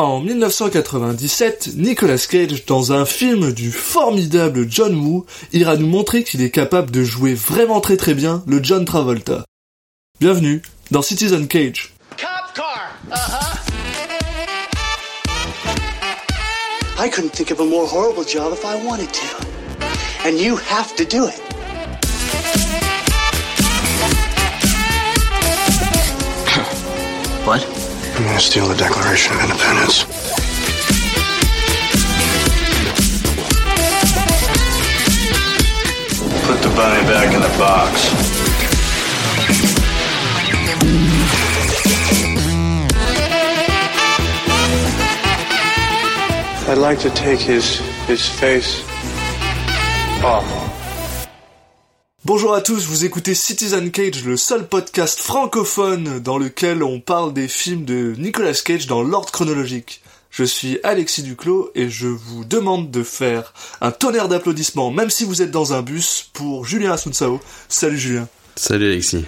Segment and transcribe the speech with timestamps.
[0.00, 6.40] En 1997, Nicolas Cage, dans un film du formidable John Woo, ira nous montrer qu'il
[6.40, 9.44] est capable de jouer vraiment très très bien le John Travolta.
[10.18, 11.92] Bienvenue dans Citizen Cage.
[12.16, 12.96] Cop car.
[13.10, 13.58] Uh-huh.
[16.98, 19.46] I couldn't think of a more horrible job if I wanted to.
[20.26, 21.59] And you have to do it.
[28.20, 28.26] What?
[28.26, 30.04] I'm gonna steal the Declaration of Independence.
[36.44, 38.10] Put the bunny back in the box.
[46.68, 48.82] I'd like to take his his face
[50.22, 50.59] off.
[52.32, 57.32] Bonjour à tous, vous écoutez Citizen Cage, le seul podcast francophone dans lequel on parle
[57.32, 60.00] des films de Nicolas Cage dans l'ordre chronologique.
[60.30, 65.24] Je suis Alexis Duclos et je vous demande de faire un tonnerre d'applaudissements, même si
[65.24, 67.40] vous êtes dans un bus, pour Julien Asunsao.
[67.68, 68.28] Salut Julien.
[68.54, 69.24] Salut Alexis.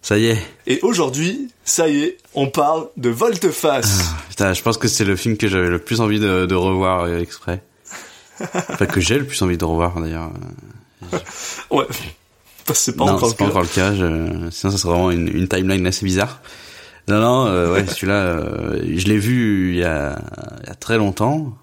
[0.00, 0.38] Ça y est.
[0.68, 3.98] Et aujourd'hui, ça y est, on parle de Volte-Face.
[4.00, 6.54] Ah, putain, je pense que c'est le film que j'avais le plus envie de, de
[6.54, 7.64] revoir euh, exprès.
[8.40, 10.30] enfin, que j'ai le plus envie de revoir d'ailleurs.
[11.70, 11.86] Ouais.
[12.74, 13.50] C'est pas non, encore le pas cas.
[13.50, 13.94] encore le cas.
[13.94, 16.40] je- Sinon, ça serait vraiment une, une timeline assez bizarre.
[17.08, 20.20] Non, non, euh, ouais, celui-là, euh, je l'ai vu il y, a,
[20.62, 21.56] il y a très longtemps.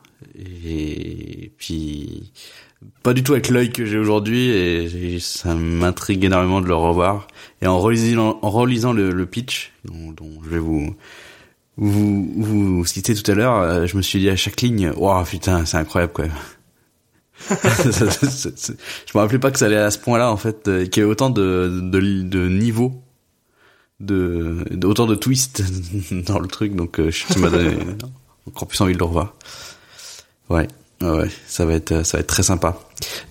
[0.65, 2.31] Et puis,
[3.03, 4.49] pas du tout avec l'œil que j'ai aujourd'hui.
[4.49, 7.27] Et ça m'intrigue énormément de le revoir.
[7.61, 10.95] Et en relisant, en relisant le, le pitch, dont, dont je vais vous,
[11.77, 15.23] vous, vous citer tout à l'heure, euh, je me suis dit à chaque ligne, waouh,
[15.25, 16.25] putain, c'est incroyable, quoi.
[17.49, 18.71] Je
[19.13, 21.09] me rappelais pas que ça allait à ce point-là en fait, euh, qu'il y ait
[21.09, 23.03] autant de, de, de niveaux,
[23.99, 25.63] de, autant de twists
[26.11, 27.75] dans le truc, donc euh, ça m'a donné
[28.47, 29.35] encore plus envie de le revoir.
[30.49, 30.67] Ouais,
[31.01, 32.79] ouais, ça va être, ça va être très sympa.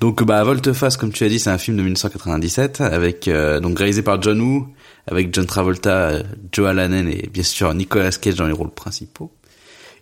[0.00, 3.78] Donc bah Volte-Face, comme tu as dit, c'est un film de 1997 avec euh, donc
[3.78, 4.68] réalisé par John Woo,
[5.06, 9.32] avec John Travolta, euh, Joe Alanen et bien sûr Nicolas Cage dans les rôles principaux.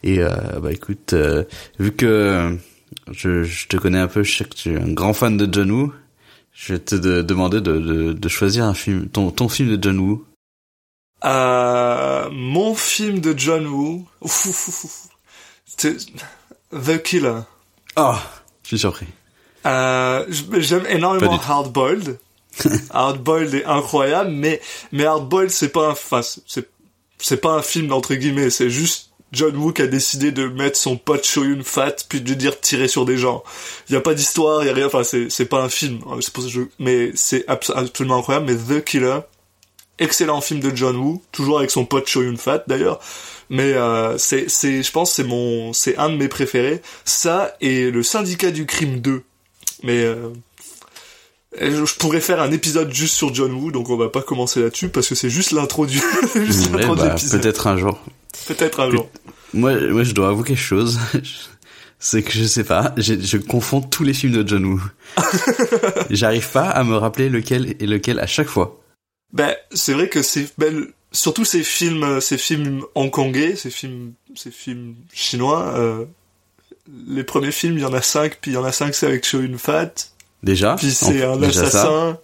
[0.03, 1.44] Et euh, bah écoute, euh,
[1.78, 2.56] vu que
[3.10, 5.48] je, je te connais un peu, je sais que tu es un grand fan de
[5.53, 5.92] John Woo.
[6.53, 9.82] Je vais te de- demander de, de, de choisir un film, ton, ton film de
[9.82, 10.25] John Woo.
[11.25, 14.06] Euh, mon film de John Woo,
[15.78, 17.41] The Killer.
[17.97, 18.14] Oh,
[18.62, 19.06] je suis surpris.
[19.66, 20.25] Euh,
[20.58, 21.38] j'aime énormément.
[21.41, 22.19] Hard Boiled.
[22.91, 24.60] Hard Boiled est incroyable, mais
[24.91, 26.20] mais Hard Boiled c'est pas un, enfin
[27.19, 30.76] c'est pas un film entre guillemets, c'est juste John Woo qui a décidé de mettre
[30.78, 33.43] son pote Shoyun Fat puis de lui dire tirer sur des gens.
[33.88, 36.00] Il y a pas d'histoire, il y a rien, enfin c'est c'est pas un film.
[36.10, 38.47] hein, C'est pour ça que je- mais c'est abs- absolument incroyable.
[38.53, 39.20] Mais The Killer,
[39.98, 43.00] excellent film de John Woo, toujours avec son pote Shoyun Fat d'ailleurs.
[43.50, 46.82] Mais euh, c'est c'est je pense c'est mon c'est un de mes préférés.
[47.04, 49.22] Ça et le Syndicat du crime 2.
[49.82, 50.28] Mais euh,
[51.60, 54.88] je pourrais faire un épisode juste sur John Woo, donc on va pas commencer là-dessus
[54.88, 55.99] parce que c'est juste l'intro du
[56.97, 57.99] bah, peut-être un jour.
[58.47, 59.09] Peut-être un jour.
[59.54, 60.98] Moi, moi, je dois avouer quelque chose.
[61.98, 64.82] C'est que je sais pas, je, je confonds tous les films de John Woo.
[66.10, 68.81] J'arrive pas à me rappeler lequel est lequel à chaque fois.
[69.32, 74.50] Ben c'est vrai que c'est ben, surtout ces films ces films hongkongais, ces films ces
[74.50, 75.75] films chinois.
[75.76, 76.04] euh,
[77.06, 79.06] les premiers films, il y en a cinq, puis il y en a cinq c'est
[79.06, 79.93] avec Chow Fat,
[80.43, 80.75] Déjà?
[80.76, 82.20] puis c'est un déjà ça?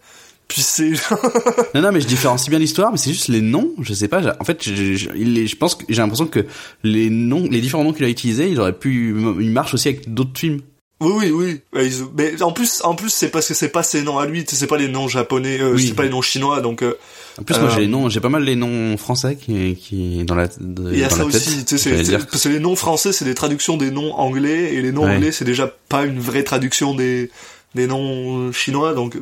[0.48, 0.91] Puis c'est
[1.75, 3.70] Non, non, mais je différencie bien l'histoire, mais c'est juste les noms.
[3.81, 4.36] Je sais pas.
[4.41, 5.09] En fait, je, je,
[5.47, 6.47] je pense que j'ai l'impression que
[6.82, 10.12] les noms, les différents noms qu'il a utilisés, il aurait pu, il marche aussi avec
[10.12, 10.60] d'autres films.
[11.00, 11.82] Oui, oui, oui.
[11.84, 14.44] Ils- Mais en plus, en plus, c'est parce que c'est pas ses noms à lui,
[14.48, 15.87] c'est pas les noms japonais, euh, Oui.
[15.87, 16.94] c'est pas les noms chinois, donc euh,
[17.38, 20.25] En plus, moi, Euh, j'ai les noms, j'ai pas mal les noms français qui, qui
[20.25, 21.64] dans la, de- il y a dans ça aussi.
[21.64, 24.75] Tu sais, J'allais c'est- parce que les noms français, c'est des traductions des noms anglais,
[24.75, 25.14] et les noms Ouais.
[25.14, 27.31] anglais, c'est déjà pas une vraie traduction des
[27.76, 29.16] des noms chinois, donc.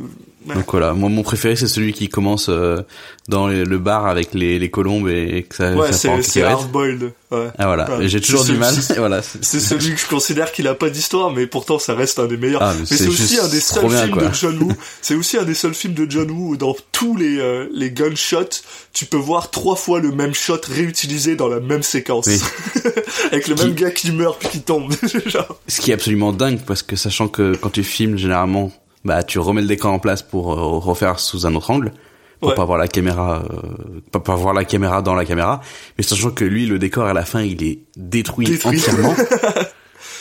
[0.55, 2.83] Donc voilà, moi mon préféré c'est celui qui commence euh,
[3.29, 7.13] dans le bar avec les, les colombes et que ça, ouais, ça c'est hard boiled.
[7.33, 7.49] Ouais.
[7.59, 8.09] Ah voilà, Ouais.
[8.09, 8.73] j'ai toujours du mal.
[8.99, 12.27] voilà, c'est- celui que je considère qu'il a pas d'histoire, mais pourtant ça reste un
[12.27, 12.63] des meilleurs.
[12.63, 14.29] Ah, mais mais c'est aussi un des seuls bien, films quoi.
[14.29, 14.73] de John Woo.
[15.03, 17.91] c'est aussi un des seuls films de John Woo où dans tous les euh, les
[17.91, 18.63] gunshots,
[18.93, 22.41] tu peux voir trois fois le même shot réutilisé dans la même séquence, Oui.
[23.33, 24.93] avec le Qui- même gars qui meurt puis qui tombe.
[25.27, 25.61] Genre.
[25.67, 28.71] Ce qui est absolument dingue parce que sachant que quand tu filmes généralement,
[29.07, 31.93] bah tu remets le décor en place pour euh, refaire sous un autre angle
[32.41, 32.55] pour Ouais.
[32.55, 35.63] pas voir la caméra, euh, pas, pas voir la caméra dans la caméra,
[35.97, 38.79] mais sachant que lui le décor à la fin il est détruit, Détruit.
[38.79, 39.15] entièrement.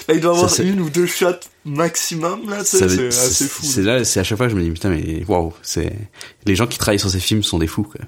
[0.07, 1.25] Là, il doit avoir Ça, une ou deux shots
[1.65, 3.65] maximum là, c'est assez fou.
[3.65, 5.91] C'est là, c'est à chaque fois que je me dis putain mais waouh, c'est
[6.45, 8.01] les gens qui travaillent sur ces films sont des fous quoi.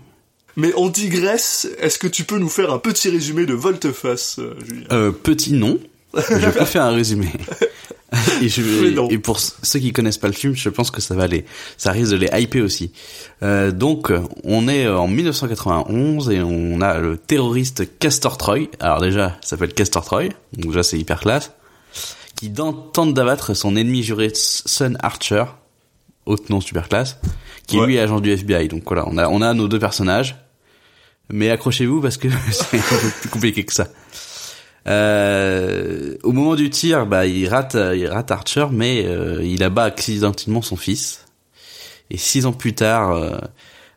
[0.55, 1.67] Mais on digresse.
[1.79, 4.87] Est-ce que tu peux nous faire un petit résumé de Volteface, euh, Julien?
[4.91, 5.79] Euh, petit nom.
[6.29, 7.27] je peux faire un résumé.
[8.41, 11.23] et, je, et pour ceux qui connaissent pas le film, je pense que ça va
[11.23, 11.45] aller.
[11.77, 12.91] Ça risque de les hyper aussi.
[13.43, 14.11] Euh, donc,
[14.43, 18.67] on est en 1991 et on a le terroriste Castor Troy.
[18.79, 20.29] Alors déjà, ça s'appelle Castor Troy.
[20.53, 21.51] Donc déjà, c'est hyper classe.
[22.35, 25.45] Qui tente d'abattre son ennemi juré Sun Archer.
[26.25, 27.17] Autre nom super classe.
[27.67, 27.87] Qui Ouais.
[27.87, 28.67] lui est agent du FBI.
[28.67, 30.35] Donc voilà, on a, on a nos deux personnages.
[31.29, 33.87] Mais accrochez-vous parce que c'est un peu plus compliqué que ça.
[34.87, 39.83] Euh, au moment du tir, bah, il rate, il rate Archer, mais euh, il abat
[39.83, 41.25] accidentellement son fils.
[42.09, 43.37] Et six ans plus tard, euh,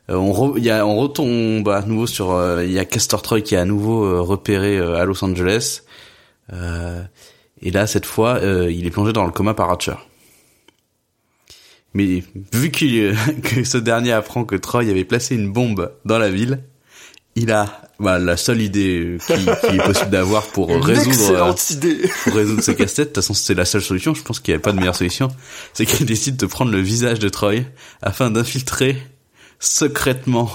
[0.08, 3.40] on, re- y a, on retombe à nouveau sur, euh, il y a Castor Troy
[3.42, 5.82] qui est à nouveau euh, repéré euh, à Los Angeles.
[7.62, 9.94] Et là, cette fois, il est plongé dans le coma par Archer.
[11.94, 12.22] Mais
[12.52, 16.60] vu euh, que ce dernier apprend que Troy avait placé une bombe dans la ville,
[17.36, 21.74] il a bah, la seule idée qui, qui est possible d'avoir pour Une résoudre euh,
[21.74, 22.10] idée.
[22.24, 23.08] pour résoudre ses casse-têtes.
[23.08, 24.14] De toute façon, c'est la seule solution.
[24.14, 25.28] Je pense qu'il n'y avait pas de meilleure solution.
[25.74, 27.60] C'est qu'il décide de prendre le visage de Troy
[28.00, 28.96] afin d'infiltrer
[29.58, 30.50] secrètement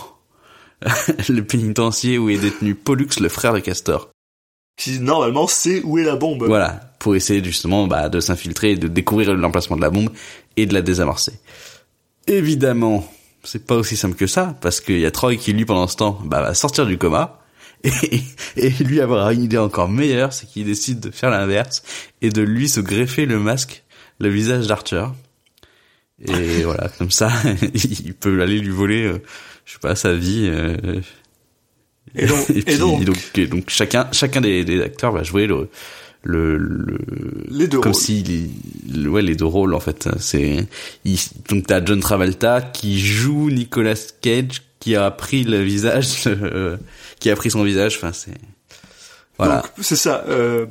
[1.29, 4.09] le pénitencier où est détenu Pollux, le frère de Castor.
[4.77, 6.45] Qui normalement sait où est la bombe.
[6.47, 10.09] Voilà, pour essayer justement bah, de s'infiltrer, de découvrir l'emplacement de la bombe
[10.57, 11.39] et de la désamorcer.
[12.27, 13.07] Évidemment,
[13.45, 15.95] c'est pas aussi simple que ça, parce qu'il y a Troy qui lui pendant ce
[15.97, 17.39] temps bah, va sortir du coma.
[17.83, 18.21] Et,
[18.57, 21.83] et lui avoir une idée encore meilleure, c'est qu'il décide de faire l'inverse
[22.21, 23.83] et de lui se greffer le masque,
[24.19, 25.05] le visage d'Archer.
[26.27, 27.29] Et voilà, comme ça,
[27.73, 29.21] il peut aller lui voler, euh,
[29.65, 30.47] je sais pas, sa vie.
[30.49, 31.01] euh,
[32.15, 35.69] Et donc, et puis, donc, et donc chacun, chacun des, des acteurs va jouer le,
[36.25, 36.97] le, le
[37.49, 38.01] Les deux comme rôles.
[38.01, 38.49] si les,
[39.01, 40.09] le- ouais les deux rôles en fait.
[40.19, 40.67] C'est
[41.05, 41.19] il-
[41.49, 46.77] donc t'as John Travolta qui joue Nicolas Cage qui a pris le visage, euh,
[47.19, 47.95] qui a pris son visage.
[47.95, 48.33] Enfin c'est
[49.37, 49.61] voilà.
[49.61, 50.23] donc, c'est ça.
[50.27, 50.65] Euh,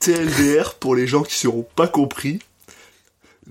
[0.00, 2.38] TLDR pour les gens qui seront pas compris.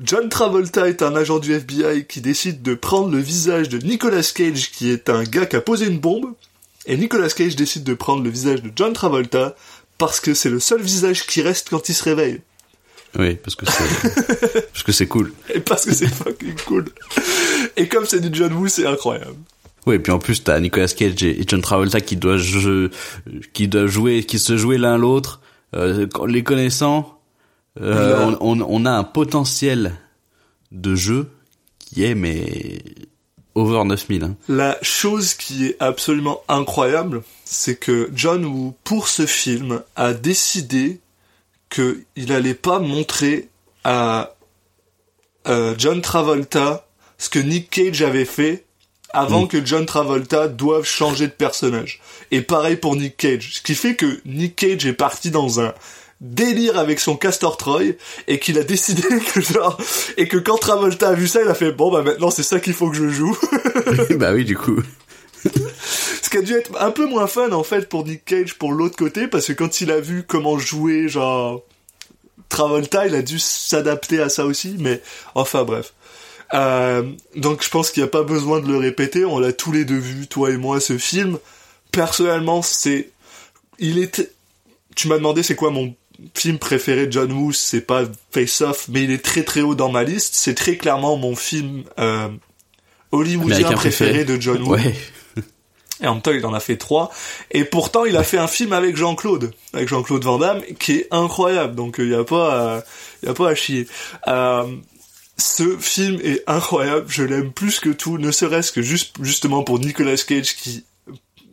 [0.02, 4.22] John Travolta est un agent du FBI qui décide de prendre le visage de Nicolas
[4.34, 6.34] Cage, qui est un gars qui a posé une bombe,
[6.86, 9.56] et Nicolas Cage décide de prendre le visage de John Travolta
[9.98, 12.42] parce que c'est le seul visage qui reste quand il se réveille.
[13.18, 15.32] Oui parce que c'est parce que c'est cool.
[15.54, 16.86] Et parce que c'est fucking cool.
[17.78, 19.36] Et comme c'est du John Woo, c'est incroyable.
[19.86, 22.90] Oui, et puis en plus t'as Nicolas Cage et John Travolta qui doivent je-
[23.54, 25.42] qui doivent jouer, qui se jouer l'un l'autre.
[25.76, 27.20] Euh, les connaissant,
[27.82, 29.94] euh, on, on, on a un potentiel
[30.72, 31.28] de jeu
[31.80, 32.80] qui est mais
[33.58, 34.24] over 9000.
[34.24, 34.36] Hein.
[34.48, 41.00] La chose qui est absolument incroyable, c'est que John Woo, pour ce film, a décidé
[41.70, 43.50] qu'il allait pas montrer
[43.84, 44.36] à
[45.48, 46.88] euh, John Travolta
[47.18, 48.66] ce que Nick Cage avait fait
[49.12, 52.02] avant que John Travolta doive changer de personnage.
[52.30, 53.56] Et pareil pour Nick Cage.
[53.56, 55.74] Ce qui fait que Nick Cage est parti dans un
[56.22, 57.94] délire avec son Castor Troy
[58.28, 59.04] et qu'il a décidé
[59.34, 59.78] que genre
[60.18, 62.60] et que quand Travolta a vu ça il a fait bon bah maintenant c'est ça
[62.60, 63.38] qu'il faut que je joue
[64.18, 64.82] bah oui, du coup.
[66.22, 68.74] Ce qui a dû être un peu moins fun en fait pour Nick Cage pour
[68.74, 71.64] l'autre côté parce que quand il a vu comment jouer genre
[72.50, 75.02] Travolta, il a dû s'adapter à ça aussi, mais
[75.36, 75.94] enfin bref.
[76.54, 77.04] Euh,
[77.36, 79.86] donc je pense qu'il n'y a pas besoin de le répéter, on l'a tous les
[79.86, 81.40] deux vu, toi et moi, ce film.
[81.92, 83.10] Personnellement, c'est...
[83.80, 84.32] Il était...
[84.96, 85.94] Tu m'as demandé c'est quoi mon
[86.34, 89.76] film préféré de John Woo, c'est pas Face Off, mais il est très très haut
[89.76, 90.36] dans ma liste.
[90.36, 92.28] C'est très clairement mon film euh,
[93.12, 94.26] hollywoodien préféré, préféré.
[94.26, 94.74] de John Woo.
[94.74, 94.94] Ouais.
[96.02, 97.12] Et en même temps, il en a fait trois.
[97.52, 101.08] Et pourtant, il a fait un film avec Jean-Claude, avec Jean-Claude Van Damme, qui est
[101.12, 101.76] incroyable.
[101.76, 102.84] Donc, il n'y a pas, à,
[103.26, 103.88] y a pas à chier.
[104.28, 104.66] Euh,
[105.38, 107.06] ce film est incroyable.
[107.08, 110.84] Je l'aime plus que tout, ne serait-ce que juste, justement pour Nicolas Cage qui,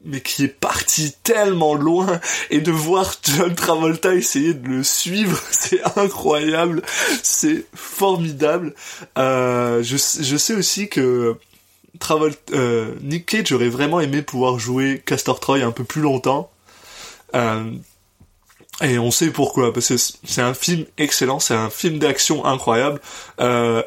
[0.04, 2.20] mais qui est parti tellement loin
[2.50, 6.82] et de voir John Travolta essayer de le suivre, c'est incroyable,
[7.22, 8.74] c'est formidable.
[9.18, 11.36] Euh, je, je sais aussi que
[11.98, 16.50] Travolta, euh, Nick Cage aurait vraiment aimé pouvoir jouer Castor Troy un peu plus longtemps.
[17.34, 17.64] Euh,
[18.82, 23.00] et on sait pourquoi, parce que c'est un film excellent, c'est un film d'action incroyable,
[23.40, 23.82] euh,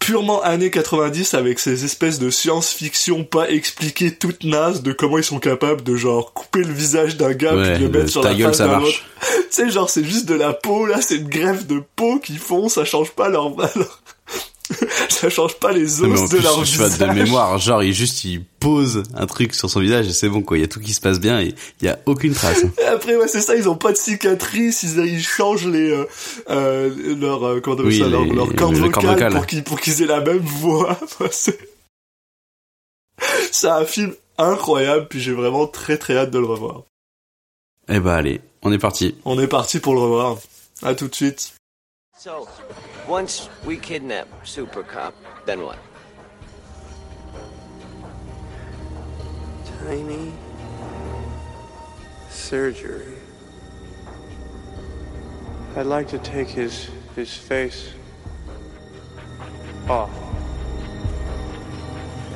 [0.00, 5.24] purement années 90 avec ces espèces de science-fiction pas expliquées toutes nazes de comment ils
[5.24, 8.10] sont capables de genre couper le visage d'un gars Ouais, puis de le mettre le-
[8.10, 8.98] sur la gueule, face d'un autre.
[9.20, 12.38] tu sais, genre c'est juste de la peau, là c'est une greffe de peau qu'ils
[12.40, 13.50] font, ça change pas leur...
[13.56, 14.02] leur-
[15.08, 16.98] ça change pas les Non, mais en os de plus, leur je visage.
[16.98, 20.42] de mémoire, genre, il juste, il pose un truc sur son visage et c'est bon,
[20.42, 20.56] quoi.
[20.58, 22.64] Il y a tout qui se passe bien et il y a aucune trace.
[22.80, 26.04] Et après, ouais, c'est ça, ils ont pas de cicatrices, ils, ils changent les, euh,
[26.50, 29.32] euh, leur, euh, comment Oui, ça, leur, les- leur corde les cordes vocale vocales.
[29.32, 30.98] pour qu'ils, pour qu'ils aient la même voix.
[33.50, 36.82] C'est, un film incroyable, puis j'ai vraiment très très hâte de le revoir.
[37.88, 39.14] Eh ben allez, on est parti.
[39.24, 40.38] On est parti pour le revoir.
[40.82, 41.52] À tout de suite.
[42.22, 42.48] So,
[43.08, 45.12] once we kidnap Super Cop,
[45.44, 45.76] then what?
[49.80, 50.32] Tiny
[52.30, 53.14] surgery.
[55.74, 57.90] I'd like to take his his face
[59.88, 60.12] off.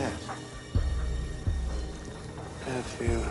[0.01, 0.31] Yes.
[2.67, 3.23] If you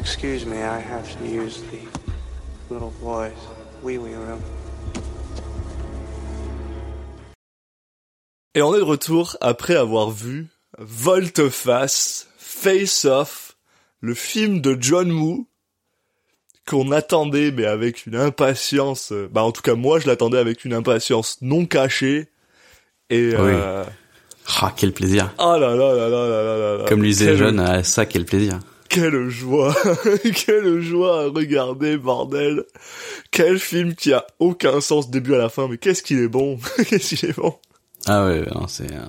[0.00, 1.86] excuse me, I have to use the
[2.68, 3.38] little boy's
[3.80, 4.42] wee wee room.
[8.54, 13.56] Et on est de retour après avoir vu Volteface, Face Face Off,
[14.00, 15.46] le film de John Woo
[16.68, 19.10] qu'on attendait mais avec une impatience.
[19.10, 22.28] Euh, bah en tout cas moi je l'attendais avec une impatience non cachée
[23.10, 23.32] et.
[23.34, 23.84] Euh...
[24.60, 25.32] Ah quel plaisir.
[25.38, 26.84] Ah là là là là là là là.
[26.88, 27.36] Comme lisait quel...
[27.36, 28.60] John, ah, ça quel plaisir.
[28.88, 29.74] Quelle joie,
[30.46, 32.64] quelle joie à regarder, bordel.
[33.30, 36.58] Quel film qui a aucun sens début à la fin, mais qu'est-ce qu'il est bon,
[36.88, 37.54] qu'est-ce qu'il est bon.
[38.08, 39.04] Ah ouais, c'est euh,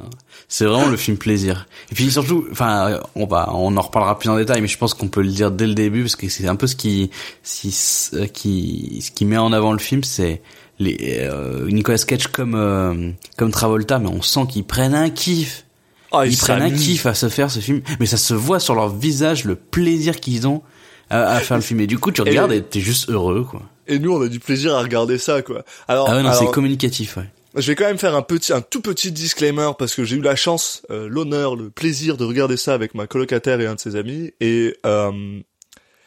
[0.47, 1.67] c'est vraiment le film plaisir.
[1.91, 4.93] Et puis surtout, enfin, on va, on en reparlera plus en détail, mais je pense
[4.93, 7.09] qu'on peut le dire dès le début parce que c'est un peu ce qui,
[7.41, 7.75] si,
[8.13, 10.41] euh, qui, ce qui met en avant le film, c'est
[10.77, 15.65] les euh, Nicolas Cage comme euh, comme Travolta, mais on sent qu'ils prennent un kiff.
[16.11, 18.75] Ah, Ils prennent un kiff à se faire ce film, mais ça se voit sur
[18.75, 20.61] leur visage le plaisir qu'ils ont
[21.09, 21.79] à, à faire le film.
[21.79, 23.63] Et du coup, tu regardes et t'es juste heureux, quoi.
[23.87, 25.63] Et nous, on a du plaisir à regarder ça, quoi.
[25.87, 27.29] Alors, Ah ouais, non, c'est communicatif, ouais.
[27.55, 30.21] Je vais quand même faire un petit, un tout petit disclaimer parce que j'ai eu
[30.21, 33.79] la chance, euh, l'honneur, le plaisir de regarder ça avec ma colocataire et un de
[33.79, 34.31] ses amis.
[34.41, 35.39] Et euh,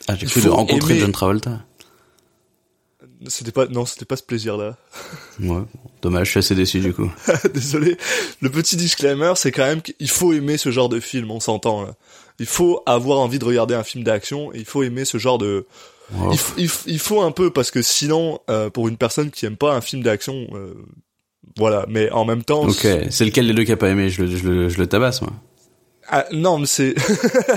[0.08, 1.64] Ah, j'ai cru de rencontrer aimer- John Travolta.
[3.28, 4.76] c'était pas, non, c'était pas ce plaisir-là.
[5.40, 5.62] Ouais,
[6.02, 7.10] dommage, je suis assez déçu du coup.
[7.54, 7.96] Désolé.
[8.40, 11.82] Le petit disclaimer, c'est quand même qu'il faut aimer ce genre de film, on s'entend
[11.82, 11.94] là.
[12.38, 15.38] Il faut avoir envie de regarder un film d'action et il faut aimer ce genre
[15.38, 15.66] de...
[16.58, 19.74] Il, il faut un peu parce que sinon, euh, pour une personne qui aime pas
[19.74, 20.74] un film d'action, euh,
[21.56, 21.86] voilà.
[21.88, 24.08] Mais en même temps, Ok, c'est lequel des deux qui a pas aimé?
[24.10, 25.32] Je le, je le, je le tabasse, moi.
[26.08, 26.94] Ah, non, mais c'est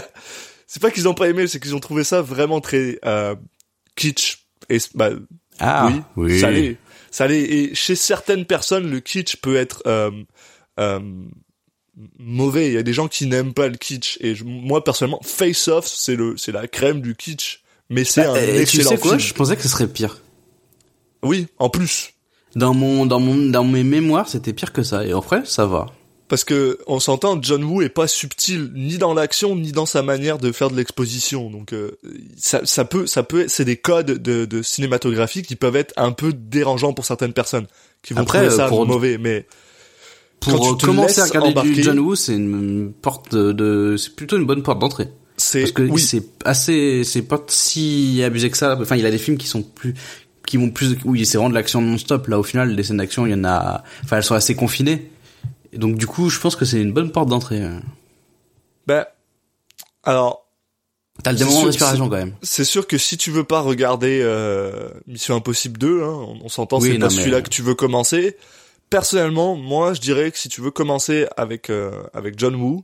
[0.67, 3.35] c'est pas qu'ils ont pas aimé, c'est qu'ils ont trouvé ça vraiment très euh,
[3.95, 5.09] kitsch et bah
[5.59, 6.39] Ah, oui, oui.
[6.39, 6.77] ça l'est,
[7.11, 7.41] ça l'est.
[7.41, 10.11] Et chez certaines personnes, le kitsch peut être euh,
[10.79, 10.99] euh,
[12.17, 12.67] mauvais.
[12.67, 14.17] Il y a des gens qui n'aiment pas le kitsch.
[14.21, 18.25] Et je- moi personnellement, Face Off, c'est le c'est la crème du kitsch, mais c'est
[18.25, 19.17] un Et tu excellent sais quoi?
[19.17, 19.27] film.
[19.29, 20.21] Je pensais que ce serait pire.
[21.23, 22.13] Oui, en plus.
[22.55, 25.05] Dans mon, dans mon, dans mes mémoires, c'était pire que ça.
[25.05, 25.87] Et après, ça va.
[26.27, 30.03] Parce que on s'entend, John Woo est pas subtil ni dans l'action ni dans sa
[30.03, 31.49] manière de faire de l'exposition.
[31.49, 31.97] Donc euh,
[32.37, 36.11] ça, ça peut, ça peut, c'est des codes de, de cinématographie qui peuvent être un
[36.11, 37.65] peu dérangeants pour certaines personnes
[38.03, 39.17] qui vont Après, trouver ça pour- mauvais.
[39.17, 39.47] Mais
[40.45, 43.51] Quand Pour tu te commencer à regarder embarquer- du John Woo, c'est une porte de,
[43.51, 45.09] de- c'est plutôt une bonne porte d'entrée.
[45.35, 48.77] c'est Parce que oui, c'est assez, c'est pas si abusé que ça.
[48.79, 49.95] Enfin, il a des films qui sont plus,
[50.49, 52.27] qui vont plus, oui, c'est vraiment de l'action non-stop.
[52.27, 55.11] Là, au final, des scènes d'action, il y en a, enfin, elles sont assez confinées.
[55.71, 57.61] Et donc, du coup, je pense que c'est une bonne porte d'entrée.
[58.87, 59.05] ben
[60.03, 60.45] alors
[61.23, 62.33] T'as le moment sûr- d'inspiration quand même.
[62.41, 66.49] c'est sûr que si tu veux pas regarder euh, Mission Impossible 2, hein, on, on
[66.49, 68.37] s'entend, Oui, c'est pas mais- celui-là que tu veux commencer.
[68.89, 72.83] Personnellement, moi, je dirais que si tu veux commencer avec euh, avec John Woo,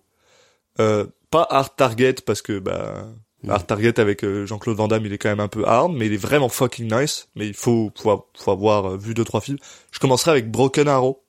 [0.80, 3.08] euh, pas Hard Target parce que bah.
[3.50, 6.06] Hard Target avec euh, Jean-Claude Van Damme, il est quand même un peu hard, mais
[6.08, 7.28] il est vraiment fucking nice.
[7.36, 9.58] Mais il faut faut, faut avoir euh, vu deux trois films.
[9.92, 11.24] Je commencerai avec Broken Arrow,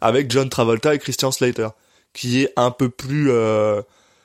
[0.00, 1.68] avec John Travolta et Christian Slater,
[2.12, 3.80] qui est un peu plus euh,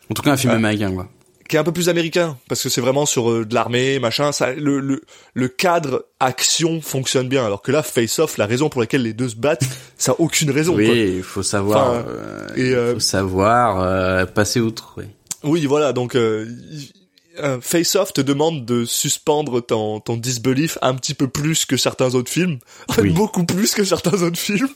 [0.09, 0.57] En tout cas, un film Ah.
[0.57, 1.07] américain, quoi.
[1.47, 4.31] qui est un peu plus américain parce que c'est vraiment sur euh, de l'armée machin
[4.31, 5.01] ça le, le
[5.33, 9.13] le cadre action fonctionne bien alors que là Face Off la raison pour laquelle les
[9.13, 9.65] deux se battent
[9.97, 14.25] ça a aucune raison Oui, il faut savoir, Enfin, euh, et, euh, faut savoir euh,
[14.27, 14.93] passer outre.
[14.97, 15.05] Oui.
[15.43, 16.91] oui voilà donc euh, il-
[17.39, 21.77] euh, Face Off te demande de suspendre ton ton disbelief un petit peu plus que
[21.77, 22.59] certains autres films
[22.97, 23.11] Oui.
[23.11, 24.69] beaucoup plus que certains autres films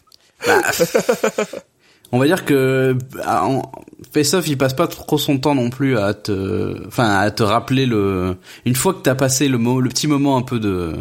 [2.11, 3.71] On va dire que ah, en-
[4.13, 7.41] Face Off, il passe pas trop son temps non plus à te, enfin, à te
[7.41, 8.37] rappeler le.
[8.65, 10.93] Une fois que t'as passé le mot, le petit moment un peu de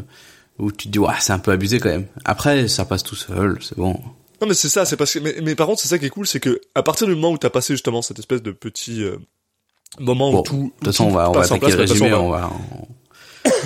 [0.59, 2.07] où tu te dis ouais, c'est un peu abusé quand même.
[2.25, 3.93] Après, ça passe tout seul, c'est bon.
[4.41, 6.11] non mais c'est ça c'est parce que mais, mais par contre c'est ça qui est
[6.11, 9.03] cool c'est que à partir du moment où t'as passé justement cette espèce de petit
[9.03, 9.17] euh,
[10.01, 12.31] moment Bon, où tout de toute façon, on va, on va attaquer le résumé, on
[12.31, 12.51] va- va,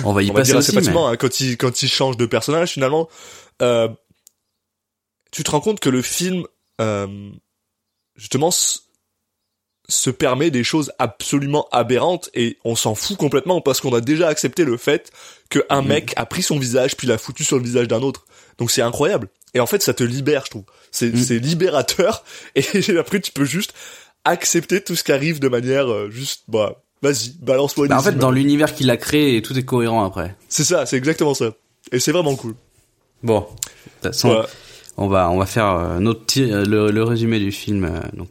[0.03, 0.89] on, on va y on va passer dire assez aussi.
[0.89, 3.07] mais- hein, quand il quand il change de personnage finalement,
[3.61, 3.87] euh,
[5.31, 6.45] tu te rends compte que le film
[6.81, 7.29] euh,
[8.15, 8.51] justement
[9.89, 14.27] se permet des choses absolument aberrantes et on s'en fout complètement parce qu'on a déjà
[14.27, 15.11] accepté le fait
[15.49, 15.87] que un Mhm.
[15.87, 18.25] mec a pris son visage puis l'a foutu sur le visage d'un autre.
[18.57, 19.29] Donc c'est incroyable.
[19.53, 20.65] Et en fait, ça te libère, je trouve.
[20.91, 22.23] C'est c'est libérateur
[22.55, 22.65] et
[22.97, 23.73] après tu peux juste
[24.29, 28.09] accepter tout ce qui arrive de manière euh, juste bah vas-y balance-moi Bah, en fait,
[28.11, 28.19] images.
[28.21, 30.35] dans l'univers qu'il a créé, tout est cohérent après.
[30.49, 31.51] c'est ça c'est exactement ça
[31.91, 32.55] et c'est vraiment cool
[33.23, 34.47] Bon, de toute façon, Voilà.
[34.97, 37.89] on va on va faire euh, notre euh, le, le résumé du film.
[38.13, 38.29] donc,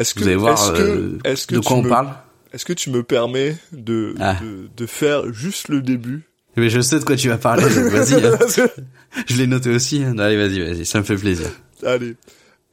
[0.00, 2.08] est-ce que vous allez voir est-ce que, est-ce de quoi on me- parle.
[2.52, 4.36] est-ce que tu me permets de, Ah.
[4.42, 6.22] de de faire juste le début?
[6.56, 7.62] Mais je sais de quoi tu vas parler.
[7.64, 8.38] donc Vas-y, hein.
[9.28, 10.02] je l'ai noté aussi.
[10.04, 10.16] hein.
[10.18, 11.46] Allez, vas-y, vas-y, ça me fait plaisir.
[11.84, 12.14] Allez.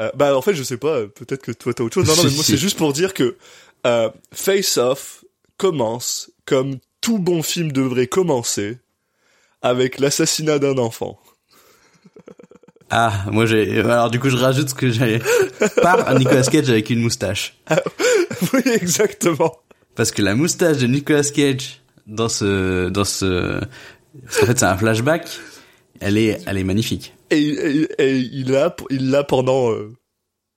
[0.01, 2.07] Euh, bah en fait je sais pas, peut-être que toi t'as autre chose.
[2.07, 3.37] Non non mais moi c'est juste pour dire que
[3.85, 5.23] euh, Face Off
[5.57, 8.79] commence comme tout bon film devrait commencer
[9.61, 11.19] avec l'assassinat d'un enfant.
[12.93, 13.79] Ah, moi j'ai.
[13.79, 15.21] Alors du coup, je rajoute ce que j'ai
[15.81, 17.55] par Nicolas Cage avec une moustache.
[18.51, 19.61] oui exactement.
[19.95, 24.77] Parce que la moustache de Nicolas Cage dans ce dans ce qu'en fait c'est un
[24.77, 25.25] flashback.
[26.01, 27.13] Elle est elle est magnifique.
[27.31, 29.93] Et, et, et il l'a il l'a pendant euh,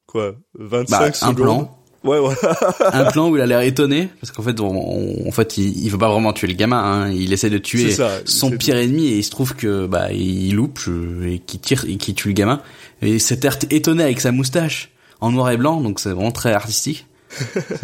[0.07, 1.37] quoi 25 Bah, un secondes.
[1.37, 1.79] plan.
[2.05, 2.37] Ouais voilà.
[2.93, 5.85] un plan où il a l'air étonné parce qu'en fait on, on- en fait il,
[5.85, 6.77] il veut pas vraiment tuer le gamin
[7.07, 7.11] hein.
[7.11, 10.55] il essaie de tuer ça, son pire ennemi et il se trouve que bah il
[10.55, 12.61] loupe je- et qui tire et qui tue le gamin
[13.01, 14.91] et cet air étonné avec sa moustache
[15.23, 17.07] en noir et blanc donc c'est vraiment très artistique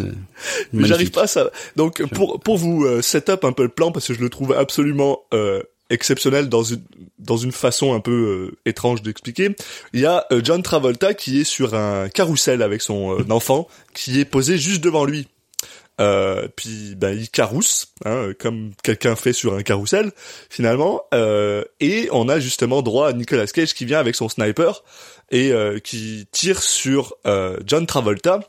[0.73, 1.49] Mais j'arrive pas à ça.
[1.75, 4.29] Donc pour pour vous euh, set up un peu le plan parce que je le
[4.29, 6.81] trouve absolument euh, exceptionnel dans une
[7.21, 9.55] dans une façon un peu euh, étrange d'expliquer.
[9.93, 13.67] Il y a euh, John Travolta qui est sur un carrousel avec son euh, enfant
[13.93, 15.27] qui est posé juste devant lui.
[15.99, 20.11] Euh, puis ben il carousse, hein, comme quelqu'un fait sur un carrousel
[20.49, 21.03] finalement.
[21.13, 24.83] Euh, et on a justement droit à Nicolas Cage qui vient avec son sniper
[25.29, 27.15] et qui tire sur
[27.65, 28.41] John Travolta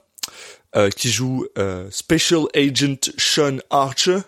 [0.97, 1.47] qui joue
[1.91, 4.19] Special Agent Sean Archer.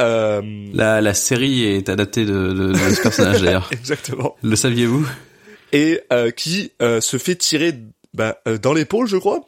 [0.00, 4.36] Euh, la, la série est adaptée de, de, de ce personnage d'ailleurs exactement.
[4.42, 5.06] le saviez-vous?
[5.72, 7.74] Et euh, qui euh, se fait tirer
[8.14, 9.40] bah, euh, dans l'épaule, je crois.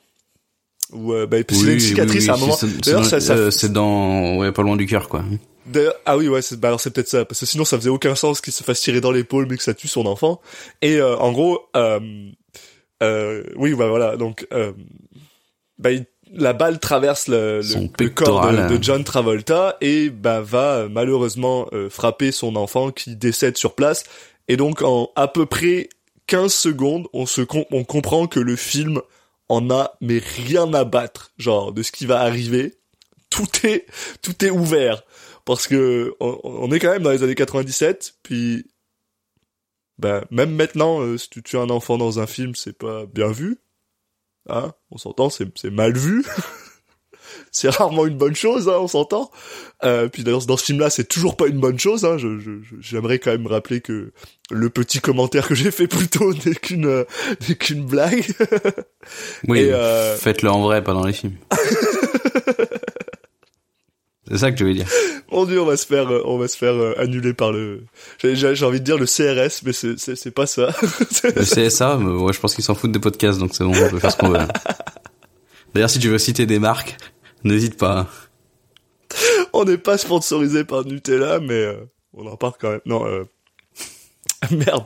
[0.93, 2.57] Ou euh, bah, parce a une cicatrice à un moment.
[2.85, 5.25] D'ailleurs, ça, ça- c'est dans ouais pas loin du cœur quoi
[5.67, 7.89] D'ailleurs- ah oui, ouais, c'est, bah alors c'est peut-être ça, parce que sinon ça faisait
[7.89, 10.41] aucun sens qu'il se fasse tirer dans l'épaule mais que ça tue son enfant.
[10.83, 12.01] Et euh, en gros, euh,
[13.03, 14.73] euh, oui, bah voilà, donc euh,
[15.79, 20.11] bah, il- la balle traverse le, le- Son le corps de, de John Travolta et
[20.11, 24.05] bah va euh, malheureusement euh, frapper son enfant qui décède sur place.
[24.49, 25.89] Et donc en à peu près
[26.27, 29.01] 15 secondes, on se com- on comprend que le film
[29.49, 32.75] en a mais rien à battre, genre de ce qui va arriver.
[33.31, 33.87] Tout est
[34.23, 35.03] tout est ouvert
[35.45, 38.67] parce que on, on est quand même dans les années 97 puis
[39.99, 43.29] ben même maintenant euh, si tu tues un enfant dans un film c'est pas bien
[43.33, 43.59] vu
[44.49, 46.25] hein on s'entend c'est mal vu.
[47.51, 49.31] C'est rarement une bonne chose hein on s'entend.
[49.85, 52.17] Euh, puis d'ailleurs dans ce film là c'est toujours pas une bonne chose hein.
[52.19, 54.13] Je je- je- j'aimerais quand même rappeler que
[54.51, 57.05] le petit commentaire que j'ai fait plus tôt n'est qu'une euh,
[57.49, 58.25] n'est qu'une blague.
[59.49, 61.37] Oui euh, faites-le en vrai pas dans les films
[64.33, 64.87] c'est ça que tu veux dire
[65.31, 67.85] Mon dieu, on va se faire, euh, on va se faire euh, annuler par le.
[68.23, 70.75] J'ai envie de dire le CRS, mais c'est pas ça.
[71.25, 73.91] Le CSA, mais ouais, je pense qu'ils s'en foutent des podcasts, donc c'est bon, on
[73.91, 74.39] peut faire ce qu'on veut.
[75.75, 76.97] D'ailleurs, si tu veux citer des marques,
[77.45, 78.09] n'hésite pas.
[79.53, 82.81] on n'est pas sponsorisé par Nutella, mais euh, on en parle quand même.
[82.87, 83.25] Non, euh...
[84.51, 84.85] merde.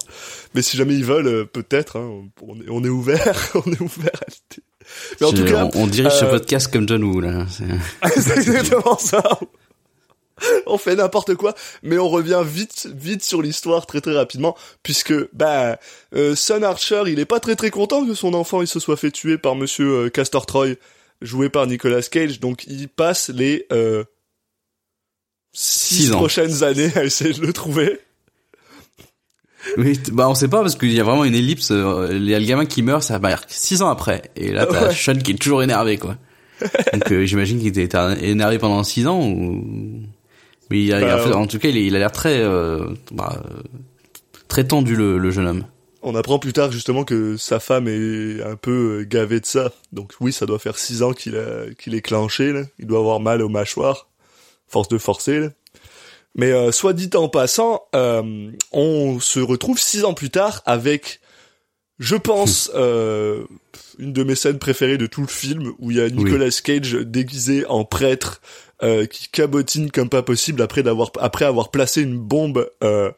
[0.54, 2.00] Mais si jamais ils veulent, peut-être.
[2.00, 4.56] Hein, on, est, on est ouvert, on est ouvert à.
[5.20, 7.46] Mais en tout cas, on, on dirige ce euh, podcast comme John Woo, là.
[7.51, 9.22] C'est- exactement ça.
[10.66, 15.14] On fait n'importe quoi, mais on revient vite, vite sur l'histoire très très rapidement, puisque
[15.33, 15.79] bah
[16.14, 18.99] euh, Son Archer, il est pas très très content que son enfant il se soit
[18.99, 20.75] fait tuer par Monsieur euh, Castor Troy,
[21.22, 24.05] joué par Nicolas Cage, donc il passe les euh,
[25.55, 27.99] six, prochaines années à essayer de le trouver.
[29.76, 31.70] Oui, bah on sait pas parce qu'il y a vraiment une ellipse.
[31.70, 34.52] euh, Il y a le gamin qui meurt, ça va être six ans après, et
[34.52, 34.94] là t'as Ouais.
[34.94, 36.16] Sean qui est toujours énervé, quoi.
[36.92, 37.88] Donc euh, j'imagine qu'il était
[38.22, 39.64] énervé pendant six ans ou.
[40.70, 41.35] Mais il a, il a Bah, fait- ouais.
[41.37, 43.62] en tout cas, il, a l'air très, euh, bah, euh,
[44.48, 45.64] très tendu le, le jeune homme.
[46.02, 49.72] On apprend plus tard justement que sa femme est un peu euh, gavée de ça,
[49.92, 52.62] donc oui, ça doit faire six ans qu'il a qu'il est clenché, là.
[52.79, 54.09] il doit avoir mal aux mâchoires,
[54.68, 55.40] force de forcer.
[55.40, 55.48] Là.
[56.38, 61.20] Mais euh, soit dit en passant, euh, on se retrouve six ans plus tard avec,
[61.99, 63.44] je pense, euh,
[63.99, 66.92] une de mes scènes préférées de tout le film, où il y a Nicolas Cage
[66.92, 68.42] déguisé en prêtre
[68.83, 73.11] euh, qui cabotine comme pas possible après d'avoir après avoir placé une bombe euh,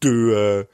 [0.00, 0.64] de euh,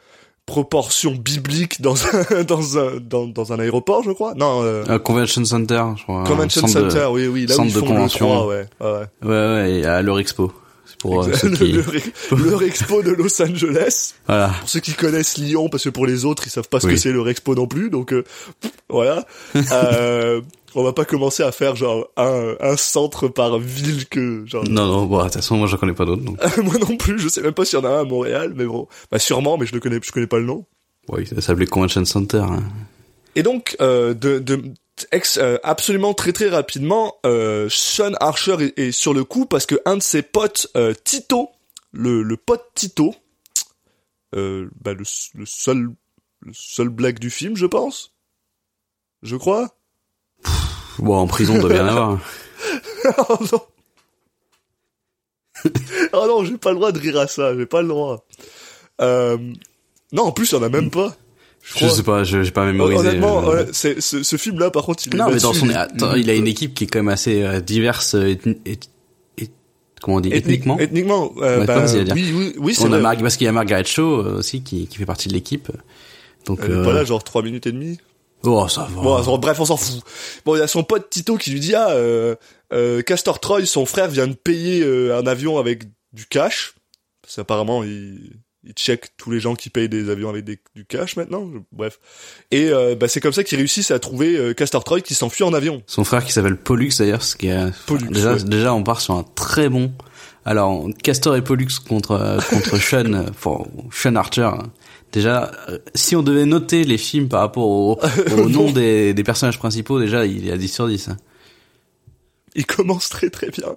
[0.47, 4.35] proportions bibliques dans un dans un dans, dans un aéroport, je crois.
[4.35, 6.21] Non, euh, Euh, Convention Center, je crois.
[6.21, 8.27] un Convention de- Center, oui, oui, là où centre ils de font le convention.
[8.29, 8.87] 3, ouais, ouais.
[8.87, 9.07] ouais.
[9.23, 10.53] Ouais, ouais, et à leur expo.
[10.99, 14.15] Pour euh, ceux le, le- leur expo de Los Angeles.
[14.27, 14.49] Voilà.
[14.61, 16.95] Pour ceux qui connaissent Lyon, parce que pour les autres, ils savent pas ce Oui.
[16.95, 18.25] que c'est leur expo non plus, donc euh,
[18.89, 19.25] voilà.
[19.73, 20.41] Euh,
[20.79, 24.65] on va pas commencer à faire genre un, un centre par ville que genre.
[24.69, 26.23] Non, non, bon, de toute façon, moi, j'en connais pas d'autres.
[26.63, 28.67] Moi non plus, je sais même pas s'il y en a un à Montréal, mais
[28.67, 30.67] bon, bah sûrement, mais je le connais, je connais pas le nom.
[31.09, 32.43] Oui, ça s'appelait Convention Center.
[32.47, 32.63] hein.
[33.37, 34.61] Et donc, euh, de, de
[35.13, 39.67] ex, euh, absolument très très rapidement, euh, Sean Archer est, est sur le coup parce
[39.67, 41.51] que un de ses potes, euh, Tito,
[41.93, 43.15] le, le pote Tito,
[44.33, 45.89] bah, le, seul
[46.41, 48.13] le seul black du film, je pense,
[49.23, 49.77] je crois.
[50.99, 52.21] Bon, en prison, il doit bien avoir.
[53.29, 53.61] oh non.
[56.13, 58.27] oh non, j'ai pas le droit de rire à ça, j'ai pas le droit.
[59.01, 61.17] Non, en plus, en a même pas.
[61.75, 63.01] Je, Je sais pas, je j'ai pas mémorisé.
[63.09, 65.69] Honnêtement, euh, ouais, c'est, ce, ce film-là, par contre, il est Non, mais dans son,
[65.71, 68.89] attends, il a une équipe qui est quand même assez euh, diverse, euh, ethni- eth-
[69.37, 69.51] eth-
[70.01, 70.79] comment on dit, Ethnique- ethniquement.
[70.79, 73.01] Ethniquement, euh, bah, oui, oui, oui, c'est vrai.
[73.01, 74.05] Mar- parce qu'il y a Margaret Shaw
[74.39, 75.69] aussi qui, qui fait partie de l'équipe.
[76.47, 77.99] Donc, Elle est euh, pas là, genre 3 minutes et demie.
[78.45, 79.03] oh, ça va.
[79.03, 80.03] Bon, alors, bref, on s'en fout.
[80.45, 82.37] Bon, il y a son pote Tito qui lui dit, ah, euh,
[82.73, 86.75] euh, Castor Troy, son frère vient de payer euh, un avion avec du cash.
[87.23, 88.35] Parce qu'apparemment, il,
[88.67, 91.49] il check tous les gens qui payent des avions avec des- du cash maintenant.
[91.73, 91.99] Bref.
[92.51, 95.45] Et euh, bah, c'est comme ça qu'ils réussissent à trouver euh, Castor Troy qui s'enfuit
[95.45, 95.83] en avion.
[95.87, 98.43] Son frère qui s'appelle Pollux d'ailleurs, ce qui est Pollux, déjà ouais.
[98.45, 99.93] déjà on part sur un très bon.
[100.45, 104.51] Alors Castor et Pollux contre euh, contre Sean, euh, enfin, Sean Archer.
[105.13, 107.99] Déjà, euh, si on devait noter les films par rapport au,
[108.37, 111.11] au nom des, des personnages principaux, déjà il est à 10 sur 10.
[112.57, 113.77] Il commence très très bien.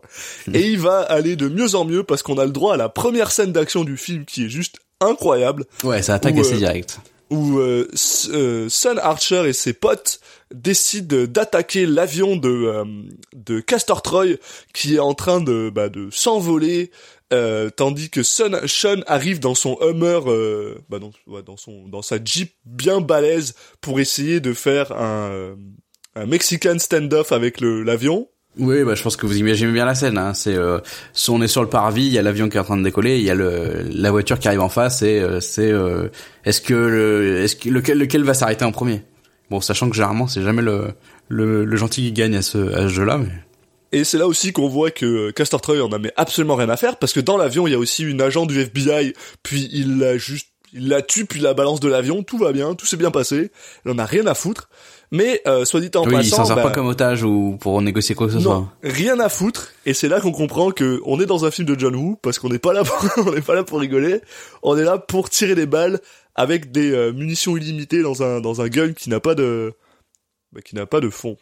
[0.54, 2.90] Et il va aller de mieux en mieux parce qu'on a le droit à la
[2.90, 5.66] première scène d'action du film qui est juste incroyable.
[5.84, 7.00] Ouais, ça attaque assez euh, direct.
[7.30, 7.88] où euh,
[8.32, 10.20] euh, Sun Archer et ses potes
[10.54, 12.86] décident d'attaquer l'avion de euh,
[13.36, 14.38] de Castor Troy
[14.74, 16.90] qui est en train de bah, de s'envoler
[17.32, 21.88] euh, tandis que Sun, Sean arrive dans son Hummer euh, bah, dans, ouais, dans son
[21.88, 25.56] dans sa Jeep bien balèze pour essayer de faire un euh,
[26.16, 28.28] un Mexican standoff avec le l'avion
[28.60, 30.18] Oui, bah je pense que vous imaginez bien la scène.
[30.18, 30.34] Hein.
[30.34, 30.80] C'est, euh,
[31.14, 32.84] si on est sur le parvis, il y a l'avion qui est en train de
[32.84, 36.10] décoller, il y a le la voiture qui arrive en face et euh, c'est euh,
[36.44, 39.02] est-ce que le est-ce que lequel lequel va s'arrêter en premier?
[39.50, 40.90] Bon, sachant que généralement c'est jamais le
[41.30, 43.32] le, gentil qui gagne à ce à ce jeu-là, mais
[43.94, 46.78] Et c'est là aussi qu'on voit que Castor Troy en a mais absolument rien à
[46.78, 50.00] faire parce que dans l'avion il y a aussi une agent du FBI puis il
[50.00, 52.98] l'a juste il la tue puis la balance de l'avion tout va bien tout s'est
[52.98, 53.52] bien passé
[53.86, 54.70] elle en a rien à foutre
[55.12, 57.58] mais euh, soit dit en oui, il passant s'en sert bah, pas comme otage ou
[57.60, 58.74] pour négocier quoi que ce non soit.
[58.84, 59.72] rien à foutre.
[59.86, 62.38] Et c'est là qu'on comprend que on est dans un film de John Woo parce
[62.38, 64.22] qu'on n'est pas là pour on n'est pas là pour rigoler.
[64.62, 66.00] On est là pour tirer des balles
[66.36, 69.74] avec des euh, munitions illimitées dans un dans un gun qui n'a pas de
[70.52, 71.38] bah, qui n'a pas de fond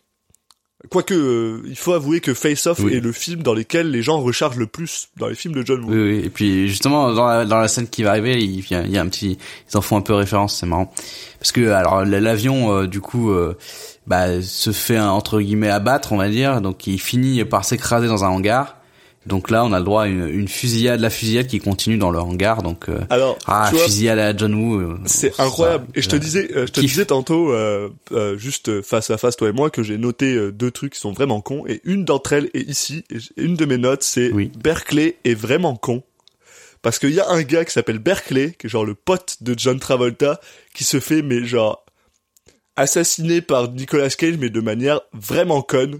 [0.92, 2.94] Quoique, euh, il faut avouer que Face Off Oui.
[2.94, 5.84] est le film dans lequel les gens rechargent le plus dans les films de John
[5.84, 5.92] Woo.
[5.92, 6.22] Oui, oui.
[6.24, 8.92] Et puis justement dans la, dans la scène qui va arriver, il y a, il
[8.92, 9.40] y a un petit,
[9.72, 10.94] ils en font un peu référence, c'est marrant.
[11.40, 13.58] Parce que alors l'avion euh, du coup euh,
[14.06, 18.08] bah, se fait un, entre guillemets abattre, on va dire, donc il finit par s'écraser
[18.08, 18.77] dans un hangar.
[19.28, 22.10] Donc là, on a le droit à une, une fusillade, la fusillade qui continue dans
[22.10, 22.64] le hangar.
[22.64, 25.88] Donc euh, Alors, ah vois, fusillade à John Woo, euh, c'est ça, incroyable.
[25.96, 26.90] Et je te disais, euh, je te kiff.
[26.92, 30.72] disais tantôt, euh, euh, juste face à face, toi et moi, que j'ai noté deux
[30.72, 31.66] trucs qui sont vraiment cons.
[31.68, 33.04] Et une d'entre elles est ici.
[33.12, 34.52] Et une de mes notes, c'est Oui.
[34.58, 36.04] Berkeley est vraiment con.
[36.82, 39.56] Parce qu'il y a un gars qui s'appelle Berkeley, qui est genre le pote de
[39.58, 40.40] John Travolta,
[40.74, 41.84] qui se fait, mais genre,
[42.76, 46.00] assassiné par Nicolas Cage, mais de manière vraiment conne.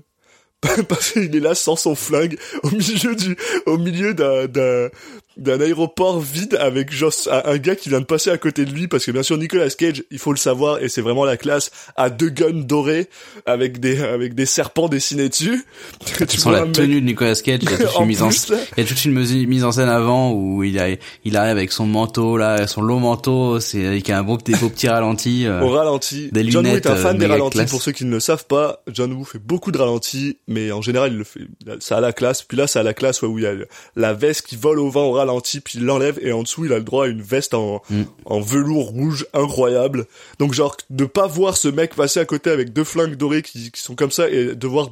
[0.88, 4.90] Parce qu'il est là sans son flingue, au milieu du, au milieu d'un,
[5.38, 8.88] d'un, aéroport vide avec juste un, gars qui vient de passer à côté de lui
[8.88, 11.72] parce que bien sûr Nicolas Cage, il faut le savoir et c'est vraiment la classe,
[11.96, 13.08] a deux guns dorés
[13.46, 15.66] avec des, avec des serpents dessinés dessus.
[16.28, 18.22] tu vois la mec- tenue de Nicolas Cage, il y a toute En une mise
[18.22, 19.14] en, il y a toute une
[19.48, 20.90] mise en scène avant où il a,
[21.26, 24.70] il arrive avec son manteau là, son long manteau, c'est avec un beau petit, beau
[24.70, 25.46] petit ralenti.
[25.46, 26.30] euh, au ralenti.
[26.32, 27.58] des John Woo est un fan euh, des ralentis.
[27.58, 27.70] classe.
[27.72, 30.82] Pour ceux qui ne le savent pas, John Woo fait beaucoup de ralentis, mais en
[30.82, 31.42] général, il le fait.
[31.80, 32.44] Ça a la classe.
[32.44, 33.54] Puis là, ça a la classe ouais, où il y a
[33.96, 35.27] la veste qui vole au vent au ralenti,
[35.62, 38.04] puis il l'enlève et en dessous, il a le droit à une veste en, Mm.
[38.26, 40.06] en velours rouge incroyable.
[40.40, 43.72] Donc genre de pas voir ce mec passer à côté avec deux flingues dorées qui,
[43.72, 44.90] qui sont comme ça et de voir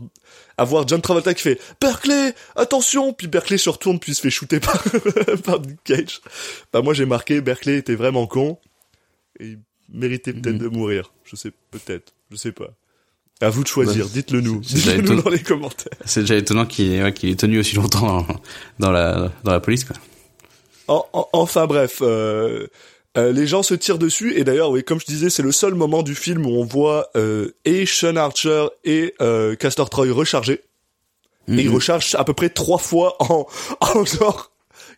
[0.57, 4.29] avoir John Travolta qui fait Berkeley, attention, puis Berkeley se retourne puis il se fait
[4.29, 4.81] shooter par,
[5.43, 6.21] par Nick Cage.
[6.71, 8.57] Bah moi j'ai marqué Berkeley était vraiment con
[9.39, 10.59] et il méritait peut-être Mhm.
[10.59, 11.11] de mourir.
[11.25, 12.69] Je sais peut-être, je sais pas.
[13.41, 15.91] À vous de choisir, Bah, dites-le nous, dites-le nous dans les commentaires.
[16.05, 18.27] C'est déjà étonnant qu'il ouais, ait tenu aussi longtemps dans,
[18.79, 19.97] dans la dans la police quoi.
[20.87, 22.67] En- en- enfin bref, euh,
[23.17, 25.73] euh, les gens se tirent dessus et d'ailleurs, oui, comme je disais, c'est le seul
[25.73, 30.61] moment du film où on voit euh, et Sean Archer et euh, Castor Troy recharger.
[31.47, 31.75] Et ils Mhm.
[31.75, 33.45] rechargent à peu près trois fois en,
[33.81, 34.51] en genre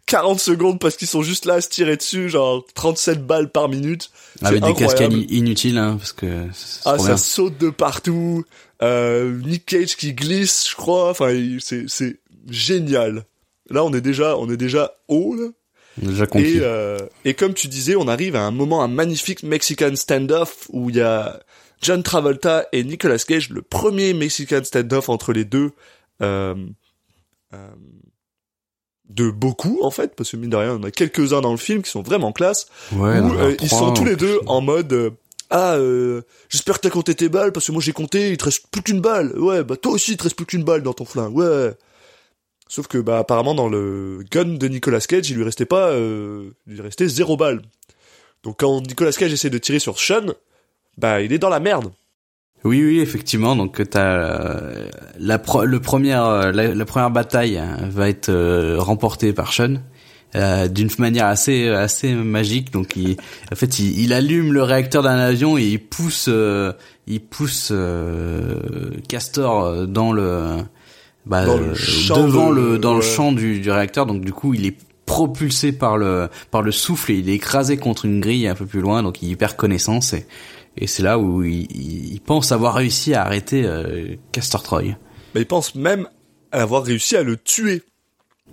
[0.06, 3.68] 40 secondes parce qu'ils sont juste là à se tirer dessus, genre 37 balles par
[3.68, 4.10] minute.
[4.42, 6.46] Avec des cascades inutiles, hein, parce que
[6.86, 8.46] Ah, ça saute de partout.
[8.82, 11.10] Euh, Nick Cage qui glisse, je crois.
[11.10, 12.18] Enfin, c'est c'est
[12.50, 13.26] génial.
[13.70, 15.36] Là, on est déjà, on est déjà haut.
[15.36, 15.48] Là.
[16.36, 20.68] Et, euh, et comme tu disais, on arrive à un moment, un magnifique Mexican standoff
[20.70, 21.40] où il y a
[21.82, 25.72] John Travolta et Nicolas Cage, le premier Mexican standoff entre les deux.
[26.22, 26.56] Euh,
[27.54, 27.68] euh,
[29.10, 31.58] de beaucoup en fait parce que mine de rien on a quelques uns dans le
[31.58, 34.92] film qui sont vraiment classe ouais, où euh, ils sont tous les deux en mode
[34.92, 35.12] euh,
[35.50, 38.46] ah euh, j'espère que t'as compté tes balles parce que moi j'ai compté il te
[38.46, 39.38] reste plus qu'une balle.
[39.40, 41.36] Ouais bah toi aussi il te reste plus qu'une balle dans ton flingue.
[41.36, 41.72] Ouais
[42.68, 46.50] sauf que bah apparemment dans le gun de Nicolas Cage il lui restait pas euh,
[46.68, 47.62] il lui restait zéro balle
[48.44, 50.34] donc quand Nicolas Cage essaie de tirer sur Sean
[50.98, 51.92] bah il est dans la merde
[52.64, 53.56] Oui, oui, effectivement.
[53.56, 58.78] Donc t'as euh, la pro- le première euh, la, première bataille hein, va être euh,
[58.80, 59.76] remportée par Sean
[60.36, 62.72] euh, d'une manière assez assez magique.
[62.72, 63.16] Donc il
[63.52, 66.74] en fait il, il allume le réacteur d'un avion et il pousse euh,
[67.06, 70.58] il pousse euh, Castor euh, dans le
[71.28, 74.06] bah, Dans le euh, champ devant de- le dans le champ du, du réacteur.
[74.06, 77.78] Donc du coup il est propulsé par le par le souffle et il est écrasé
[77.78, 79.04] contre une grille un peu plus loin.
[79.04, 80.26] Donc il perd connaissance et
[80.80, 84.84] et c'est là où il, il- pense avoir réussi à arrêter euh, Castor Troy.
[85.34, 86.08] mais il pense même
[86.52, 87.82] avoir réussi à le tuer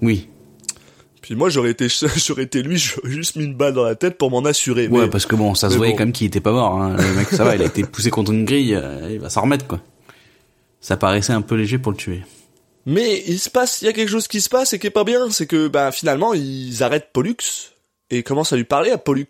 [0.01, 0.29] Oui.
[1.23, 4.17] puis moi j'aurais été j'aurais été lui j'aurais juste mis une balle dans la tête
[4.17, 5.99] pour m'en assurer Ouais, mais- parce que bon, ça se voyait bon.
[5.99, 6.81] quand même qu'il était pas mort.
[6.81, 6.97] Hein.
[6.97, 9.43] Le mec, ça va, il a été poussé contre une grille, euh, il va s'en
[9.43, 9.81] remettre quoi.
[10.81, 12.23] Ça paraissait un peu léger pour le tuer.
[12.87, 14.91] Mais il se passe, il y a quelque chose qui se passe et qui est
[14.91, 17.37] pas bien, c'est que bah finalement ils arrêtent Pollux
[18.11, 19.27] et commencent à lui parler à Pollux.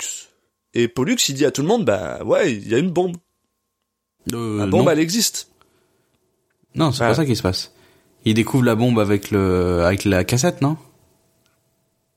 [0.75, 3.17] Et Pollux il dit à tout le monde bah ouais il y a une bombe,
[4.33, 5.49] Euh, la bombe non, elle existe.
[6.75, 7.73] non c'est pas ça qui se passe.
[8.25, 10.77] Il découvre la bombe avec le avec la cassette, non?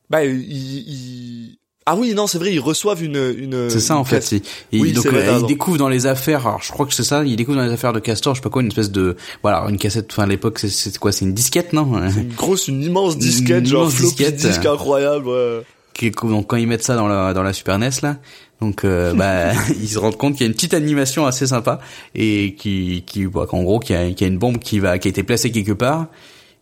[0.09, 3.69] Bah il, il- ah oui non c'est vrai ils reçoivent une une.
[3.69, 4.17] C'est ça en fait.
[4.17, 5.47] casse- c'est- Il, Oui, donc euh, t'as il raison.
[5.47, 6.45] découvre dans les affaires.
[6.45, 7.23] Alors je crois que c'est ça.
[7.23, 9.65] Il découvre dans les affaires de Castor, je sais pas quoi, une espèce de voilà
[9.69, 10.07] une cassette.
[10.11, 11.97] Enfin à l'époque c'est- quoi C'est une disquette, non?
[12.17, 14.35] Une grosse une immense disquette Une genre immense floppy disquette.
[14.35, 15.27] disque incroyable.
[15.27, 15.61] Ouais.
[15.93, 18.17] qui donc quand ils mettent ça dans la dans la Super NES là
[18.61, 21.79] donc euh, bah ils se rendent compte qu'il y a une petite animation assez sympa
[22.13, 24.77] et qui qui bah, qu'en gros qu'il y a qu'il y a une bombe qui
[24.79, 26.05] va qui a été placée quelque part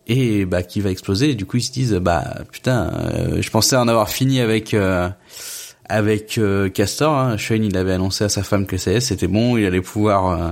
[0.06, 3.50] et bah qui va exploser et du coup ils se disent bah putain euh, je
[3.50, 5.08] pensais en avoir fini avec euh,
[5.88, 7.36] avec euh, Castor hein.
[7.36, 10.50] Shane il avait annoncé à sa femme que c'était bon il allait pouvoir euh,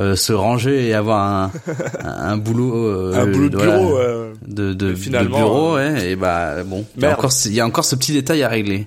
[0.00, 1.52] euh, se ranger et avoir un
[2.00, 3.98] un, boulot euh, Un boulot de voilà, bureau.
[4.46, 7.60] de, de, finalement, de bureau, ouais, et bah bon, il y, a encore, il y
[7.60, 8.86] a encore ce petit détail à régler.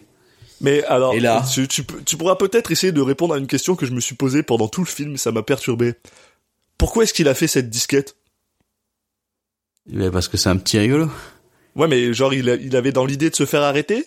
[0.62, 3.76] Mais alors Et là tu, tu, tu pourras peut-être essayer de répondre à une question
[3.76, 5.94] que je me suis posée pendant tout le film, ça m'a perturbé.
[6.80, 8.16] Pourquoi est-ce qu'il a fait cette disquette?
[9.92, 11.10] Mais parce que c'est un petit rigolo.
[11.76, 14.06] Ouais mais genre il, a- il avait dans l'idée de se faire arrêter?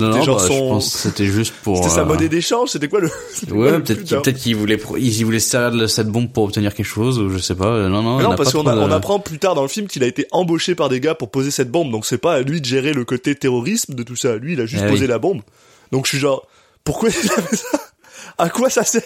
[0.00, 1.78] Non, non, bah, je pense que c'était juste pour.
[1.78, 3.10] C'était sa euh, monnaie d'échange, c'était quoi le
[3.50, 6.44] Ouais, peut-être qu'il peut-être qu'il voulait pro- il voulait se servir de cette bombe pour
[6.44, 7.66] obtenir quelque chose ou je sais pas.
[7.66, 8.20] euh, Non, non.
[8.20, 10.88] Non, parce qu'on de- apprend plus tard dans le film qu'il a été embauché par
[10.88, 13.34] des gars pour poser cette bombe, donc c'est pas à lui de gérer le côté
[13.34, 14.36] terrorisme de tout ça.
[14.36, 15.08] Lui, il a juste Eh posé oui.
[15.08, 15.42] la bombe.
[15.90, 16.46] Donc je suis genre,
[16.84, 17.80] pourquoi il a fait ça?
[18.38, 19.02] À quoi ça sert?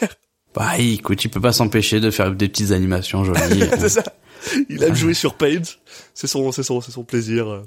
[0.54, 3.64] Bah, écoute, il peut pas s'empêcher de faire des petites animations jolies.
[3.78, 4.02] C'est ça.
[4.68, 5.62] Il aime jouer sur Paint.
[6.14, 7.62] C'est son, c'est son, c'est son plaisir.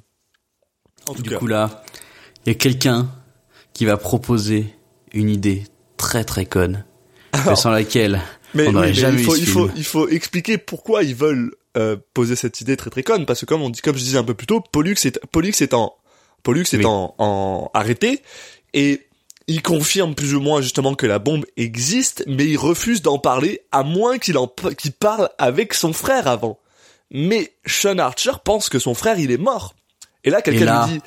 [1.07, 1.37] En tout du cas.
[1.37, 1.83] coup là,
[2.45, 3.09] il y a quelqu'un
[3.73, 4.73] qui va proposer
[5.13, 5.63] une idée
[5.97, 6.85] très très conne,
[7.55, 8.21] sans laquelle
[8.53, 10.57] mais, on n'aurait oui, mais jamais il faut, eu ce il faut, il faut expliquer
[10.57, 13.81] pourquoi ils veulent euh, poser cette idée très très conne, parce que comme on dit,
[13.81, 15.93] comme je disais un peu plus tôt, Pollux est, Pollux est en,
[16.43, 16.85] Pollux est Oui.
[16.85, 18.21] en, en arrêté
[18.73, 19.01] et
[19.47, 23.61] il confirme plus ou moins justement que la bombe existe, mais il refuse d'en parler
[23.71, 26.59] à moins qu'il en qu'il parle avec son frère avant.
[27.11, 29.75] Mais Sean Archer pense que son frère il est mort.
[30.23, 31.01] Et là quelqu'un là- lui dit,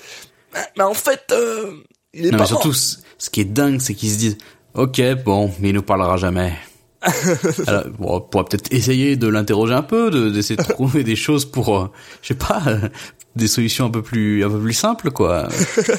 [0.55, 1.73] Ah, mais en fait euh,
[2.15, 2.77] il est Non, pas mais surtout, mort.
[3.19, 4.39] ce qui est dingue, c'est qu'ils se disent,
[4.75, 6.53] ok, bon, mais il nous parlera jamais.
[7.69, 11.15] Alors, bon, on pourra peut-être essayer de l'interroger un peu, de- d'essayer de trouver des
[11.17, 11.91] choses pour, euh,
[12.23, 12.89] je sais pas, euh,
[13.37, 15.49] des solutions un peu plus, un peu plus simples, quoi.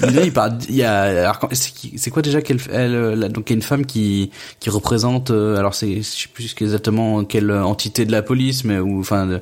[0.02, 3.30] Mais là, il parle, il y a, alors, c'est quoi déjà qu'elle, elle, euh, là,
[3.30, 6.54] donc il y a une femme qui, qui représente, euh, alors c'est, je sais plus
[6.60, 9.42] exactement quelle entité de la police, mais ou, enfin, de-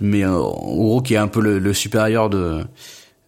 [0.00, 2.64] mais euh, en gros qui est un peu le, le supérieur de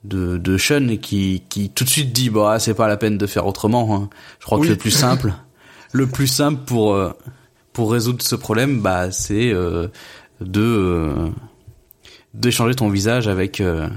[0.05, 3.19] de, de Sean et qui, qui tout de suite dit bah c'est pas la peine
[3.19, 3.95] de faire autrement.
[3.95, 4.11] hein.
[4.41, 4.67] Je crois Oui.
[4.67, 5.33] que le plus simple,
[5.93, 7.13] le plus simple pour euh,
[7.73, 9.89] pour résoudre ce problème, bah c'est euh,
[10.41, 11.29] de euh,
[12.35, 13.89] d'échanger ton visage avec euh,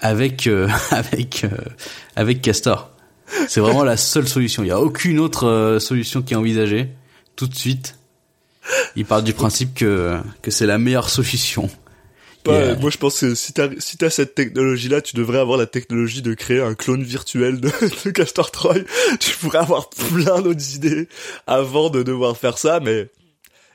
[0.00, 1.50] avec euh, avec euh,
[2.16, 2.90] avec Castor.
[3.48, 4.64] C'est vraiment la seule solution.
[4.64, 6.88] Il y a aucune autre solution qui est envisagée
[7.36, 7.96] tout de suite.
[8.96, 11.70] Il part du principe que que c'est la meilleure solution.
[12.46, 12.74] Yeah.
[12.76, 15.66] moi je pense que si t'as si t'as cette technologie là, tu devrais avoir la
[15.66, 17.70] technologie de créer un clone virtuel de,
[18.04, 18.78] de Castor Troy.
[19.18, 21.08] Tu pourrais avoir plein d'autres idées
[21.46, 23.10] avant de devoir faire ça, mais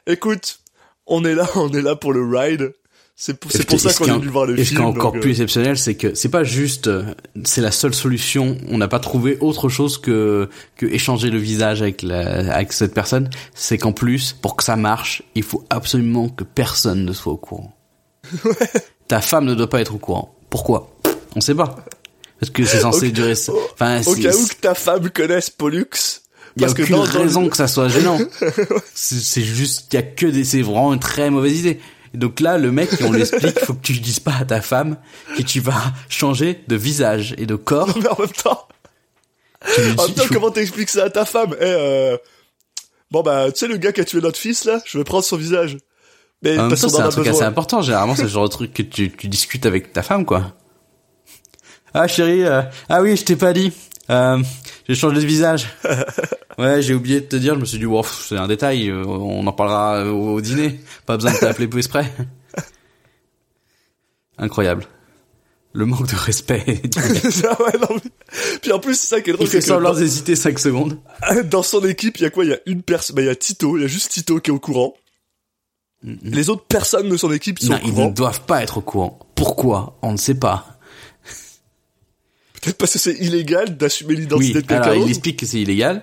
[0.08, 0.60] écoute,
[1.06, 2.74] on est là, on est là pour le ride.
[3.18, 4.82] C'est pour, pour ça qu'on en- venu voir le et ce qui film.
[4.82, 7.06] est encore donc, plus euh, exceptionnel, c'est que c'est pas juste, euh,
[7.46, 8.58] c'est la seule solution.
[8.70, 12.94] On n'a pas trouvé autre chose que que échanger le visage avec la, avec cette
[12.94, 13.30] personne.
[13.54, 17.38] C'est qu'en plus, pour que ça marche, il faut absolument que personne ne soit au
[17.38, 17.74] courant.
[19.08, 20.36] Ta femme ne doit pas être au courant.
[20.50, 20.94] Pourquoi?
[21.38, 21.76] On sait pas.
[22.40, 23.34] Parce que c'est censé durer.
[23.74, 25.86] Enfin, Au cas où que ta femme connaisse Pollux.
[26.58, 28.20] il y a que aucune dans, dans le- raison que ça soit gênant.
[28.94, 31.80] c'est juste qu'il y a que des, c'est vraiment une très mauvaise idée.
[32.16, 34.62] Et donc là, le mec, on lui explique, faut que tu dises pas à ta
[34.62, 34.96] femme
[35.36, 37.90] que tu vas changer de visage et de corps.
[38.02, 38.70] Mais en même temps,
[39.62, 41.54] en même temps, comment t'expliques ça à ta femme?
[41.60, 42.18] Eh, euh...
[43.12, 45.26] Bon bah, tu sais le gars qui a tué notre fils là, je vais prendre
[45.26, 45.76] son visage.
[46.42, 47.82] Mais En même temps, c'est un truc assez important.
[47.82, 50.54] Généralement, c'est le genre de truc que tu, tu discutes avec ta femme, quoi.
[51.94, 53.74] Ah chérie, euh, ah oui, je t'ai pas dit.
[54.10, 54.42] Euh,
[54.88, 55.68] j'ai changé de visage.
[56.58, 57.56] Ouais, j'ai oublié de te dire.
[57.56, 58.88] Je me suis dit, wow, c'est un détail.
[58.90, 60.80] euh, On en parlera euh, au dîner.
[61.06, 62.10] Pas besoin de t'appeler pour exprès.
[64.38, 64.86] Incroyable.
[65.74, 66.64] Le manque de respect.
[66.98, 69.94] Ah ouais, non, mais- Puis en plus, c'est ça qui est drôle, Il fait semblant
[69.94, 70.98] d'hésiter 5 secondes.
[71.30, 72.46] dans, dans son équipe, il y a quoi?
[72.46, 74.40] Il y a une personne, bah il y a Tito, il y a juste Tito
[74.40, 74.94] qui est au courant.
[76.04, 78.08] Les autres personnes de son équipe sont Non, au ils courant.
[78.08, 79.20] ne doivent pas être au courant.
[79.36, 79.98] Pourquoi?
[80.02, 80.75] On ne sait pas.
[82.66, 85.62] Peut-être parce que c'est illégal d'assumer Oui, l'identité de quelqu'un alors il explique que c'est
[85.62, 86.02] illégal,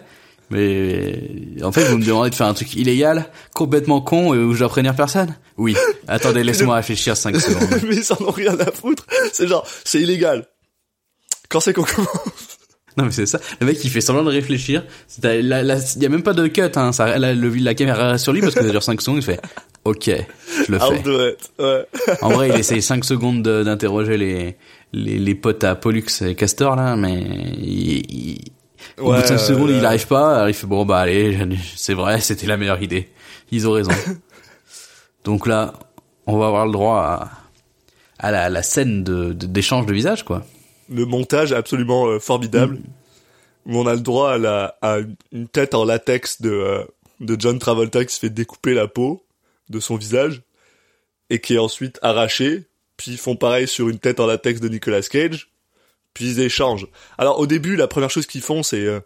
[0.51, 1.19] mais
[1.63, 4.61] en fait vous me demandez de faire un truc illégal, complètement con, et où je
[4.61, 5.35] dois prévenir personne?
[5.59, 5.77] Oui.
[6.09, 7.81] Attendez, laisse-moi réfléchir 5 secondes.
[7.87, 9.07] mais ils en ont rien à foutre.
[9.33, 10.47] C'est genre, c'est illégal.
[11.49, 12.09] Quand c'est qu'on commence
[12.97, 13.41] Non mais c'est ça.
[13.61, 14.85] Le mec il fait semblant de réfléchir.
[15.23, 16.63] Il y a même pas de cut.
[16.77, 16.93] Hein.
[16.93, 19.19] Ça, la, le- la caméra reste sur lui parce que ça dure 5 secondes.
[19.19, 19.41] Il fait
[19.85, 20.05] OK,
[20.67, 21.37] je le fais.
[21.59, 21.87] Ouais.
[22.23, 24.57] En vrai, il essaye 5 secondes de- d'interroger les,
[24.93, 27.21] les les potes à Pollux et Castor là, mais
[27.59, 28.45] il, il-
[28.99, 30.49] au bout de 5 Ouais, secondes, il arrive pas.
[30.49, 31.39] Il fait bon bah allez,
[31.77, 33.09] c'est vrai, c'était la meilleure idée.
[33.51, 33.93] Ils ont raison.
[35.25, 35.73] Donc là,
[36.27, 37.31] on va avoir le droit à,
[38.19, 40.45] à la, la scène de de- d'échange de, visage quoi.
[40.89, 42.79] Le montage est absolument euh, formidable.
[43.67, 44.99] Où on a le droit à, la, à
[45.31, 46.83] une tête en latex de, euh,
[47.21, 49.25] de John Travolta qui se fait découper la peau
[49.71, 50.43] de son visage
[51.31, 52.65] et qui est ensuite arrachée.
[52.97, 55.51] Puis ils font pareil sur une tête en latex de Nicolas Cage.
[56.15, 56.87] Puis ils échangent.
[57.19, 58.85] Alors au début, la première chose qu'ils font, c'est...
[58.85, 59.01] euh,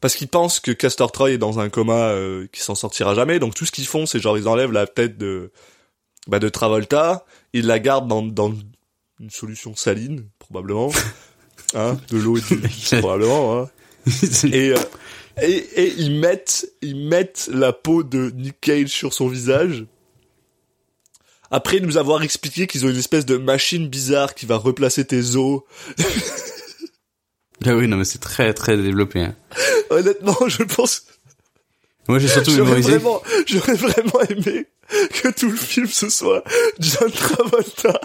[0.00, 3.38] parce qu'ils pensent que Castor Troy est dans un coma euh, qui s'en sortira jamais.
[3.38, 5.52] Donc tout ce qu'ils font, c'est genre ils enlèvent la tête de
[6.26, 8.52] bah, de Travolta, ils la gardent dans, dans
[9.20, 10.90] une solution saline, probablement.
[11.74, 12.56] Hein, de l'eau et du
[12.98, 13.60] probablement.
[13.60, 13.70] Hein.
[14.52, 14.76] Et, euh,
[15.40, 19.84] et et ils mettent ils mettent la peau de Nick Cage sur son visage.
[21.50, 25.36] Après nous avoir expliqué qu'ils ont une espèce de machine bizarre qui va replacer tes
[25.36, 25.62] os.
[27.66, 29.20] Ah oui, non mais c'est très très développé.
[29.20, 29.34] Hein.
[29.90, 31.04] Honnêtement, je pense
[32.08, 34.66] Moi j'ai surtout j'aurais vraiment j'aurais vraiment aimé
[35.22, 36.42] que tout le film ce soit
[36.78, 38.00] John Travolta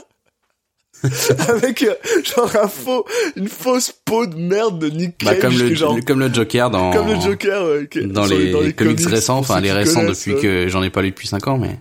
[1.47, 3.05] avec euh, genre un faux
[3.36, 6.69] une fausse peau de merde de Nick Bah, Cage comme le, genre, comme le Joker
[6.69, 7.62] dans comme le Joker
[8.08, 10.41] dans les, comics, récents, enfin les récents depuis ouais.
[10.41, 11.77] que j'en ai pas lu depuis 5 ans, mais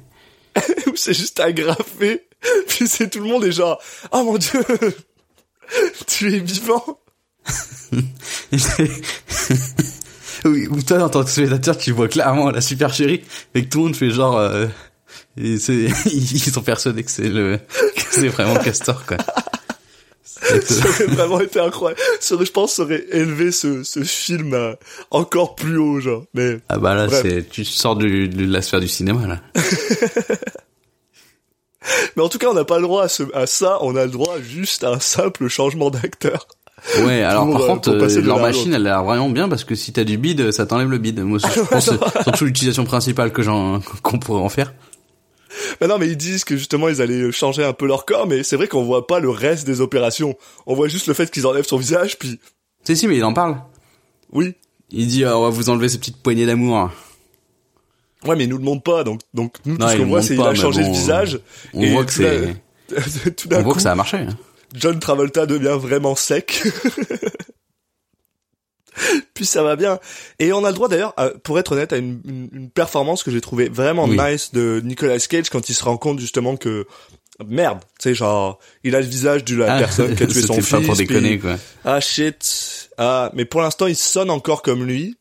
[0.87, 2.27] où c'est juste agrafé.
[2.69, 3.81] Puis c'est tout le monde est genre
[4.13, 4.63] oh mon dieu
[6.07, 7.01] tu es vivant.
[10.47, 13.23] Oui, ou toi en tant que spectateur, tu vois clairement la super chérie
[13.55, 14.67] et que tout le monde fait genre euh,
[15.39, 17.59] ils sont persuadés que c'est le
[17.97, 19.17] que c'est vraiment Castor quoi.
[20.41, 24.55] Ça aurait vraiment été incroyable ça aurait, je pense ça aurait élevé ce, ce film
[24.55, 24.77] à
[25.11, 28.81] encore plus haut genre mais Ah bah là c'est tu sors du, de la sphère
[28.81, 29.41] du cinéma là.
[32.17, 34.05] mais en tout cas on n'a pas le droit à, ce, à ça on a
[34.05, 36.47] le droit juste à un simple changement d'acteur
[37.05, 39.49] Ouais, alors Pour, par euh, contre, euh, de leur machine, elle a l'air vraiment bien
[39.49, 41.21] parce que si t'as du bide, ça t'enlève le bide.
[41.21, 44.75] Moi, je pense que c'est surtout l'utilisation principale que j'en qu'on pourrait en faire.
[45.81, 48.43] Mais non, mais ils disent que justement ils allaient changer un peu leur corps, mais
[48.43, 50.37] c'est vrai qu'on voit pas le reste des opérations.
[50.67, 52.39] On voit juste le fait qu'ils enlèvent son visage, puis
[52.85, 53.57] Si si, mais il en parle.
[54.33, 54.55] oui.
[54.91, 56.91] Il dit ah, on va vous enlever ces petites poignées d'amour.
[58.27, 60.23] Ouais, mais ils nous le montrent pas, donc donc nous Non, tout ce qu'on voit
[60.23, 61.41] c'est pas, il a changé bon, de visage.
[61.73, 64.19] On et voit que c'est tout d'un on voit coup, que ça a marché.
[64.19, 64.37] hein.
[64.75, 66.63] John Travolta devient vraiment sec.
[69.35, 69.99] Puis ça va bien.
[70.39, 73.31] Et on a le droit d'ailleurs, pour être honnête, à une, une- une performance que
[73.31, 74.17] j'ai trouvé vraiment Oui.
[74.19, 76.87] nice de Nicolas Cage quand il se rend compte justement que
[77.45, 80.43] merde, tu sais genre il a le visage de la Ah, personne qui a tué
[80.43, 80.71] son fils.
[80.71, 81.57] pas pour puis- déconner quoi.
[81.85, 82.89] Ah shit.
[82.97, 85.17] Ah, mais pour l'instant, il sonne encore comme lui.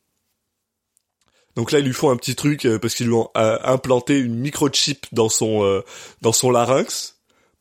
[1.56, 4.18] Donc là, ils lui font un petit truc euh, parce qu'ils lui ont euh, implanté
[4.18, 5.82] une microchip dans son euh,
[6.20, 7.13] dans son larynx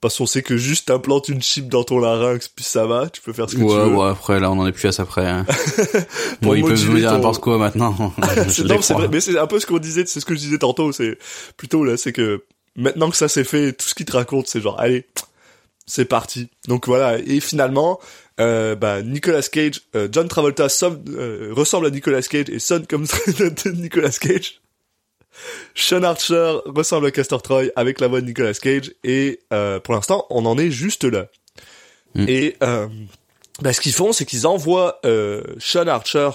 [0.03, 3.21] Parce qu'on sait que juste t'implantes une chip dans ton larynx, puis ça va, tu
[3.21, 3.95] peux faire ce que tu veux.
[3.95, 5.25] ouais, après, là, on en est plus à ça près.
[5.25, 5.45] Hein.
[6.41, 8.13] Bon, ils peuvent nous dire ton- n'importe quoi maintenant.
[8.49, 10.57] Je non, vrai, mais c'est un peu ce qu'on disait, c'est ce que je disais
[10.57, 11.17] tantôt, c'est
[11.55, 12.43] plutôt là, c'est que
[12.75, 15.05] maintenant que ça s'est fait, tout ce qu'il te raconte, c'est genre, allez,
[15.87, 16.49] c'est parti.
[16.67, 17.99] Donc voilà, et finalement,
[18.41, 22.85] euh, bah, Nicolas Cage, euh, John Travolta somme- euh, ressemble à Nicolas Cage et sonne
[22.87, 23.05] comme
[23.75, 24.59] Nicolas Cage.
[25.75, 29.93] Sean Archer ressemble à Castor Troy avec la voix de Nicolas Cage et euh, pour
[29.93, 31.27] l'instant, on en est juste là.
[32.15, 32.25] Mm.
[32.27, 32.87] Et euh,
[33.61, 36.29] bah, ce qu'ils font, c'est qu'ils envoient euh, Sean Archer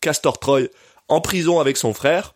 [0.00, 0.68] Castor Troy
[1.08, 2.34] en prison avec son frère,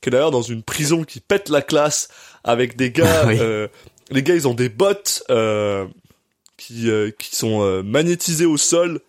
[0.00, 2.08] qui est d'ailleurs dans une prison qui pète la classe
[2.44, 3.24] avec des gars.
[3.26, 3.38] Oui.
[3.40, 3.68] euh,
[4.10, 5.86] les gars, ils ont des bottes euh,
[6.56, 9.00] qui euh, qui sont magnétisées au sol.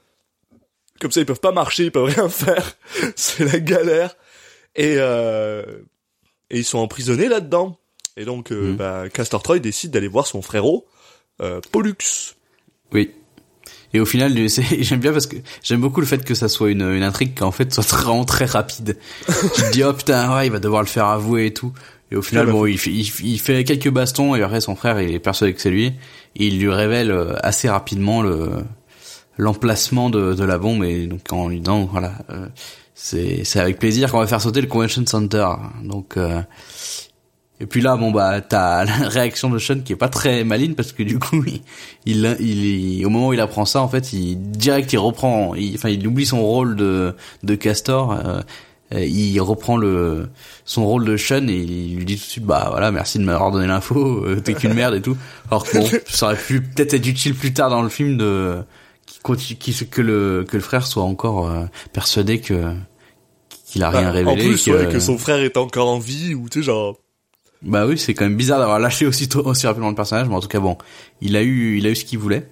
[0.99, 2.77] Comme ça, ils peuvent pas marcher, ils peuvent rien faire.
[3.15, 4.15] C'est la galère.
[4.75, 5.63] Et euh,
[6.49, 7.77] et ils sont emprisonnés là-dedans.
[8.17, 8.75] Et donc, euh, Mhm.
[8.75, 10.85] bah, Castor Troy décide d'aller voir son frérot,
[11.41, 11.95] euh, Pollux.
[12.91, 13.09] Oui.
[13.95, 16.81] Et au final, j'aime bien parce que j'aime beaucoup le fait que ça soit une,
[16.81, 18.97] une intrigue qui en fait soit vraiment très rapide.
[19.55, 21.73] tu te dis oh putain ouais il va devoir le faire avouer et tout.
[22.11, 24.61] Et au final Ah bah, bon il fait, il, il fait quelques bastons et après
[24.61, 25.93] son frère il est persuadé que c'est lui et
[26.47, 28.49] il lui révèle assez rapidement le
[29.37, 32.47] l'emplacement de, de la bombe et donc en lui disant voilà euh,
[32.95, 35.47] c'est c'est avec plaisir qu'on va faire sauter le convention center
[35.83, 36.41] donc euh,
[37.59, 40.73] et puis là, bon bah, t'as la réaction de Sean qui est pas très maligne
[40.73, 41.61] parce que du coup, il,
[42.05, 45.75] il, il- au moment où il apprend ça, en fait, il direct, il reprend, il,
[45.75, 48.41] enfin, il oublie son rôle de de Castor, euh,
[49.05, 50.27] il reprend le
[50.65, 53.23] son rôle de Sean et il lui dit tout de suite, bah voilà, merci de
[53.23, 55.15] m'avoir donné l'info, euh, t'es qu'une merde et tout.
[55.49, 58.57] Alors que bon, ça aurait pu peut-être être utile plus tard dans le film de
[59.23, 62.73] que le que le frère soit encore euh, persuadé que
[63.65, 64.31] qu'il a rien Bah, révélé.
[64.43, 66.65] en plus, et que, ouais, que son frère est encore en vie, ou tu sais,
[66.65, 66.97] genre,
[67.63, 70.41] bah oui, c'est quand même bizarre d'avoir lâché aussitôt aussi rapidement le personnage, mais en
[70.41, 70.77] tout cas bon,
[71.21, 72.47] il a eu il a eu ce qu'il voulait.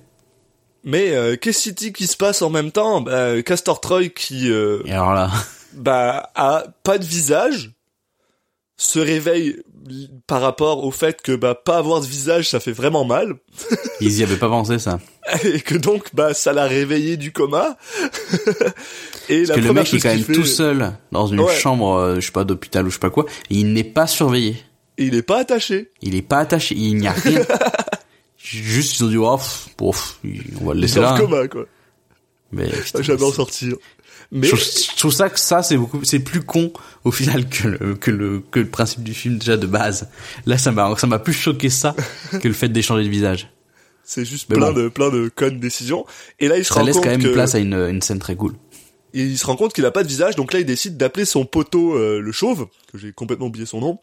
[0.84, 3.02] Mais euh, qu'est-ce qui se passe en même temps?
[3.02, 5.30] Bah, Castor Troy qui euh, Et alors là,
[5.74, 7.72] bah a pas de visage
[8.84, 9.58] se réveille
[10.26, 13.36] par rapport au fait que bah pas avoir de visage ça fait vraiment mal
[14.00, 15.00] ils y avaient pas pensé ça.
[15.44, 17.78] et que donc bah ça l'a réveillé du coma
[19.30, 21.56] et Parce la que le mec est quand même fait, tout seul dans une Ouais.
[21.56, 24.08] chambre, euh, je sais pas d'hôpital ou je sais pas quoi, et il n'est pas
[24.08, 24.56] surveillé.
[24.98, 27.42] il est pas attaché Il est pas attaché, il n'y a rien.
[28.38, 29.70] Juste ils ont dit oh, pff,
[30.62, 31.10] on va le laisser dans là.
[31.10, 31.28] le hein.
[31.28, 31.66] coma quoi
[32.52, 33.76] Mais en c'est- sortir
[34.32, 36.72] mais je, trouve- je trouve ça que ça c'est beaucoup c'est plus con
[37.04, 40.10] au final que le que le que le principe du film déjà de base.
[40.46, 41.96] Là ça m'a ça m'a plus choqué ça
[42.42, 43.52] que le fait d'échanger de visage.
[44.04, 44.80] c'est juste Mais plein bon.
[44.84, 46.06] de plein de connes décisions
[46.40, 48.02] et là il se Ça rend laisse compte quand même que place à une une
[48.02, 48.54] scène très cool.
[49.14, 51.26] Et il se rend compte qu'il a pas de visage, donc là il décide d'appeler
[51.26, 54.00] son poteau euh, le chauve, que j'ai complètement oublié son nom,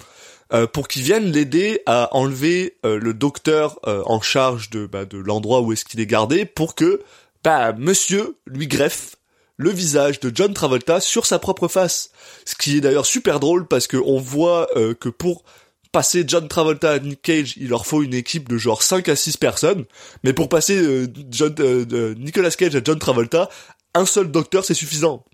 [0.53, 5.07] euh, pour qu'il vienne l'aider à enlever euh, le docteur euh, en charge de bah,
[5.07, 7.01] de l'endroit où est-ce qu'il est gardé, pour que
[7.43, 9.15] bah Monsieur lui greffe
[9.59, 12.11] le visage de John Travolta sur sa propre face.
[12.47, 15.43] Ce qui est d'ailleurs super drôle parce que on voit euh, que pour
[15.93, 19.17] passer John Travolta à Nick Cage, il leur faut une équipe de genre 5 à
[19.17, 19.85] 6 personnes,
[20.23, 23.49] mais pour passer euh, John, euh, Nicolas Cage à John Travolta,
[23.95, 25.25] un seul docteur c'est suffisant.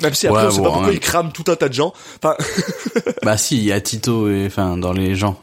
[0.00, 1.74] Même si après Ouais, on sait bon, pas pourquoi il crame tout un tas de
[1.74, 1.92] gens.
[2.16, 2.34] Enfin,
[3.22, 5.38] Bah si, il y a Tito et enfin dans les gens.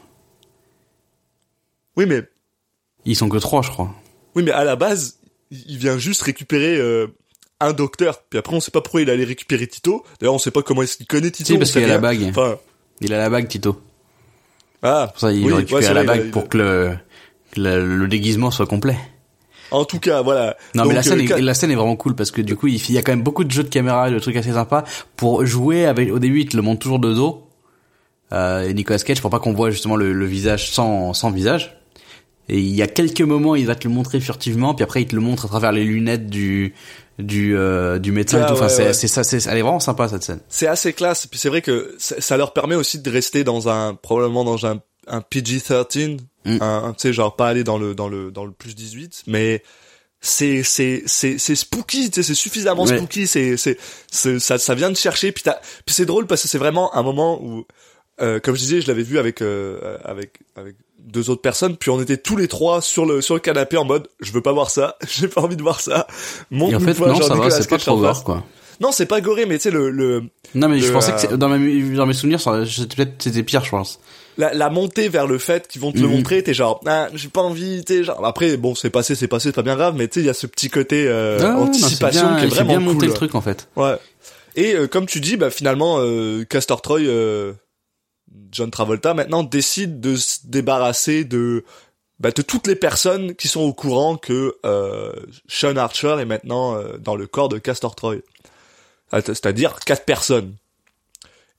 [1.96, 2.22] oui mais
[3.04, 3.94] Ils sont que trois, je crois.
[4.34, 5.18] oui mais à la base,
[5.52, 7.06] il il vient juste récupérer euh,
[7.60, 8.20] un docteur.
[8.28, 10.04] Puis après on sait pas pourquoi il allait récupérer Tito.
[10.20, 11.52] D'ailleurs on sait pas comment est-ce qu'il connaît Tito.
[11.52, 12.22] Si, parce qu'il a la bague.
[12.28, 12.56] Enfin,
[13.00, 13.80] Il a la bague, Tito.
[14.82, 16.96] ah, Pour ça, il oui, récupère ouais, la vrai, bague a- pour que le,
[17.52, 18.96] que le, le déguisement soit complet.
[19.72, 20.56] En tout cas, voilà.
[20.74, 22.56] Non, Donc, mais la scène, euh, est, la scène est vraiment cool parce que du
[22.56, 24.34] coup, il il y a quand même beaucoup de jeux de caméra et de trucs
[24.36, 24.82] assez sympas
[25.16, 26.10] pour jouer avec.
[26.12, 27.46] Au début, il te le montre toujours de dos.
[28.32, 31.76] Euh, et Nicolas Cage pour pas qu'on voit justement le, le visage sans sans visage.
[32.48, 35.06] Et il y a quelques moments, il va te le montrer furtivement, puis après, il
[35.06, 36.74] te le montre à travers les lunettes du
[37.18, 38.38] du euh, du médecin.
[38.38, 38.52] et Ah, tout.
[38.54, 39.08] Enfin, ouais, c'est ouais.
[39.08, 40.40] ça, c'est elle est vraiment sympa cette scène.
[40.48, 41.26] c'est assez classe.
[41.26, 44.80] Puis c'est vrai que ça, leur permet aussi de rester dans un probablement dans un,
[45.06, 46.56] un PG-13, Mm.
[46.62, 49.24] un, un- tu sais genre pas aller dans le dans le dans le plus 18,
[49.26, 49.62] mais
[50.22, 52.96] c'est c'est c'est c'est spooky, tu sais, c'est suffisamment Ouais.
[52.96, 53.76] spooky, c'est c'est
[54.10, 55.32] c'est- ça ça vient de chercher.
[55.32, 57.66] Puis t'as puis c'est drôle parce que c'est vraiment un moment où
[58.22, 60.76] euh, comme je disais, je l'avais vu avec euh, avec avec
[61.06, 63.84] deux autres personnes, puis on était tous les trois sur le sur le canapé en
[63.84, 66.06] mode je veux pas voir ça, j'ai pas envie de voir ça.
[66.52, 68.44] Et en fait, non, ça va, c'est pas trop gore, quoi.
[68.80, 70.22] Non, c'est pas goré, mais tu sais le le
[70.54, 73.68] Non, mais je pensais que euh, dans, mes dans mes souvenirs, peut-être c'était pire, je
[73.70, 74.00] pense.
[74.38, 76.14] la, la montée vers le fait qu'ils vont te le Mhm.
[76.14, 79.50] montrer, t'es genre, ah, j'ai pas envie, t'es genre, après, bon, c'est passé, c'est passé,
[79.50, 81.52] c'est pas bien grave, mais tu sais, il y a ce petit côté euh, Ah,
[81.56, 83.04] non, anticipation bien, qui est vraiment bien cool.
[83.08, 83.68] le truc en fait.
[83.76, 83.96] Ouais.
[84.56, 87.52] Et euh, comme tu dis, bah finalement, euh, Castor Troy, euh,
[88.52, 91.64] John Travolta maintenant décide de se débarrasser de
[92.18, 95.12] bah, de toutes les personnes qui sont au courant que euh,
[95.48, 98.16] Sean Archer est maintenant euh, dans le corps de Castor Troy.
[99.10, 100.54] Ah, C'est-à-dire quatre personnes.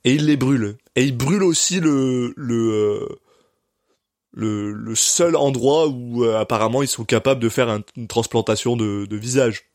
[0.04, 0.78] Et il les brûle.
[0.96, 3.20] Et il brûle aussi le le euh,
[4.34, 8.78] le, le seul endroit où euh, apparemment ils sont capables de faire un- une transplantation
[8.78, 9.66] de, de visage.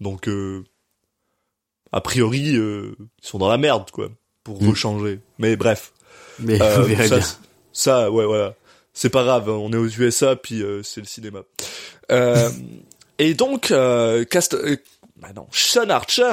[0.00, 0.64] Donc euh,
[1.92, 4.08] a priori ils sont dans la merde quoi
[4.44, 4.68] pour Mm.
[4.70, 5.20] rechanger.
[5.38, 5.92] Mais bref.
[6.38, 7.26] Mais Euh, vous verrez ça, bien.
[7.72, 8.54] ça, ouais, voilà.
[8.92, 11.40] C'est pas grave, on est aux USA, puis euh, c'est le cinéma.
[12.12, 12.48] Euh,
[13.18, 14.54] et donc, euh, Cast...
[14.54, 14.76] euh,
[15.20, 16.32] bah non, Sean Archer,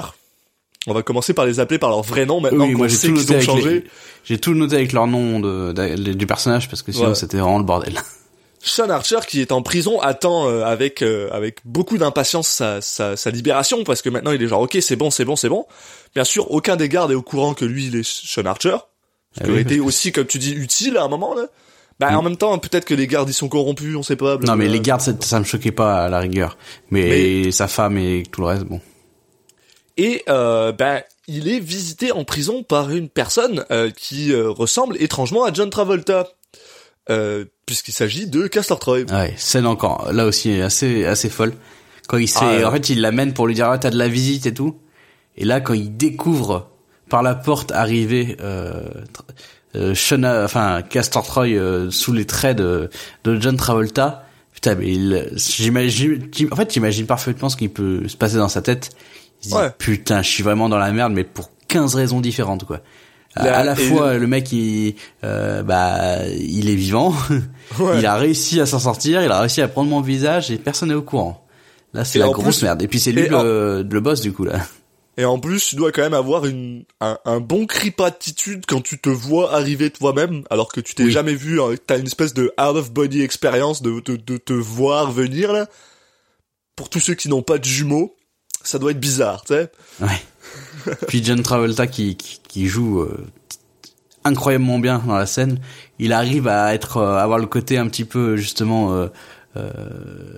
[0.87, 3.11] on va commencer par les appeler par leur vrai nom maintenant Oui, moi j'ai tout
[3.13, 3.83] noté
[4.23, 7.15] j'ai tout noté avec leur nom de, de- du personnage parce que sinon Ouais.
[7.15, 7.99] c'était vraiment le bordel.
[8.63, 13.17] Sean Archer, qui est en prison, attend euh, avec euh, avec beaucoup d'impatience sa, sa,
[13.17, 15.65] sa libération, parce que maintenant il est genre, ok, c'est bon, c'est bon, c'est bon.
[16.13, 18.77] Bien sûr, aucun des gardes est au courant que lui, il est Sean Archer.
[19.33, 21.47] Ce Ah qui aurait été aussi, comme tu dis, utile à un moment, là.
[21.99, 22.15] Bah, Mm.
[22.15, 24.37] en même temps, peut-être que les gardes, ils sont corrompus, on sait pas.
[24.37, 26.57] Non mais les gardes ça, ça me choquait pas à la rigueur,
[26.89, 28.81] mais, sa femme et tout le reste bon.
[29.97, 34.97] Et euh, ben il est visité en prison par une personne euh, qui euh, ressemble
[34.99, 36.27] étrangement à John Travolta,
[37.09, 39.03] euh, puisqu'il s'agit de Castor Troy.
[39.09, 41.53] Ouais, scène encore là aussi assez assez folle.
[42.09, 42.65] Quand il Ah, ouais.
[42.65, 44.75] en fait il l'amène pour lui dire ah t'as de la visite et tout.
[45.37, 46.69] Et là quand il découvre
[47.07, 48.83] par la porte arriver euh,
[49.77, 49.95] euh,
[50.43, 52.89] enfin Castor Troy euh, sous les traits de
[53.23, 54.25] de John Travolta.
[54.53, 58.61] Putain mais il j'imagine en fait j'imagine parfaitement ce qui peut se passer dans sa
[58.61, 58.89] tête.
[59.43, 59.69] Il se dit Ouais.
[59.77, 62.81] putain je suis vraiment dans la merde mais pour 15 raisons différentes quoi.
[63.35, 67.13] À- La- à la et fois le mec il euh, bah il est vivant
[67.79, 67.99] Ouais.
[67.99, 70.89] il a réussi à s'en sortir il a réussi à prendre mon visage et personne
[70.89, 71.47] n'est au courant
[71.93, 74.43] là c'est la grosse plus- merde et puis c'est lui le, le boss du coup
[74.43, 74.59] là
[75.17, 78.81] Et en plus, tu dois quand même avoir une un, un bon creep attitude quand
[78.81, 81.11] tu te vois arriver toi-même, alors que tu t'es Oui.
[81.11, 81.61] jamais vu.
[81.61, 85.51] hein, T'as une espèce de out of body expérience de, de de te voir venir
[85.51, 85.67] là.
[86.77, 88.15] Pour tous ceux qui n'ont pas de jumeaux,
[88.63, 89.69] ça doit être bizarre, tu sais.
[90.01, 90.07] ouais
[91.07, 93.25] puis John Travolta qui qui, qui joue euh,
[94.23, 95.59] incroyablement bien dans la scène.
[95.99, 99.07] Il arrive à être euh, avoir le côté un petit peu justement euh,
[99.57, 99.69] euh,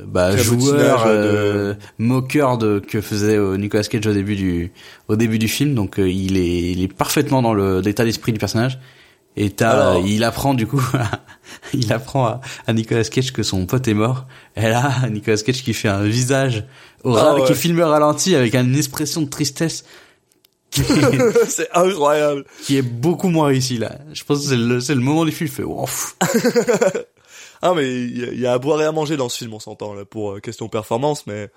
[0.07, 4.71] bah, joueur de- euh, moqueur de que faisait euh, Nicolas Cage au début du
[5.07, 5.75] au début du film.
[5.75, 8.79] Donc euh, il est il est parfaitement dans le l'état d'esprit du personnage.
[9.35, 10.81] Et t'as Alors- euh, il apprend du coup
[11.73, 14.25] il apprend à, à Nicolas Cage que son pote est mort.
[14.55, 16.63] Et là Nicolas Cage qui fait un visage
[17.03, 17.43] au Ah ouais.
[17.45, 19.83] qui filme au ralenti avec une expression de tristesse
[21.47, 22.45] c'est incroyable.
[22.63, 25.31] qui est beaucoup moins réussi là je pense que c'est le c'est le moment du
[25.31, 25.63] film il fait.
[27.65, 29.37] Ah mais il y, a- il y a à boire et à manger dans ce
[29.37, 31.49] film, on s'entend là pour euh, question performance, mais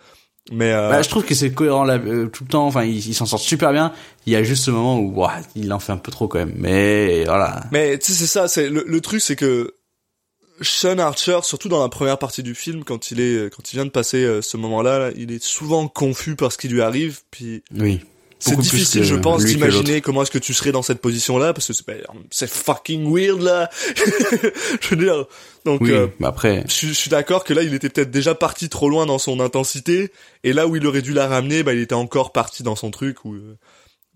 [0.53, 2.65] mais euh, Bah, je trouve que c'est cohérent là, euh, tout le temps.
[2.69, 3.93] Enfin, il, il s'en sort super bien.
[4.25, 6.39] Il y a juste ce moment où ouah, il en fait un peu trop quand
[6.39, 6.55] même.
[6.57, 7.65] Mais voilà.
[7.73, 9.75] Mais tu sais, c'est ça, c'est le, le truc, c'est que
[10.61, 13.85] Sean Archer, surtout dans la première partie du film, quand il est, quand il vient
[13.85, 17.23] de passer euh, ce moment-là, là, il est souvent confus par ce qui lui arrive,
[17.33, 18.01] puis Oui.
[18.39, 21.73] C'est difficile, je pense, d'imaginer comment est-ce que tu serais dans cette position-là, parce que
[21.73, 21.97] c'est, ben,
[22.31, 23.71] c'est fucking weird là.
[24.81, 25.25] je veux dire,
[25.65, 25.81] donc.
[25.81, 25.93] Oui.
[25.93, 28.69] euh, mais après, je, suis- je suis d'accord que là, il était peut-être déjà parti
[28.69, 30.13] trop loin dans son intensité,
[30.45, 32.91] et là où il aurait dû la ramener, bah, il était encore parti dans son
[32.91, 33.57] truc, ou euh,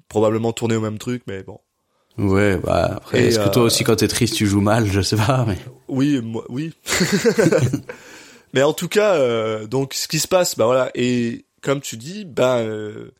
[0.08, 1.58] probablement tourné au même truc, mais bon.
[2.18, 2.58] ouais.
[2.62, 4.86] Bah après, est-ce que toi euh, aussi quand t'es triste tu joues mal?
[4.90, 5.44] Je sais pas.
[5.48, 5.56] Mais
[5.88, 6.72] Oui, moi, oui.
[8.52, 11.96] mais en tout cas, euh, donc ce qui se passe, bah voilà, et comme tu
[11.96, 13.10] dis, bah euh,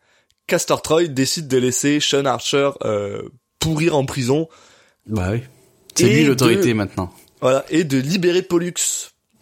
[0.51, 3.23] Castor Troy décide de laisser Sean Archer euh,
[3.61, 4.49] pourrir en prison,
[5.07, 5.43] bah oui.
[5.95, 7.13] C'est lui l'autorité maintenant.
[7.41, 8.75] voilà, et de libérer Pollux,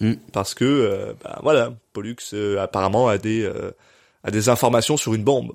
[0.01, 0.13] Mm.
[0.33, 3.51] parce que euh, bah voilà, Pollux euh, apparemment a des
[4.23, 5.53] a des informations sur une bombe.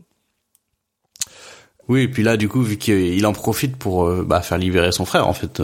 [1.90, 5.04] Oui, et puis là, du coup, vu qu'il en profite pour bah, faire libérer son
[5.06, 5.62] frère, en fait,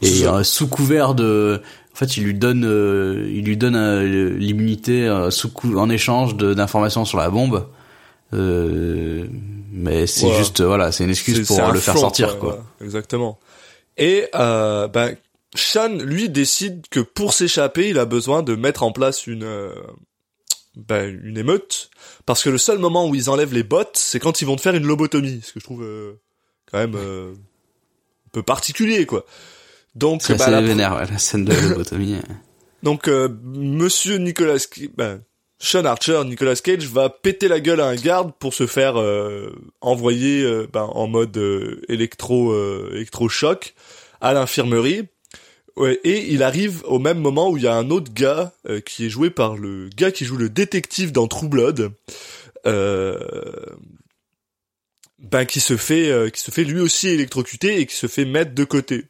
[0.00, 1.60] et sous couvert de,
[1.92, 2.62] en fait, il lui donne,
[3.30, 7.66] il lui donne l'immunité sous cou- en échange de- d'informations sur la bombe.
[8.32, 9.26] Euh,
[9.72, 12.64] mais c'est juste, voilà, c'est une excuse pour un le faire front, sortir, quoi.
[12.80, 13.38] exactement.
[13.96, 15.16] Et euh, ben
[15.54, 19.74] Sean, lui, décide que pour s'échapper, il a besoin de mettre en place une euh,
[20.76, 21.90] ben, une émeute,
[22.26, 24.60] parce que le seul moment où ils enlèvent les bottes, c'est quand ils vont te
[24.60, 26.12] faire une lobotomie, ce que je trouve euh,
[26.70, 29.24] quand même euh, un peu particulier, quoi.
[29.96, 32.16] Donc, C'est bah, la- vénère, ouais, la scène de lobotomie.
[32.84, 34.64] donc euh, Monsieur Nicolas,
[34.96, 35.20] ben,
[35.62, 39.54] Sean Archer, Nicolas Cage va péter la gueule à un garde pour se faire euh,
[39.82, 42.56] envoyer euh, ben, en mode euh, électro
[42.92, 43.74] électrochoc
[44.22, 45.06] à l'infirmerie.
[46.04, 48.52] Et il arrive au même moment où il y a un autre gars
[48.84, 51.92] qui est joué par le gars qui joue le détective dans True Blood.
[52.64, 52.74] Ben
[55.46, 58.64] qui se fait qui se fait lui aussi électrocuter et qui se fait mettre de
[58.64, 59.06] côté.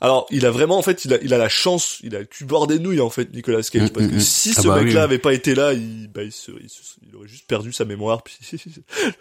[0.00, 2.24] Alors, il a vraiment en fait, il a il a la chance, il a le
[2.24, 5.00] cul bord des nouilles en fait Nicolas Cage parce que si Ah ce bah mec-là
[5.00, 7.72] oui, avait pas été là, il bah il, se- il se- il aurait juste perdu
[7.72, 8.58] sa mémoire puis il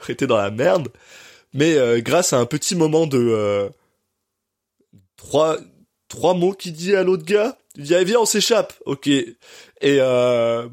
[0.01, 0.89] aurait été dans la merde.
[1.53, 3.69] Mais euh, grâce à un petit moment de euh,
[5.15, 5.57] trois
[6.09, 9.07] trois mots qu'il dit à l'autre gars, il dit allez viens on s'échappe, ok.
[9.07, 9.27] Et
[9.83, 10.67] euh,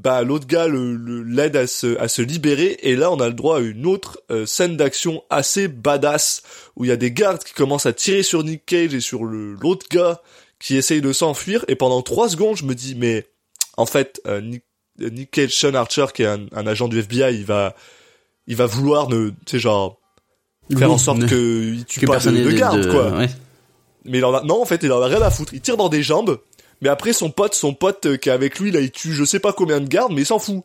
[0.00, 3.26] bah l'autre gars le le- l'aide à se à se libérer et là on a
[3.26, 6.42] le droit à une autre euh, scène d'action assez badass
[6.76, 9.24] où il y a des gardes qui commencent à tirer sur Nick Cage et sur
[9.24, 10.20] le l'autre gars
[10.60, 13.26] qui essaye de s'enfuir et pendant trois secondes je me dis mais
[13.76, 14.62] en fait euh, Nick,
[15.02, 17.74] euh, Nick Cage Sean Archer qui est un, un agent du FBI il va
[18.46, 19.98] il va vouloir ne tu sais genre
[20.78, 23.28] faire Oui, en sorte que il tue que pas de, de garde de- quoi ouais.
[24.04, 25.52] mais il en a, non, en fait, il en a rien à foutre.
[25.54, 26.38] Il tire dans des jambes,
[26.80, 29.24] mais après, son pote, son pote euh, qui est avec lui, là, il tue je
[29.24, 30.62] sais pas combien de gardes, mais il s'en fout.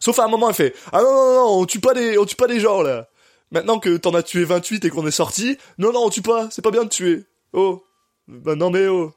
[0.00, 2.24] Sauf à un moment, il fait, ah non, non, non, on tue pas des, on
[2.24, 3.08] tue pas des gens, là.
[3.50, 6.48] Maintenant que t'en as tué 28 et qu'on est sorti, non, non, on tue pas,
[6.50, 7.24] c'est pas bien de tuer.
[7.52, 7.84] Oh.
[8.28, 9.12] Bah, non, mais oh.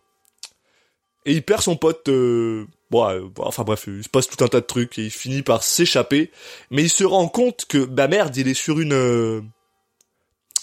[1.26, 4.44] Et il perd son pote, euh, bon, euh, bon, enfin bref, il se passe tout
[4.44, 6.32] un tas de trucs et il finit par s'échapper,
[6.72, 8.94] mais il se rend compte que, bah merde, il est sur une,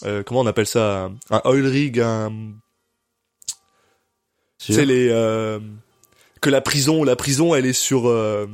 [0.04, 2.32] euh, comment on appelle ça, un, oil rig, un.
[4.72, 5.58] C'est les euh,
[6.40, 8.46] que la prison, la prison, elle est sur euh,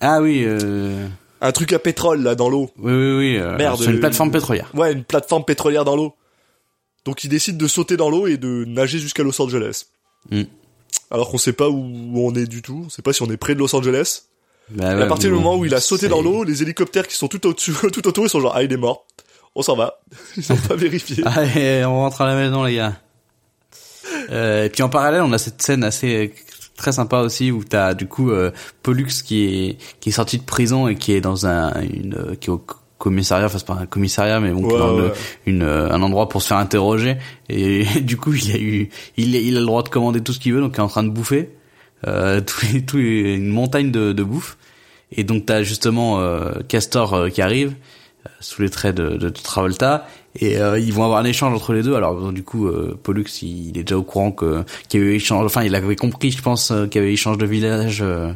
[0.00, 1.06] Ah oui, euh...
[1.40, 2.70] un truc à pétrole là dans l'eau.
[2.78, 3.38] oui, oui, oui.
[3.58, 4.70] Merde, Sur une plateforme pétrolière.
[4.74, 6.14] Ouais, une plateforme pétrolière dans l'eau.
[7.04, 9.84] Donc il décide de sauter dans l'eau et de nager jusqu'à Los Angeles.
[10.30, 10.42] Mm.
[11.10, 13.36] Alors qu'on sait pas où on est du tout, on sait pas si on est
[13.36, 14.22] près de Los Angeles.
[14.70, 17.14] Bah, ouais, à partir du moment où il a sauté dans l'eau, les hélicoptères qui
[17.14, 19.06] sont tout au-dessus, tout autour, ils sont genre ah il est mort.
[19.54, 20.00] On s'en va.
[20.36, 21.24] Ils ont pas vérifié.
[21.24, 23.00] Allez, on rentre à la maison, les gars.
[24.30, 26.34] Euh, et puis en parallèle, on a cette scène assez
[26.76, 28.50] très sympa aussi où t'as du coup euh,
[28.82, 32.34] Pollux qui est qui est sorti de prison et qui est dans un une euh,
[32.34, 32.62] qui est au
[32.98, 35.12] commissariat, enfin c'est pas un commissariat mais bon Ouais, le-
[35.46, 37.16] une euh, un endroit pour se faire interroger.
[37.48, 40.38] Et du coup il a eu il il a le droit de commander tout ce
[40.40, 41.50] qu'il veut donc il est en train de bouffer
[42.06, 44.58] euh, tout tout une montagne de, de bouffe.
[45.12, 47.74] Et donc t'as justement euh, Castor euh, qui arrive euh,
[48.40, 50.06] sous les traits de, de, Travolta.
[50.38, 51.94] Et euh, ils vont avoir un échange entre les deux.
[51.94, 55.46] Alors du coup euh, Pollux il, est déjà au courant que qu'il y a échange
[55.46, 58.32] enfin il avait compris je pense euh, qu'il y avait échange de village euh,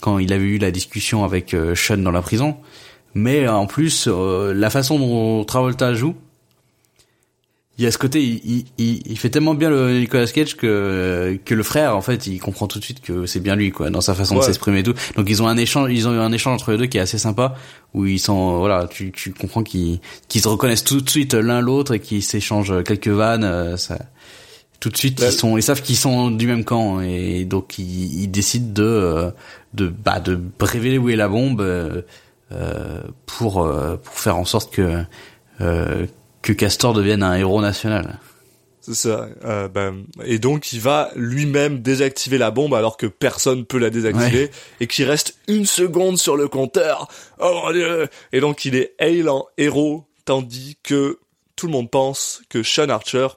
[0.00, 2.56] quand il avait eu la discussion avec euh, Sean dans la prison.
[3.14, 6.14] Mais euh, en plus euh, la façon dont Travolta joue
[7.78, 10.56] il y a ce côté, il, il, il, il fait tellement bien le Nicolas Cage
[10.56, 13.70] que que le frère, en fait, il comprend tout de suite que c'est bien lui,
[13.70, 14.94] quoi, dans sa façon de s'exprimer et tout.
[15.16, 17.00] Donc ils ont un échange, ils ont eu un échange entre les deux qui est
[17.02, 17.54] assez sympa,
[17.94, 21.60] où ils sont, voilà, tu tu comprends qu'ils qu'ils se reconnaissent tout de suite l'un
[21.60, 23.96] l'autre et qu'ils s'échangent quelques vannes, euh, ça.
[24.80, 25.26] Tout de suite, Ouais.
[25.28, 28.82] ils sont, ils savent qu'ils sont du même camp et donc ils, ils décident de
[28.84, 29.30] euh,
[29.74, 32.02] de bah de révéler où est la bombe euh,
[32.52, 33.54] euh, pour
[34.02, 35.02] pour faire en sorte que
[35.60, 36.06] euh,
[36.42, 38.18] que Castor devienne un héros national.
[38.80, 39.28] C'est ça.
[39.44, 43.90] Euh, ben, et donc il va lui-même désactiver la bombe alors que personne peut la
[43.90, 47.06] désactiver et qu'il reste une seconde sur le compteur.
[47.38, 51.18] Oh mon dieu Et donc il est hail en héros tandis que
[51.54, 53.28] tout le monde pense que Sean Archer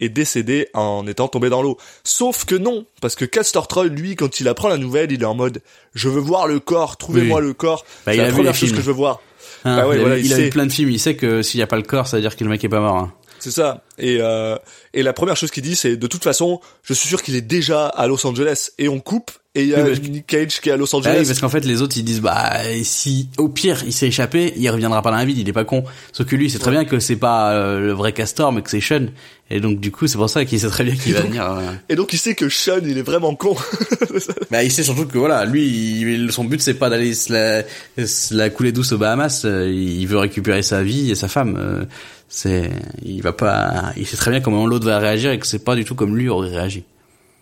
[0.00, 1.78] est décédé en étant tombé dans l'eau.
[2.02, 5.26] Sauf que non, parce que Castor Troy, lui, quand il apprend la nouvelle, il est
[5.26, 5.62] en mode
[5.94, 7.46] «Je veux voir le corps, trouvez-moi Oui.
[7.46, 7.84] le corps.
[8.04, 9.20] Bah, C'est la première chose que je veux voir.
[9.66, 10.44] Hein, Bah ouais, il a, voilà, il il a sait.
[10.44, 12.20] vu plein de films, il sait que s'il n'y a pas le corps, ça veut
[12.22, 12.96] dire que le mec est pas mort.
[12.96, 13.12] hein.
[13.38, 13.82] C'est ça.
[13.98, 14.56] Et euh,
[14.94, 17.42] et la première chose qu'il dit, c'est de toute façon, je suis sûr qu'il est
[17.42, 18.70] déjà à Los Angeles.
[18.78, 20.98] Et on coupe et il y a Oui, Nick Cage qui est à Los Ah
[20.98, 21.16] Angeles.
[21.20, 22.52] oui, parce qu'en fait, les autres, ils disent, bah,
[22.84, 25.64] si, au pire, il s'est échappé, il reviendra pas dans la ville, il est pas
[25.64, 25.82] con.
[26.12, 28.62] Sauf que lui, il sait très bien que c'est pas euh, le vrai Castor, mais
[28.62, 29.06] que c'est Sean.
[29.50, 31.50] Et donc, du coup, c'est pour ça qu'il sait très bien qu'il va venir.
[31.50, 31.60] euh.
[31.88, 33.54] Et donc il sait que Sean, il est vraiment con.
[34.50, 35.66] Bah, il sait surtout que voilà, lui,
[36.00, 37.62] il- son but c'est pas d'aller se la,
[38.06, 39.42] se la couler douce aux Bahamas.
[39.44, 41.86] euh, Il veut récupérer sa vie et sa femme.
[42.28, 42.70] C'est,
[43.04, 45.76] il va pas, il sait très bien comment l'autre va réagir et que c'est pas
[45.76, 46.82] du tout comme lui aurait réagi.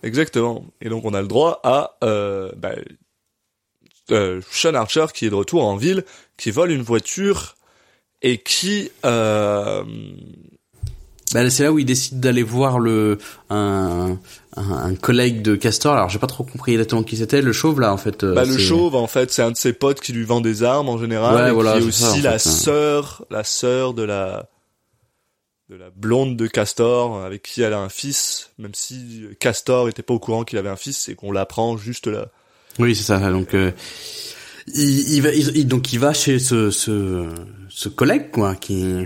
[0.05, 0.63] Exactement.
[0.81, 2.71] Et donc on a le droit à euh, bah,
[4.11, 6.05] euh, Sean Archer qui est de retour en ville,
[6.37, 7.55] qui vole une voiture
[8.21, 9.83] et qui euh,
[11.33, 13.17] Bah, c'est là où il décide d'aller voir le
[13.49, 14.17] un,
[14.55, 15.93] un, un collègue de Castor.
[15.95, 17.41] Alors j'ai pas trop compris exactement qui c'était.
[17.41, 18.23] Le chauve là en fait.
[18.23, 20.63] euh, bah, le chauve en fait c'est un de ses potes qui lui vend des
[20.63, 22.37] armes en général Ouais, et voilà, qui est ça, aussi la hein.
[22.37, 24.47] sœur la sœur de la
[25.69, 30.03] de la blonde de Castor avec qui elle a un fils même si Castor était
[30.03, 32.27] pas au courant qu'il avait un fils et qu'on l'apprend juste là
[32.77, 33.17] Oui c'est ça.
[33.31, 33.71] Donc euh,
[34.67, 37.27] il, il va il- donc il va chez ce ce
[37.69, 39.05] ce collègue quoi qui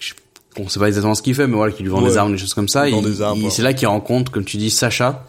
[0.00, 0.14] je-
[0.56, 2.08] on sait pas exactement ce qu'il fait mais voilà qui lui vend Ouais.
[2.10, 2.88] des armes des choses comme ça.
[2.88, 3.50] Il.
[3.50, 5.26] C'est là qu'il rencontre comme tu dis Sacha.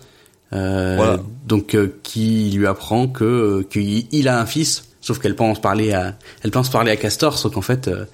[0.53, 1.19] Euh, Voilà.
[1.47, 5.91] donc euh, qui lui apprend que qu'il il a un fils sauf qu'elle pense parler
[5.93, 8.05] à elle pense parler à Castor sauf qu'en fait euh,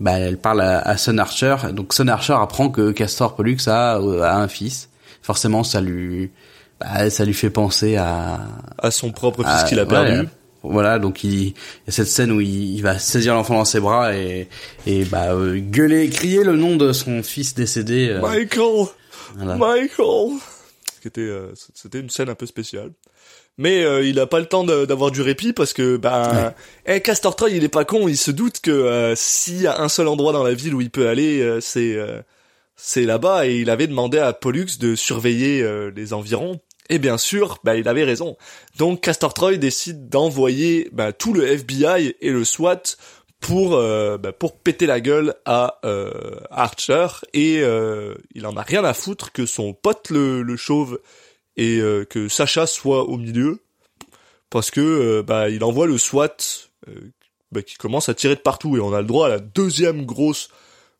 [0.00, 1.56] bah elle parle à, à Son Archer.
[1.72, 4.88] Donc Son Archer apprend que Castor Pollux a, a un fils.
[5.22, 6.30] Forcément, ça lui
[6.80, 8.40] bah, ça lui fait penser à
[8.78, 10.28] À son propre fils qu'il a ouais, perdu.
[10.62, 11.46] voilà, donc il, il
[11.86, 14.48] y a cette scène où il, il va saisir l'enfant dans ses bras et
[14.86, 18.08] et bah euh, gueuler, crier le nom de son fils décédé.
[18.10, 18.86] euh, Michael
[19.36, 19.56] voilà.
[19.56, 20.38] Michael
[21.00, 22.90] Qui était, euh, C'était une scène un peu spéciale.
[23.56, 26.54] Mais euh, il a pas le temps d'avoir du répit parce que bah
[26.86, 29.80] eh, Castor Troy il est pas con, il se doute que euh, s'il y a
[29.80, 32.20] un seul endroit dans la ville où il peut aller, euh, c'est euh,
[32.74, 36.60] c'est là-bas et il avait demandé à Pollux de surveiller euh, les environs.
[36.90, 38.36] Et bien sûr, bah, il avait raison.
[38.76, 42.96] Donc Castor Troy décide d'envoyer bah, tout le FBI et le SWAT
[43.40, 46.10] pour euh, bah, pour péter la gueule à euh,
[46.50, 50.98] Archer et euh, il en a rien à foutre que son pote le, le chauve
[51.56, 53.60] et euh, que Sacha soit au milieu
[54.50, 56.36] parce que euh, bah il envoie le SWAT
[56.88, 57.12] euh,
[57.54, 58.76] bah, qui commence à tirer de partout.
[58.76, 60.48] Et on a le droit à la deuxième grosse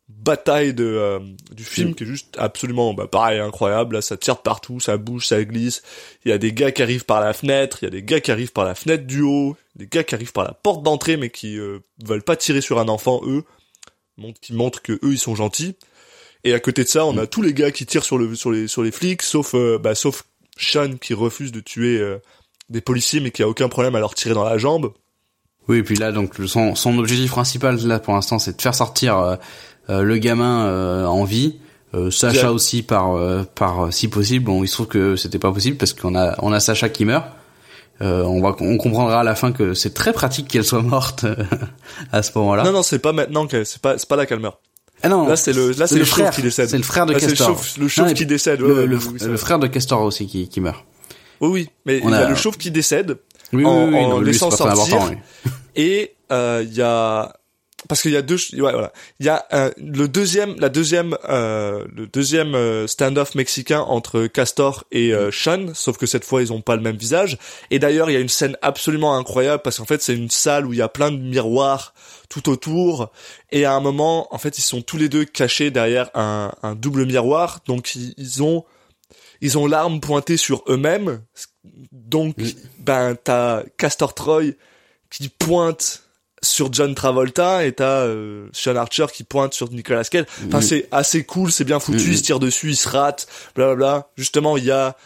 [0.09, 1.19] bataille de euh,
[1.51, 3.97] du film qui est juste absolument bah, pareil incroyable.
[3.97, 5.83] Là ça tire de partout ça bouge ça glisse.
[6.25, 8.21] Il y a des gars qui arrivent par la fenêtre il y a des gars
[8.21, 11.17] qui arrivent par la fenêtre du haut des gars qui arrivent par la porte d'entrée
[11.17, 13.45] mais qui euh, veulent pas tirer sur un enfant eux.
[14.41, 15.75] Qui montrent que eux ils sont gentils.
[16.45, 18.53] Et à côté de ça on a tous les gars qui tirent sur le sur
[18.53, 20.25] les sur les flics sauf euh, bah sauf
[20.57, 22.19] Sean qui refuse de tuer euh,
[22.71, 24.93] des policiers mais qui a aucun problème à leur tirer dans la jambe
[25.69, 28.75] Oui, et puis là, donc son, son objectif principal là pour l'instant, c'est de faire
[28.75, 29.37] sortir euh,
[29.91, 31.59] euh, le gamin euh, en vie.
[31.95, 34.47] Euh, Sacha aussi par euh, par si possible.
[34.47, 37.05] Bon, il se trouve que c'était pas possible parce qu'on a on a Sacha qui
[37.05, 37.27] meurt.
[38.03, 41.25] Euh, on va on comprendra à la fin que c'est très pratique qu'elle soit morte
[42.13, 42.65] à ce moment-là.
[42.65, 44.59] non non c'est pas maintenant que c'est pas c'est pas là qu'elle meurt
[45.05, 46.69] Ah non, Là, c'est le- là, c'est le chauve frère, qui décède.
[46.69, 47.63] C'est le frère de Là, c'est le Castor.
[47.63, 50.61] chauve- le qui décède, ouais, Le, le, oui, le frère de Castor aussi qui, qui
[50.61, 50.85] meurt.
[51.41, 53.19] oui oui mais On il y a a- le chauve qui décède
[53.53, 54.99] Oui, En- oui, oui, en non, lui, laissant sortir.
[55.77, 57.35] et euh, il y a
[57.89, 58.93] parce qu'il y a deux ouais, voilà.
[59.21, 64.27] Il y a un- le deuxième la deuxième euh, le deuxième euh, stand-off mexicain entre
[64.27, 67.39] Castor et euh, Sean sauf que cette fois ils ont pas le même visage.
[67.71, 70.67] Et d'ailleurs il y a une scène absolument incroyable parce qu'en fait c'est une salle
[70.67, 71.95] où il y a plein de miroirs
[72.29, 73.11] tout autour.
[73.53, 76.75] Et à un moment en fait ils sont tous les deux cachés derrière un, un
[76.75, 77.61] double miroir.
[77.67, 78.65] Donc ils, ils ont
[79.41, 81.21] ils ont l'arme pointée sur eux-mêmes.
[81.93, 82.37] Donc
[82.79, 84.53] ben t'as Castor Troy
[85.11, 86.04] qui pointe
[86.45, 90.27] sur John Travolta et t'as euh, Sean Archer qui pointe sur Nicolas Cage.
[90.47, 92.13] Enfin, c'est assez cool, c'est bien foutu, Mhm.
[92.13, 93.27] il se tire dessus, il se rate,
[93.57, 94.09] blablabla.
[94.17, 94.97] Justement, il y a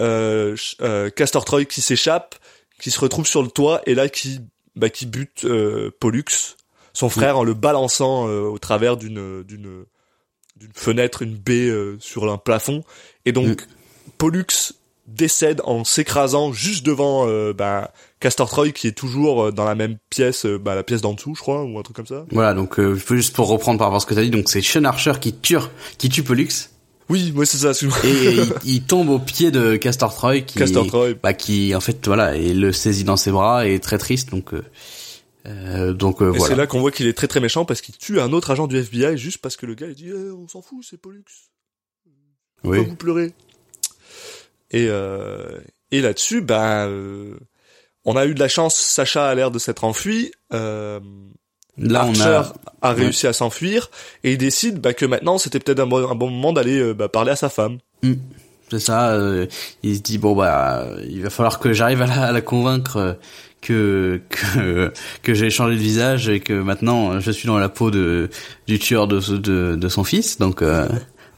[0.00, 2.34] euh, euh, Castor Troy qui s'échappe,
[2.80, 4.40] qui se retrouve sur le toit et là qui
[4.74, 6.24] bah, qui bute euh, Pollux,
[6.92, 9.84] son frère, en le balançant euh, au travers d'une d'une
[10.56, 12.82] d'une fenêtre, une baie euh, sur un plafond.
[13.24, 13.66] Et donc
[14.18, 14.46] Pollux
[15.06, 17.92] décède en s'écrasant juste devant euh, bah,
[18.26, 21.14] Castor Troy qui est toujours euh, dans la même pièce, euh, bah, la pièce d'en
[21.14, 22.26] dessous, je crois, ou un truc comme ça.
[22.32, 24.60] Voilà, donc euh, juste pour reprendre par rapport à ce que t'as dit, donc c'est
[24.62, 25.56] Sean Archer qui tue
[25.98, 26.48] qui tue Pollux
[27.08, 27.68] Oui, moi c'est ça.
[27.70, 27.98] excuse-moi.
[28.04, 31.14] et il, il tombe au pied de Castor Troy qui Castor Troy.
[31.22, 34.30] bah qui en fait voilà et le saisit dans ses bras et est très triste
[34.30, 34.64] donc euh,
[35.46, 36.54] euh, donc euh, Et voilà.
[36.54, 38.66] c'est là qu'on voit qu'il est très très méchant parce qu'il tue un autre agent
[38.66, 41.22] du FBI juste parce que le gars il dit Eh, on s'en fout, c'est Pollux.
[42.60, 42.86] Pourquoi oui.
[42.88, 43.32] vous pleurez?
[44.72, 45.60] Et euh,
[45.92, 46.88] et là-dessus, bah
[48.06, 48.74] on a eu de la chance.
[48.76, 50.30] Sacha a l'air de s'être enfui.
[50.54, 51.00] Euh,
[51.78, 52.22] Là on Archer
[52.82, 53.90] a a réussi à s'enfuir
[54.24, 56.94] et il décide bah, que maintenant c'était peut-être un, bon- un bon moment d'aller euh,
[56.94, 57.76] bah, parler à sa femme.
[58.70, 59.46] c'est ça euh,
[59.82, 62.96] il se dit bon bah il va falloir que j'arrive à la, à la convaincre
[62.96, 63.12] euh,
[63.60, 64.90] que que
[65.22, 68.30] que j'ai changé de visage et que maintenant je suis dans la peau de
[68.66, 70.88] du tueur de de, de son fils donc euh,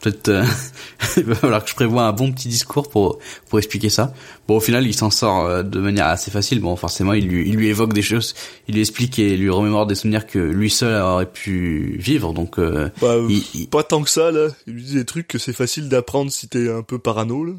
[0.00, 0.44] peut-être euh,
[1.16, 3.18] il va falloir que je prévoie un bon petit discours pour
[3.48, 4.12] pour expliquer ça
[4.46, 7.48] bon au final il s'en sort euh, de manière assez facile bon forcément il lui
[7.48, 8.34] il lui évoque des choses
[8.68, 12.58] il lui explique et lui remémore des souvenirs que lui seul aurait pu vivre donc
[12.58, 14.48] euh, Bah, il- il- Pas tant que ça là.
[14.66, 17.44] Il lui dit des trucs que c'est facile d'apprendre si t'es un peu parano.
[17.44, 17.52] Là.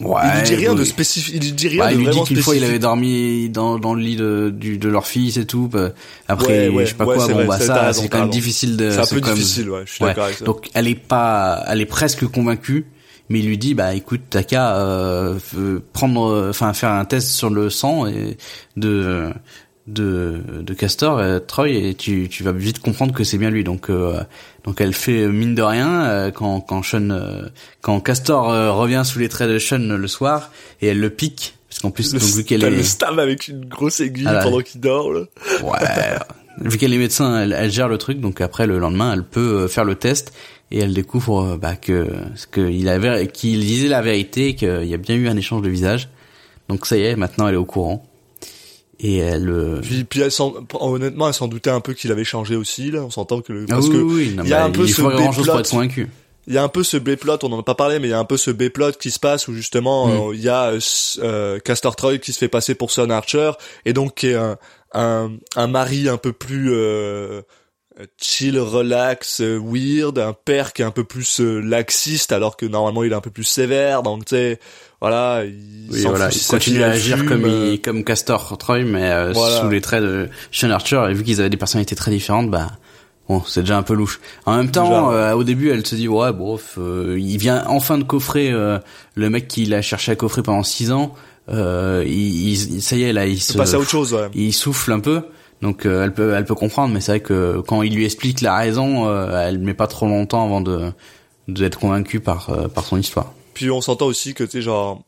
[0.00, 0.78] Ouais, il dit rien oui.
[0.78, 1.34] de spécifique.
[1.42, 3.78] Il dit rien Ouais, de il lui dit vraiment qu'une fois il avait dormi dans,
[3.78, 5.68] dans le lit de, du, de leur fils et tout.
[5.68, 5.90] bah,
[6.28, 8.76] Après, Ouais, ouais, je sais pas quoi, bon vrai, bah ça, c'est quand même difficile
[8.76, 8.90] de.
[8.90, 9.82] C'est un peu difficile, ouais.
[9.86, 10.44] Je suis d'accord avec ça.
[10.44, 12.86] Donc elle est pas, elle est presque convaincue,
[13.28, 15.38] mais il lui dit bah écoute t'as qu'à euh,
[15.92, 18.36] prendre, enfin faire un test sur le sang et
[18.76, 19.30] de
[19.86, 23.62] de de Castor euh, Troy et tu tu vas vite comprendre que c'est bien lui
[23.62, 24.20] donc euh,
[24.64, 27.48] donc elle fait mine de rien euh, quand quand Sean euh,
[27.82, 30.50] quand Castor euh, revient sous les traits de Sean le soir
[30.82, 33.48] et elle le pique parce qu'en plus Le, donc vu qu'elle est le stab avec
[33.48, 35.12] une grosse aiguille Ah pendant qu'il dort.
[35.12, 35.20] Là.
[35.62, 35.78] Ouais.
[36.58, 39.64] Vu qu'elle est médecin, elle, elle gère le truc, donc après le lendemain, elle peut
[39.64, 40.32] euh, faire le test
[40.70, 42.08] et elle découvre euh, bah, que
[42.50, 46.08] qu'il avait qu'il disait la vérité, qu'il y a bien eu un échange de visage.
[46.70, 48.05] Donc ça y est, maintenant elle est au courant.
[49.00, 49.48] Et elle.
[49.50, 50.30] euh, Puis, puis elle
[50.80, 53.02] honnêtement, elle s'en doutait un peu qu'il avait changé aussi, là.
[53.02, 54.70] On s'entend que le, ah parce oui, que oui, non, il y a bah, un
[54.70, 56.08] peu il ce faut grand chose pour être convaincu.
[56.46, 58.14] il y a un peu ce B-plot, on en a pas parlé, mais il y
[58.14, 60.10] a un peu ce B-plot qui se passe où justement, Mm.
[60.30, 60.80] euh, il y a euh,
[61.22, 63.50] euh, Castor Troy qui se fait passer pour Son Archer,
[63.84, 64.56] et donc qui est un,
[64.94, 67.42] un, un mari un peu plus euh,
[68.20, 73.02] chill, relax, euh, weird, un père qui est un peu plus laxiste, alors que normalement
[73.04, 74.60] il est un peu plus sévère, donc tu sais,
[75.10, 75.54] voilà, il
[75.90, 79.60] Oui, voilà, il continue à agir fume, comme, il, comme Castor Troy, mais euh, Voilà.
[79.60, 81.04] sous les traits de Sean Archer.
[81.10, 82.72] Et vu qu'ils avaient des personnalités très différentes, bah
[83.28, 84.20] bon, c'est déjà un peu louche.
[84.46, 87.98] En même temps, euh, au début, elle se dit ouais, bof, euh, il vient enfin
[87.98, 88.78] de coffrer euh,
[89.14, 91.14] le mec qu'il a cherché à coffrer pendant six ans.
[91.48, 94.28] Euh, il, il- ça y est, là, il se, passer à autre chose, ouais.
[94.34, 95.22] il souffle un peu.
[95.62, 98.40] Donc euh, elle peut, elle peut comprendre, mais c'est vrai que quand il lui explique
[98.40, 100.90] la raison, euh, elle met pas trop longtemps avant de
[101.48, 103.32] d'être convaincue par euh, par son histoire.
[103.56, 105.02] Puis on s'entend aussi que tu sais genre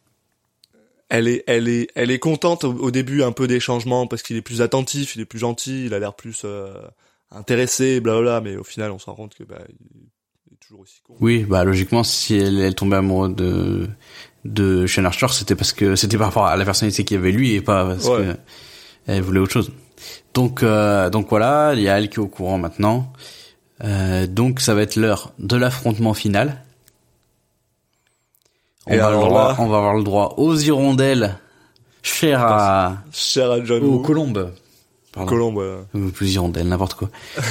[1.11, 4.22] elle est elle est elle est contente au, au début un peu des changements parce
[4.22, 6.72] qu'il est plus attentif, il est plus gentil, il a l'air plus euh,
[7.30, 11.01] intéressé, blablabla, mais au final on s'en rend compte que bah il est toujours aussi
[11.05, 11.14] con.
[11.20, 13.86] Oui, bah logiquement, si elle, elle tombait amoureuse de
[14.46, 17.32] de Sean Archer, c'était parce que c'était par rapport à la personnalité qu'il y avait
[17.32, 18.16] lui et pas parce Ouais.
[18.24, 18.36] que
[19.09, 19.70] elle voulait autre chose.
[20.32, 23.12] Donc euh, donc voilà, il y a elle qui est au courant maintenant.
[23.84, 26.64] Euh, donc ça va être l'heure de l'affrontement final.
[28.89, 31.36] On Et va, alors le droit, là- on va avoir le droit aux hirondelles
[32.03, 34.51] chères à Cher à John aux colombes.
[35.12, 35.28] Pardon.
[35.28, 35.59] Colombe.
[35.59, 37.09] Euh, plus hirondelles, n'importe quoi.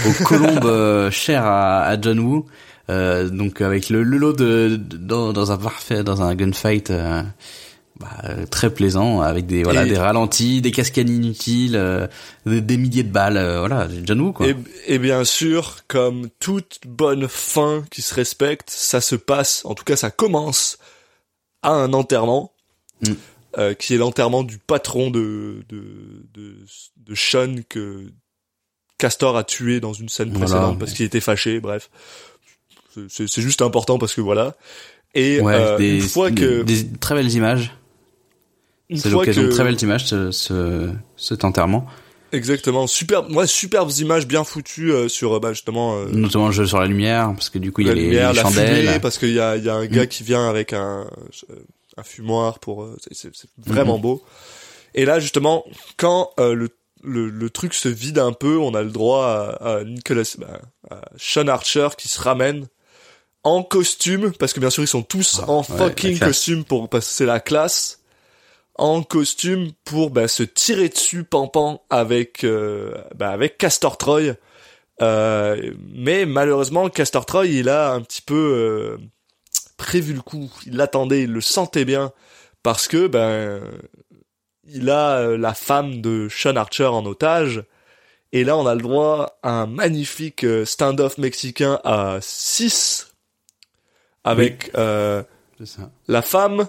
[0.07, 2.45] Aux colombes euh, chères à, à John Woo.
[2.89, 6.89] Euh, donc avec le, le lot de, de- dans, dans un parfait dans un gunfight
[6.89, 7.21] euh,
[7.99, 8.07] bah,
[8.49, 12.07] très plaisant avec des voilà Et- des ralentis des cascades inutiles euh,
[12.45, 14.55] des, des milliers de balles euh, voilà John Woo quoi Et,
[14.87, 19.83] et bien sûr, comme toute bonne fin qui se respecte, ça se passe, en tout
[19.83, 20.77] cas ça commence
[21.61, 22.53] à un enterrement,
[23.01, 23.11] Mm.
[23.59, 26.55] euh, qui est l'enterrement du patron de, de, de,
[26.97, 28.11] de Sean que
[28.97, 30.45] Castor a tué dans une scène Voilà.
[30.47, 31.89] précédente parce qu'il était fâché, bref.
[33.09, 34.55] C'est- juste important parce que voilà.
[35.13, 36.63] Et ouais euh, des, une fois que...
[36.63, 37.71] des, des très belles images
[38.89, 41.85] une c'est fois l'occasion de très belles images ce, ce cet enterrement
[42.31, 46.53] Exactement, superbe, ouais, superbes images bien foutues euh, sur euh, bah, justement euh, notamment le
[46.53, 48.35] jeu sur la lumière parce que du coup il y a la les, lumière, les
[48.35, 48.85] la chandelles.
[48.87, 50.07] fumée, parce qu'il y a, il y a un gars Mm.
[50.07, 51.09] qui vient avec un,
[51.49, 51.55] euh,
[51.95, 53.31] un fumoir pour, c'est-
[53.65, 54.23] vraiment beau.
[54.93, 55.63] Et là, justement,
[55.95, 56.69] quand euh, le,
[57.03, 59.25] le, le truc se vide un peu, on a le droit
[59.61, 60.59] à, à Nicolas, bah,
[60.91, 62.67] à Sean Archer qui se ramène
[63.43, 66.63] en costume, parce que bien sûr ils sont tous en Ah, ouais, la fucking costume
[66.65, 68.01] pour parce que c'est la classe,
[68.77, 74.35] en costume pour bah, se tirer dessus pampant avec euh, bah, avec Castor Troy.
[75.01, 78.97] Euh, mais malheureusement, Castor Troy, il a un petit peu euh,
[79.77, 80.51] prévu le coup.
[80.65, 82.11] Il l'attendait, il le sentait bien,
[82.63, 83.61] parce que ben
[84.67, 87.63] il a euh, la femme de Sean Archer en otage.
[88.33, 93.13] Et là, on a le droit à un magnifique euh, stand-off mexicain à 6
[94.23, 95.23] avec euh,
[95.63, 96.67] ça la femme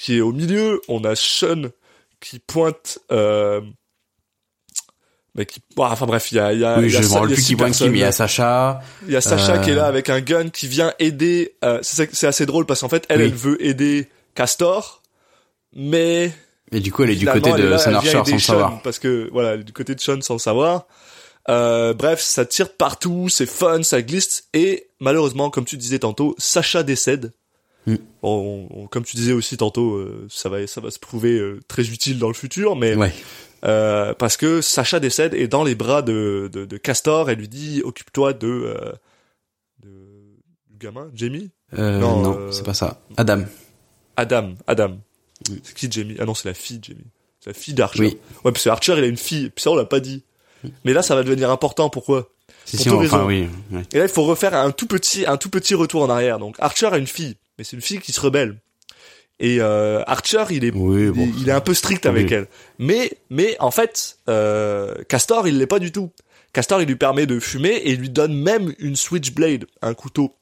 [0.00, 1.70] qui est au milieu, on a Sean
[2.20, 3.60] qui pointe euh,
[5.34, 7.02] mais qui bon, enfin bref, il y a il y a oui il y a
[7.02, 8.10] je ça- y a plus six qui pointe qui mais il y a.
[8.12, 8.80] Sacha.
[9.06, 11.78] Il y a Sacha Euh, qui est là avec un gun qui vient aider euh,
[11.82, 13.24] c'est assez drôle parce qu'en fait elle Oui.
[13.26, 15.02] elle veut aider Castor
[15.72, 16.32] mais
[16.72, 18.82] et du coup elle est du côté de là, Archer sans Sean, savoir.
[18.82, 20.86] Parce que voilà elle est du côté de Sean sans le savoir.
[21.48, 26.34] Euh, bref ça tire partout c'est fun ça glisse et malheureusement comme tu disais tantôt
[26.38, 27.32] Sacha décède
[27.92, 27.98] Mm.
[28.22, 31.38] Bon, on- on- comme tu disais aussi tantôt euh, ça va ça va se prouver
[31.38, 33.12] euh, très utile dans le futur mais ouais
[33.64, 37.48] euh, parce que Sacha décède et dans les bras de, de, de Castor, elle lui
[37.48, 38.74] dit occupe-toi de,
[39.82, 39.88] de
[40.70, 43.02] du gamin, Jamie, Non, non, c'est pas ça.
[43.18, 43.42] Adam.
[44.16, 44.96] Adam, Adam.
[45.50, 45.60] Oui.
[45.62, 46.16] C'est qui Jamie?
[46.18, 47.04] Ah non, c'est la fille de Jamie.
[47.40, 48.00] C'est la fille d'Archer.
[48.00, 48.18] Oui.
[48.44, 49.50] Ouais, parce que Archer, il a une fille.
[49.50, 50.24] Puis ça, on l'a pas dit.
[50.84, 51.88] Mais là, ça va devenir important.
[51.90, 52.30] Pourquoi?
[52.64, 53.46] Si, Pour si, enfin, oui.
[53.92, 56.38] Et là, il faut refaire un tout petit, un tout petit retour en arrière.
[56.38, 58.56] Donc Archer a une fille, mais c'est une fille qui se rebelle.
[59.38, 61.20] Et euh, Archer, il est, Oui, il, bon.
[61.26, 62.32] est- il est un peu strict avec Oui.
[62.34, 62.46] elle.
[62.78, 66.10] Mais, mais en fait, euh, Castor, il l'est pas du tout.
[66.54, 70.34] Castor, il lui permet de fumer et il lui donne même une switchblade, un couteau,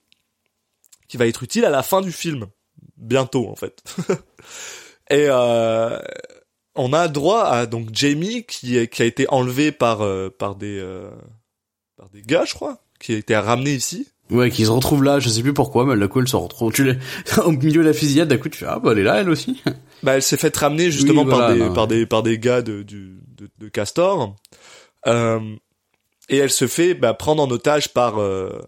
[1.09, 2.47] qui va être utile à la fin du film,
[2.97, 3.83] bientôt en fait.
[5.11, 5.99] et euh,
[6.77, 9.99] on a droit à donc Jamie qui, est- qui a été enlevé par
[10.39, 10.81] par des
[11.97, 14.07] par des gars, je crois, qui a été ramené ici.
[14.31, 16.73] Ouais, qui se retrouve là, je sais plus pourquoi, mais la coup, elle se retrouve,
[16.73, 16.87] tu
[17.45, 19.31] au milieu de la fusillade, d'un coup, tu fais, ah, bah, elle est là, elle
[19.31, 19.63] aussi.
[20.05, 21.73] Bah, elle s'est fait ramener justement Oui, par des non.
[21.73, 24.37] par des par des gars de du de, de Castor.
[25.09, 25.41] Euh,
[26.29, 28.61] et elle se fait bah, prendre en otage par euh,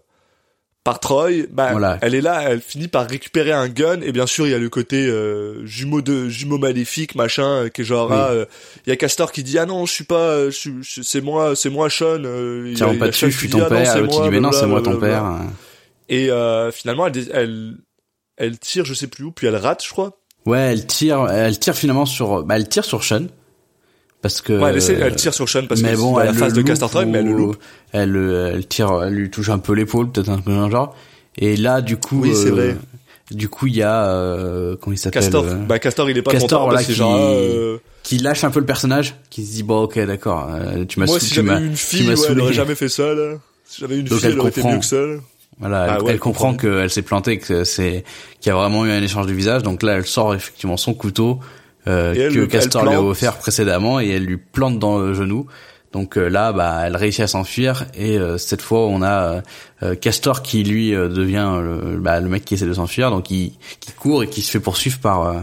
[0.83, 1.99] par Troy, bah, Voilà.
[2.01, 4.57] elle est là, elle finit par récupérer un gun et bien sûr il y a
[4.57, 8.15] le côté euh, jumeau de jumeau maléfique machin euh, qui est genre Oui.
[8.19, 8.45] ah, euh,
[8.85, 10.51] il y a Castor qui dit ah non je suis pas euh,
[11.03, 13.85] c'est moi c'est moi Sean euh, Tiens pas dessus, je qui suis ton Ah père.
[13.91, 15.23] c'est L'autre moi, dit mais non, c'est moi ton père.
[16.09, 17.73] et euh, finalement elle, elle
[18.37, 20.17] elle tire je sais plus où puis elle rate je crois
[20.47, 23.27] Ouais, elle tire, elle tire finalement sur, bah elle tire sur Sean.
[24.21, 24.53] Parce que.
[24.53, 26.61] ouais elle, essaie, elle tire sur Sean parce mais que bon, dans la phase de
[26.61, 27.57] Castor Troy mais elle le ou- loupe
[27.91, 30.71] Elle, euh, elle tire, elle lui touche un peu l'épaule, peut-être un peu dans le
[30.71, 30.95] genre.
[31.37, 32.77] Et là, du coup, Oui, c'est euh, vrai.
[33.31, 36.21] Du coup, il y a, euh, comment il s'appelle Castor euh, bah Castor il est
[36.21, 39.45] pas Castor, content voilà, parce qui- genre euh, qui lâche un peu le personnage, qui
[39.45, 41.67] se dit bon, ok, d'accord, euh, tu m'as moi sou- si tu m'as- j'avais eu
[41.69, 44.27] une fille ouais, elle aurait jamais fait ça là si j'avais eu une Donc fille
[44.27, 44.73] elle elle aurait été comprend.
[44.75, 45.15] mieux que ça là.
[45.59, 48.03] Voilà, Ah elle, ouais, elle comprend qu'elle s'est plantée, que c'est
[48.41, 49.63] qu'il y a vraiment eu un échange de visage.
[49.63, 51.39] Donc là, elle sort effectivement son couteau
[51.87, 55.47] euh, elle que Castor lui a offert précédemment et elle lui plante dans le genou.
[55.91, 59.41] Donc euh, là, bah, elle réussit à s'enfuir et euh, cette fois, on a euh,
[59.83, 63.29] euh, Castor qui lui euh, devient le, bah, le mec qui essaie de s'enfuir, donc
[63.29, 65.33] il qui court et qui se fait poursuivre par euh,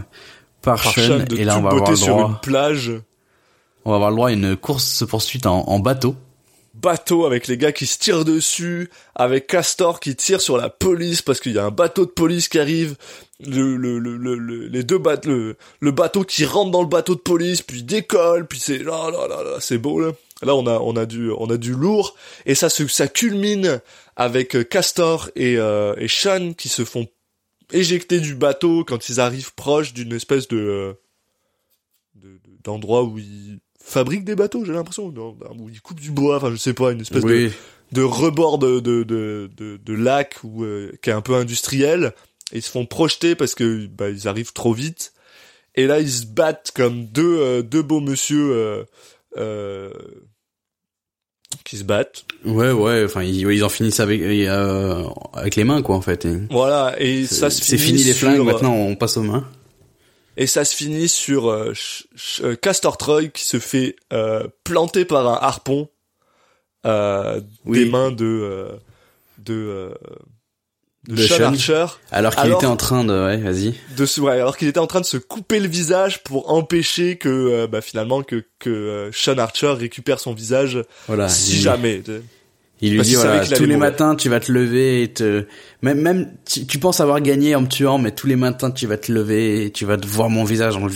[0.62, 1.24] par, Par Sean.
[1.36, 2.92] Et là, on va avoir le sur une droit, plage
[3.84, 6.14] on va avoir le droit à une course poursuite en, en bateau.
[6.80, 11.22] Bateau avec les gars qui se tirent dessus, avec Castor qui tire sur la police
[11.22, 12.96] parce qu'il y a un bateau de police qui arrive,
[13.40, 16.88] le, le, le, le- le- les deux bateaux, le, le bateau qui rentre dans le
[16.88, 20.12] bateau de police, puis décolle, puis c'est là là là là, c'est beau là.
[20.42, 22.14] Là on a on a du on a du lourd
[22.46, 23.80] et ça ça culmine
[24.14, 27.08] avec euh, Castor et euh, et Sean qui se font
[27.72, 30.92] éjecter du bateau quand ils arrivent proches d'une espèce de euh,
[32.14, 33.58] de- de- d'endroit où ils
[33.88, 37.00] fabriquent des bateaux, j'ai l'impression, où ils coupent du bois, enfin je sais pas, une
[37.00, 37.52] espèce de, Oui,
[37.92, 42.12] de rebord de, de, de, lac ou euh, qui est un peu industriel.
[42.52, 45.12] Et ils se font projeter parce que bah, ils arrivent trop vite.
[45.74, 48.84] Et là, ils se battent comme deux, euh, deux beaux monsieur
[49.36, 49.90] euh,
[51.64, 52.24] qui se battent.
[52.44, 53.04] ouais, ouais.
[53.04, 56.24] Enfin, ils, en finissent avec avec les mains, quoi, en fait.
[56.24, 59.46] Et Voilà, et ça se C'est fini les sur, flingues, maintenant on passe aux mains.
[60.40, 61.72] Et ça se finit sur euh,
[62.42, 65.90] euh, Castor Troy qui se fait euh, planter par un harpon
[66.84, 67.78] Oui.
[67.78, 68.68] des mains de
[69.38, 69.92] de,
[71.08, 71.44] de, De Sean.
[71.44, 71.86] Archer.
[72.10, 73.12] Alors qu'il était en train de...
[73.26, 73.74] Ouais, vas-y.
[73.96, 77.16] de se, ouais, alors qu'il était en train de se couper le visage pour empêcher
[77.18, 81.28] que euh, bah, finalement que que euh, Sean Archer récupère son visage Voilà.
[81.28, 82.02] si il, jamais.
[82.80, 83.78] Il lui dit, voilà, tous les mourir.
[83.78, 85.44] matins, tu vas te lever et te...
[85.82, 88.86] Même, même tu, tu penses avoir gagné en me tuant, mais tous les matins, tu
[88.86, 90.92] vas te lever et tu vas te voir mon visage dans le,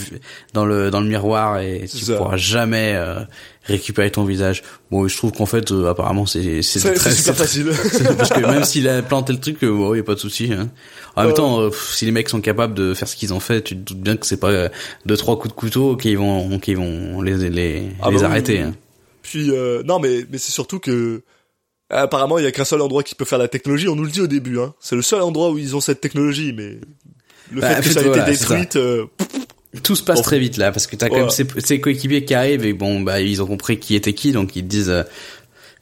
[0.53, 2.15] dans le, dans le miroir et tu ça.
[2.15, 3.19] pourras jamais euh,
[3.65, 4.63] récupérer ton visage.
[4.91, 7.11] Bon, je trouve qu'en fait, euh, apparemment, c'est c'est très...
[7.11, 7.71] super facile.
[8.17, 10.51] Parce que même s'il a planté le truc, euh, bon, y a pas de souci.
[10.53, 10.69] Hein.
[11.15, 11.35] En même Ouais.
[11.35, 13.75] temps, euh, pff, si les mecs sont capables de faire ce qu'ils ont fait, tu
[13.75, 14.69] te doutes bien que c'est pas euh,
[15.05, 18.59] deux trois coups de couteau qui vont qui vont les les, Ah les bah arrêter.
[18.59, 18.63] oui.
[18.67, 18.73] hein.
[19.21, 21.21] Puis euh, non mais mais c'est surtout que
[21.93, 23.87] apparemment il y a qu'un seul endroit qui peut faire la technologie.
[23.87, 24.59] On nous le dit au début.
[24.59, 24.73] Hein.
[24.79, 26.77] C'est le seul endroit où ils ont cette technologie, mais
[27.51, 28.75] le Bah, fait que fait, ça a voilà, été détruite.
[28.75, 29.05] euh,
[29.83, 31.35] Tout se passe très vite là parce que t'as quand même Voilà.
[31.55, 34.55] ces, ces coéquipiers qui arrivent et bon bah ils ont compris qui était qui donc
[34.55, 35.03] ils te disent euh,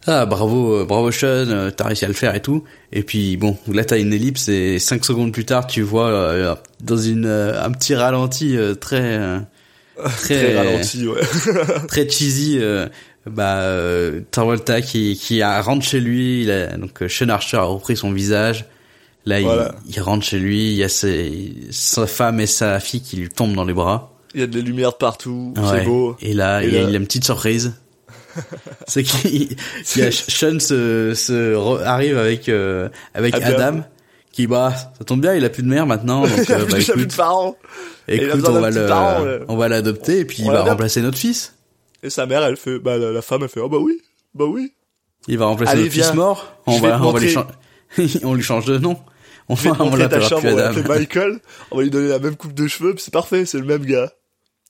[0.07, 3.57] ah bravo euh, bravo Sean t'as réussi à le faire et tout et puis bon
[3.71, 7.61] là t'as une ellipse et cinq secondes plus tard tu vois euh, dans une euh,
[7.63, 9.19] un petit ralenti euh, très
[10.23, 11.07] très très ralenti.
[11.07, 11.21] Ouais.
[11.87, 12.87] très cheesy euh,
[13.29, 17.57] bah euh, Travolta qui qui a, rentre chez lui il a, donc euh, Sean Archer
[17.57, 18.65] a repris son visage
[19.25, 19.75] là il- Voilà.
[19.87, 23.29] il, rentre chez lui il y a ses, sa femme et sa fille qui lui
[23.29, 25.53] tombent dans les bras Il y a de la lumière de partout.
[25.55, 25.63] Ouais.
[25.79, 26.15] C'est beau.
[26.21, 27.73] Et là, Et il, y a, il une petite surprise.
[28.87, 29.55] c'est qu'il
[29.95, 33.45] il y a Sean se, se re- arrive avec euh, avec Adam.
[33.57, 33.83] Adam.
[34.31, 36.65] qui bah ça tombe bien il a plus de mère maintenant donc Il a euh,
[36.65, 37.57] bah, vu de parents.
[38.07, 41.17] écoute on va le parent, on va l'adopter et puis On il va remplacer notre
[41.17, 41.53] fils
[42.03, 43.99] Et sa mère, elle fait, bah la, la femme, elle fait, oh bah oui,
[44.33, 44.73] bah oui.
[45.27, 46.03] il va remplacer Allez, viens.
[46.05, 48.77] fils mort on Je vais va te on va lui changer on lui change de
[48.77, 48.97] nom
[49.49, 50.99] on Je vais va te on montrer ta l'appellera chambre, plus on va Adam l'appeler
[50.99, 51.39] Michael.
[51.71, 53.85] On va lui donner la même coupe de cheveux, puis c'est parfait, c'est le même
[53.85, 54.11] gars.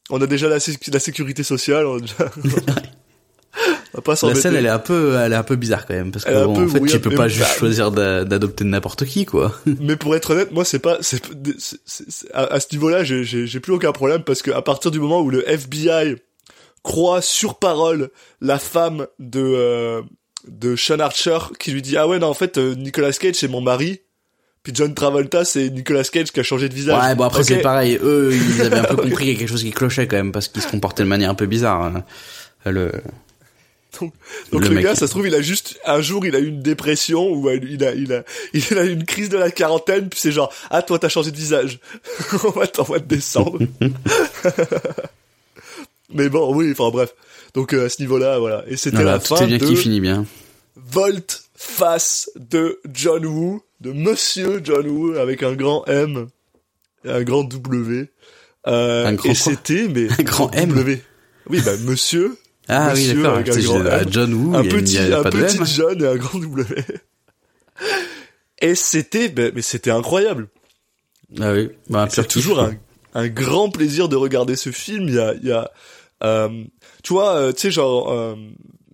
[0.09, 2.15] On a déjà la, sé- la sécurité sociale, on a déjà...
[3.93, 4.41] on va pas la s'embêter.
[4.41, 6.37] scène elle est un peu elle est un peu bizarre quand même parce que Elle
[6.37, 8.23] est un bon, peu en fait tu weird, peux mais pas bah- juste choisir d'a-
[8.23, 11.21] d'adopter n'importe qui quoi Mais pour être honnête, moi c'est pas, c'est,
[11.59, 14.51] c'est- c'est- c'est- à, à ce niveau-là, j'ai, j'ai, j'ai plus aucun problème parce que
[14.51, 16.15] à partir du moment où le FBI
[16.83, 18.09] croit sur parole
[18.41, 20.01] la femme de euh,
[20.47, 23.47] de Sean Archer qui lui dit ah ouais non en fait euh, Nicolas Cage c'est
[23.47, 24.01] mon mari,
[24.63, 26.99] puis John Travolta c'est Nicolas Cage qui a changé de visage.
[27.01, 27.99] Ouais, bon après c'est pareil.
[28.01, 30.31] Eux, ils avaient un peu compris qu'il y a quelque chose qui clochait quand même
[30.31, 31.83] parce qu'ils se comportaient de manière un peu bizarre.
[31.83, 32.03] hein.
[32.65, 32.91] Le
[33.99, 34.13] Donc,
[34.51, 36.61] donc Le gars, ça se trouve, il a juste un jour, il a eu une
[36.61, 38.23] dépression ou il a, il a,
[38.53, 41.31] il a eu une crise de la quarantaine, puis c'est genre, ah toi t'as changé
[41.31, 41.79] de visage,
[42.43, 43.59] on va t'en descendre.
[46.13, 47.13] Mais bon, oui, enfin bref.
[47.53, 48.63] Donc euh, à ce niveau-là, voilà.
[48.67, 50.25] Et c'était voilà, la fin bien de qui finit bien.
[50.75, 53.61] Volte face de John Woo.
[53.81, 56.27] de Monsieur John Woo avec un grand M
[57.05, 58.09] et un grand W.
[58.67, 61.01] Euh, Un grand et c'était mais Un grand M W.
[61.49, 62.37] Oui, bah Monsieur.
[62.67, 63.35] Ah oui, Monsieur d'accord.
[63.37, 64.07] avec un grand euh, M.
[64.09, 65.65] John Woo, un il y a, petit, il y a un pas de petit M.
[65.65, 66.65] John et un grand W.
[68.61, 70.47] Et c'était, ben, mais c'était incroyable.
[71.39, 72.73] Ah oui, bah, C'est toujours un,
[73.15, 75.07] un grand plaisir de regarder ce film.
[75.07, 75.71] Il y a, il y a,
[76.21, 78.35] tu vois, euh, tu sais, genre, euh,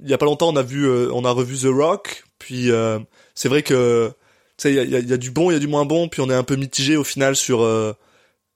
[0.04, 2.24] il y a pas longtemps, on a vu, euh, on a revu The Rock.
[2.40, 3.00] Puis euh,
[3.36, 4.10] c'est vrai que,
[4.58, 5.60] tu sais, il y a, y a- il y a du bon, il y a
[5.60, 6.08] du moins bon.
[6.08, 7.94] Puis on est un peu mitigé au final sur euh,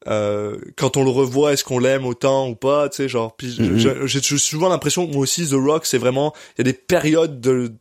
[0.07, 3.35] euh, quand on le revoit, est-ce qu'on l'aime autant ou pas, tu sais, genre.
[3.35, 4.07] Puis Mhm.
[4.07, 7.39] j'ai- souvent l'impression que moi aussi, The Rock, c'est vraiment, il y a des périodes
[7.41, 7.73] de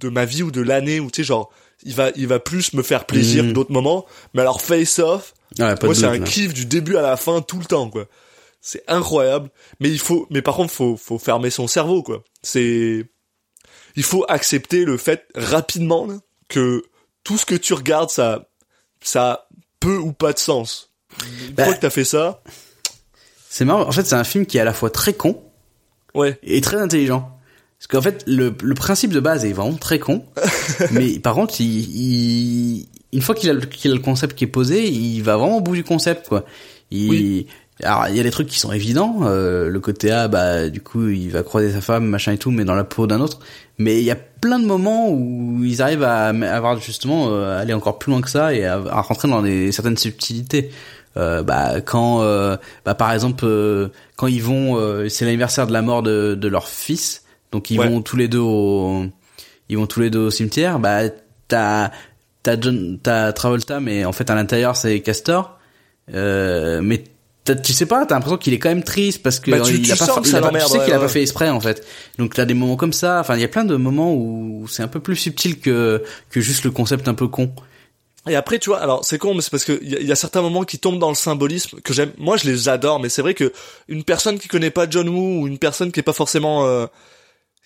[0.00, 1.48] de ma vie ou de l'année où tu sais, genre,
[1.84, 3.50] il va, il va plus me faire plaisir Mhm.
[3.50, 4.04] que d'autres moments.
[4.34, 5.32] Mais alors Face Off.
[5.60, 8.06] Ah Moi, c'est un kiff du début à la fin tout le temps, quoi.
[8.64, 9.50] C'est incroyable.
[9.80, 12.22] Mais il faut, mais par contre, faut, faut fermer son cerveau, quoi.
[12.42, 13.04] C'est,
[13.96, 16.14] il faut accepter le fait rapidement là,
[16.48, 16.84] que
[17.24, 18.48] tout ce que tu regardes, ça,
[19.02, 19.48] ça a
[19.80, 20.92] peu ou pas de sens.
[21.48, 21.64] Une Bah.
[21.64, 22.42] fois que t'as fait ça,
[23.50, 23.82] C'est marrant.
[23.86, 25.42] En fait, c'est un film qui est à la fois très con
[26.14, 26.38] ouais.
[26.42, 27.28] et très intelligent.
[27.78, 30.24] Parce qu'en fait, le, le principe de base est vraiment très con.
[30.92, 34.44] mais par contre, il, il- une fois qu'il a, le- qu'il a le concept qui
[34.44, 36.44] est posé, il va vraiment au bout du concept, quoi.
[36.92, 37.46] Il, Oui.
[37.82, 39.20] Alors, il y a des trucs qui sont évidents.
[39.22, 42.50] euh, le côté A, bah, du coup, il va croiser sa femme, machin et tout,
[42.50, 43.40] mais dans la peau d'un autre.
[43.78, 47.72] Mais il y a plein de moments où ils arrivent à avoir justement euh, aller
[47.72, 50.70] encore plus loin que ça et à, à rentrer dans des certaines subtilités.
[51.18, 52.56] Euh, bah quand euh,
[52.86, 56.48] bah par exemple euh, quand ils vont euh, c'est l'anniversaire de la mort de, de
[56.48, 57.86] leur fils donc ils Ouais.
[57.86, 59.04] vont tous les deux au
[59.68, 61.00] ils vont tous les deux au cimetière bah
[61.48, 61.90] t'as
[62.42, 65.58] t'as John t'as Travolta mais en fait à l'intérieur c'est Castor
[66.14, 67.04] euh, mais
[67.44, 69.82] tu sais pas t'as l'impression qu'il est quand même triste parce que Bah, tu- il
[69.82, 71.02] tu a pas, il a pas- tu sais ouais, qu'il a ouais.
[71.02, 71.84] pas fait exprès en fait
[72.18, 74.82] donc t'as des moments comme ça enfin il y a plein de moments où c'est
[74.82, 77.52] un peu plus subtil que que juste le concept un peu con
[78.28, 80.12] Et après, tu vois, alors c'est con, mais c'est parce que il y, a- y
[80.12, 82.12] a certains moments qui tombent dans le symbolisme que j'aime.
[82.18, 83.52] Moi, je les adore, mais c'est vrai que
[83.88, 86.86] une personne qui connaît pas John Woo ou une personne qui est pas forcément euh,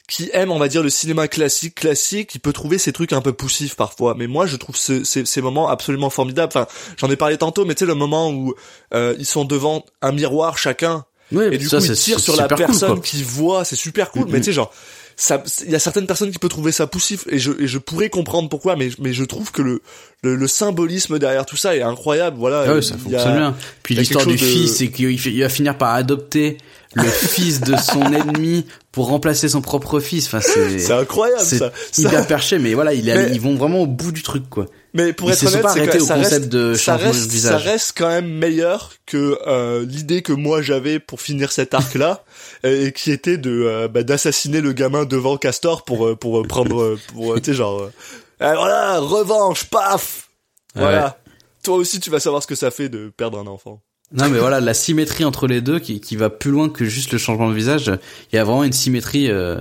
[0.08, 3.20] qui aime, on va dire, le cinéma classique, classique, il peut trouver ces trucs un
[3.20, 4.14] peu poussifs parfois.
[4.16, 6.52] Mais moi, je trouve ce- ces, ces moments absolument formidables.
[6.54, 8.54] Enfin, j'en ai parlé tantôt, mais tu sais, le moment où
[8.94, 12.36] euh, ils sont devant un miroir chacun Ouais, et du ça, coup, ils tirent sur
[12.36, 14.26] la cool, personne qui voit, c'est super cool.
[14.28, 14.72] Mais tu sais, genre,
[15.16, 17.78] ça, il y a certaines personnes qui peuvent trouver ça poussif, et je, et je
[17.78, 19.82] pourrais comprendre pourquoi, mais, mais je trouve que le,
[20.22, 22.36] le, le symbolisme derrière tout ça est incroyable.
[22.38, 22.64] Voilà.
[22.68, 23.56] Ah ouais, ça Il y a- fonctionne bien.
[23.82, 26.58] Puis l'histoire du de- fils, c'est qu'il va finir par adopter
[26.96, 30.26] le fils de son ennemi pour remplacer son propre fils.
[30.26, 31.70] Enfin, c'est C'est incroyable c'est ça.
[31.92, 34.66] Ça- hyper perché, mais voilà, il Mais- ils vont vraiment au bout du truc, quoi.
[34.94, 37.52] Mais pour Ils être honnête, c'est que ça concept reste, de ça de reste, visage.
[37.52, 42.24] ça reste quand même meilleur que euh, l'idée que moi j'avais pour finir cet arc-là,
[42.64, 46.44] et qui était de euh, bah, d'assassiner le gamin devant Castor pour euh, pour euh,
[46.44, 47.92] prendre pour tu sais genre euh,
[48.40, 50.28] Ah, voilà revanche paf
[50.74, 51.18] voilà.
[51.62, 53.82] Toi aussi tu vas savoir ce que ça fait de perdre un enfant.
[54.12, 57.12] Non, mais voilà, la symétrie entre les deux qui, qui va plus loin que juste
[57.12, 57.90] le changement de visage.
[58.32, 59.60] Il y a vraiment une symétrie euh,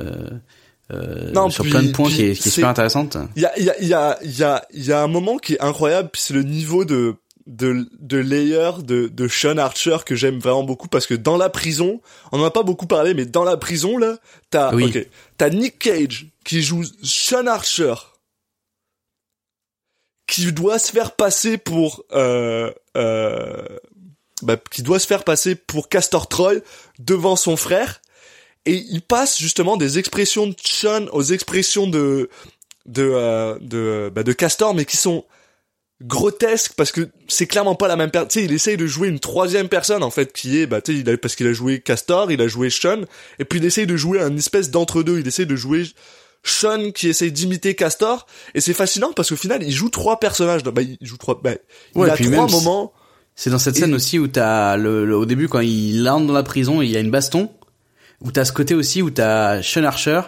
[0.91, 3.17] euh, Non, sur puis- plein de points qui est, qui est super intéressante.
[3.35, 5.07] Il y a, il y a, il y a, il y a, y a un
[5.07, 7.15] moment qui est incroyable, puis c'est le niveau de,
[7.47, 11.49] de, de layer de, de Sean Archer que j'aime vraiment beaucoup parce que dans la
[11.49, 14.17] prison, on en a pas beaucoup parlé, mais dans la prison, là,
[14.51, 14.93] t'as, Oui.
[15.37, 17.95] t'as Nick Cage qui joue Sean Archer,
[20.27, 23.63] qui doit se faire passer pour, euh, euh,
[24.45, 26.55] bah, qui doit se faire passer pour Castor Troy
[26.99, 28.01] devant son frère,
[28.65, 32.29] et il passe justement des expressions de Sean aux expressions de,
[32.85, 35.25] de euh, de bah, de Castor mais qui sont
[36.01, 39.07] grotesques parce que c'est clairement pas la même personne tu sais il essaye de jouer
[39.07, 41.53] une troisième personne en fait qui est bah tu sais il a, parce qu'il a
[41.53, 43.01] joué Castor il a joué Sean
[43.39, 45.85] et puis il essaye de jouer un espèce d'entre deux il essaye de jouer
[46.43, 48.25] Sean qui essaye d'imiter Castor
[48.55, 51.51] et c'est fascinant parce qu'au final il joue trois personnages bah il joue trois bah,
[51.93, 52.93] Ouais, il a trois moments
[53.35, 56.25] C'est dans cette Et- scène aussi où t'as le, le- au début quand il entre
[56.27, 57.49] dans la prison, il y a une baston.
[58.21, 60.21] Où t'as ce côté aussi où t'as Sean Archer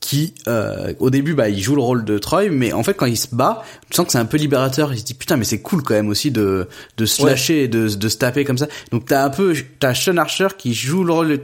[0.00, 3.06] qui, euh, au début, bah, il joue le rôle de Troy, mais en fait quand
[3.06, 4.92] il se bat, tu sens que c'est un peu libérateur.
[4.92, 6.68] Il se dit putain, mais c'est cool quand même aussi de
[6.98, 7.30] de se Ouais.
[7.30, 8.66] lâcher et de de se taper comme ça.
[8.90, 11.42] Donc t'as un peu t'as Sean Archer qui joue le rôle de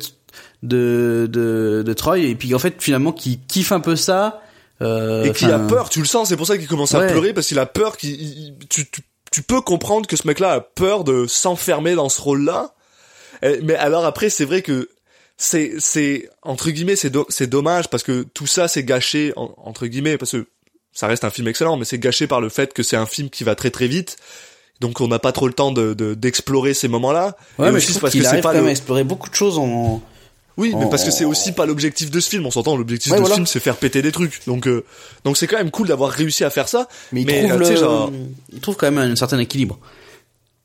[0.63, 4.43] de de, de Troy et puis en fait finalement qui kiffe un peu ça.
[4.81, 7.33] Euh, et qui a peur, tu le sens, c'est pour ça qu'il commence à pleurer
[7.33, 10.61] parce qu'il a peur qu'il il- tu, tu tu peux comprendre que ce mec-là a
[10.61, 12.75] peur de s'enfermer dans ce rôle-là.
[13.43, 14.89] Et- Mais alors après c'est vrai que
[15.37, 19.55] c'est c'est entre guillemets c'est do- c'est dommage parce que tout ça c'est gâché en-
[19.59, 20.47] entre guillemets parce que
[20.93, 23.31] ça reste un film excellent mais c'est gâché par le fait que c'est un film
[23.31, 24.17] qui va très très vite.
[24.81, 27.37] Donc on n'a pas trop le temps de de- d'explorer ces moments-là.
[27.59, 28.71] Ouais, Et mais aussi je trouve parce que qu'il c'est arrive quand même le à
[28.73, 30.01] explorer beaucoup de choses en
[30.59, 32.45] Oui, mais En- parce que c'est aussi pas l'objectif de ce film.
[32.45, 33.35] On s'entend, l'objectif Ouais, de voilà.
[33.37, 34.45] ce film, c'est faire péter des trucs.
[34.47, 34.85] Donc, euh,
[35.25, 36.89] donc c'est quand même cool d'avoir réussi à faire ça.
[37.13, 38.13] Mais il Mais, trouve euh, le, genre-
[38.53, 39.79] il trouve quand même un certain équilibre.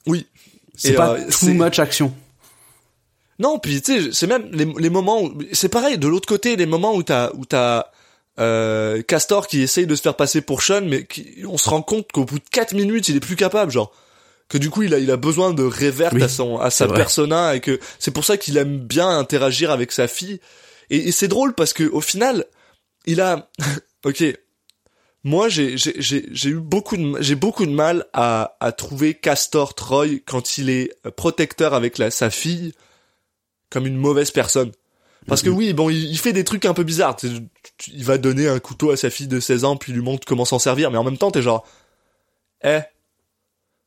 [0.07, 0.25] Oui.
[0.75, 2.13] C'est pas euh, too much action.
[3.39, 5.97] Non, puis tu sais, c'est même les, les moments où c'est pareil.
[5.97, 7.87] De l'autre côté, les moments où t'as où t'as
[8.39, 11.81] euh, Castor qui essaye de se faire passer pour Sean, mais qui, on se rend
[11.81, 13.91] compte qu'au bout de 4 minutes, il est plus capable, genre
[14.53, 16.87] que du coup il a il a besoin de réverte Oui, à son à sa
[16.87, 20.39] persona et que c'est pour ça qu'il aime bien interagir avec sa fille.
[20.91, 22.45] Et, et c'est drôle parce que au final,
[23.07, 23.49] il a
[24.05, 24.23] ok.
[25.23, 29.73] Moi, j'ai j'ai j'ai eu beaucoup de j'ai beaucoup de mal à à trouver Castor
[29.73, 32.73] Troy quand il est protecteur avec la sa fille
[33.71, 34.71] comme une mauvaise personne.
[35.25, 37.15] Parce que oui, bon, il, fait des trucs un peu bizarres.
[37.87, 40.27] Il va donner un couteau à sa fille de 16 ans, puis il lui montre
[40.27, 40.91] comment s'en servir.
[40.91, 41.65] Mais en même temps, t'es genre,
[42.63, 42.81] eh,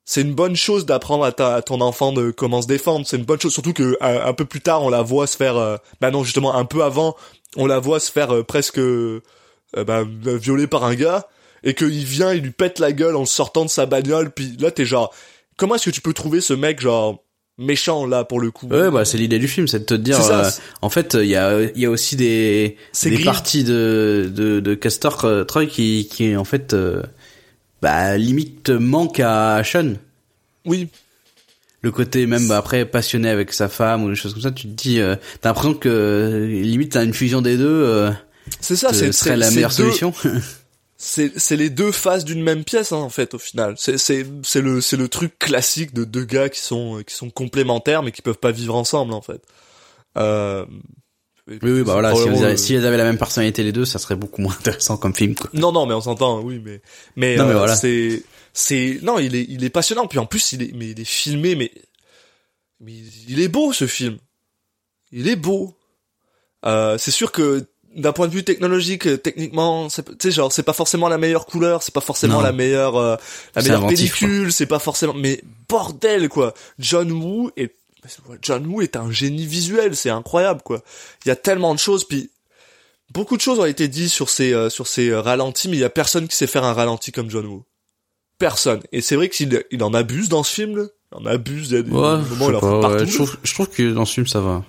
[0.06, 3.04] c'est une bonne chose d'apprendre à, ta- à ton enfant de comment se défendre.
[3.06, 5.36] C'est une bonne chose, surtout que un, un peu plus tard, on la voit se
[5.36, 7.16] faire, euh, bah non, justement, un peu avant,
[7.56, 9.20] on la voit se faire euh, presque euh,
[9.76, 11.26] bah, violer par un gars,
[11.64, 14.30] et qu'il vient, il lui pète la gueule en sortant de sa bagnole.
[14.30, 15.12] Puis là, t'es genre,
[15.56, 17.24] comment est-ce que tu peux trouver ce mec genre
[17.58, 18.68] méchant là pour le coup?
[18.68, 20.20] Ouais, bah c'est l'idée du film, c'est de te dire.
[20.22, 20.50] Ça, euh,
[20.82, 23.24] en fait, il y a il y a aussi des des gris.
[23.24, 27.02] parties de de de Castor euh, Troy qui qui en fait euh,
[27.82, 29.94] bah limite manque à Sean.
[30.64, 30.88] Oui,
[31.82, 34.66] Le côté même bah, après passionné avec sa femme ou des choses comme ça, tu
[34.68, 38.10] te dis euh, t'as l'impression que limite t'as une fusion des deux euh,
[38.60, 40.12] c'est ça, ce c'est serait la meilleure solution.
[40.96, 44.26] c'est c'est les deux faces d'une même pièce hein, en fait au final c'est c'est
[44.42, 48.12] c'est le c'est le truc classique de deux gars qui sont qui sont complémentaires mais
[48.12, 49.42] qui peuvent pas vivre ensemble en fait
[50.16, 50.64] euh,
[51.48, 53.98] oui oui bah voilà si, le- si elles avaient la même personnalité les deux, ça
[53.98, 55.48] serait beaucoup moins intéressant comme film quoi.
[55.54, 56.80] non non mais on s'entend oui mais
[57.16, 57.76] mais, Non, mais euh, voilà.
[57.76, 61.00] c'est c'est non il est il est passionnant puis en plus il est mais il
[61.00, 61.70] est filmé mais
[62.80, 62.92] mais
[63.28, 64.18] il est beau ce film
[65.12, 65.74] il est beau
[66.64, 67.64] euh, c'est sûr que
[67.94, 71.82] d'un point de vue technologique techniquement tu sais genre c'est pas forcément la meilleure couleur
[71.82, 72.42] c'est pas forcément Non.
[72.42, 73.16] la meilleure euh,
[73.54, 77.74] la meilleure inventif, pellicule c'est pas forcément mais bordel quoi John Woo est
[78.42, 80.82] John Woo est un génie visuel c'est incroyable quoi.
[81.24, 82.30] Il y a tellement de choses puis
[83.12, 85.80] beaucoup de choses ont été dites sur ces euh, sur ces euh, ralentis mais il
[85.80, 87.64] y a personne qui sait faire un ralenti comme John Woo.
[88.38, 88.82] Personne.
[88.92, 90.84] Et c'est vrai qu'il il en abuse dans ce film là.
[91.12, 93.06] il en abuse il y a des Ouais, moments je où il en ouais, partout
[93.06, 94.62] je trouve je trouve que dans ce film ça va.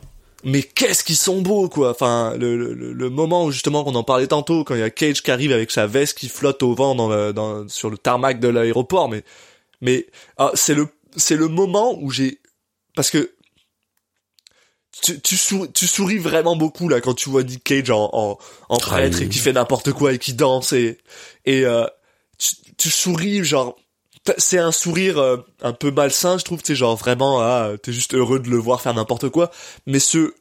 [0.45, 1.89] mais qu'est-ce qu'ils sont beaux quoi.
[1.91, 5.21] Enfin le- le moment où justement qu'on en parlait tantôt quand il y a Cage
[5.21, 8.39] qui arrive avec sa veste qui flotte au vent dans le, dans, sur le tarmac
[8.39, 9.23] de l'aéroport mais
[9.81, 10.07] mais
[10.37, 10.87] ah, c'est le
[11.17, 12.39] c'est le moment où j'ai
[12.97, 13.31] parce que
[15.03, 18.37] tu, tu, sou- tu souris vraiment beaucoup là quand tu vois Nick Cage en, en,
[18.69, 19.25] en prêtre oui.
[19.25, 20.97] et qui fait n'importe quoi et qui danse et
[21.45, 21.85] et euh,
[22.39, 23.77] tu, tu souris genre
[24.39, 27.93] c'est un sourire euh, un peu malsain je trouve tu sais genre vraiment ah t'es
[27.93, 29.51] juste heureux de le voir faire n'importe quoi
[29.85, 30.33] mais ce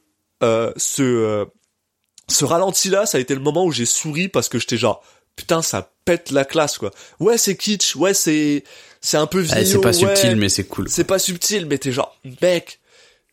[0.42, 1.44] euh, ce euh,
[2.28, 5.02] ce ralenti là ça a été le moment où j'ai souri parce que j'étais genre
[5.36, 8.64] putain ça pète la classe quoi ouais c'est kitsch ouais c'est
[9.06, 10.88] c'est un peu Ah, vieillot c'est pas ouais, subtil mais c'est cool.
[10.88, 12.80] c'est pas subtil mais t'es genre mec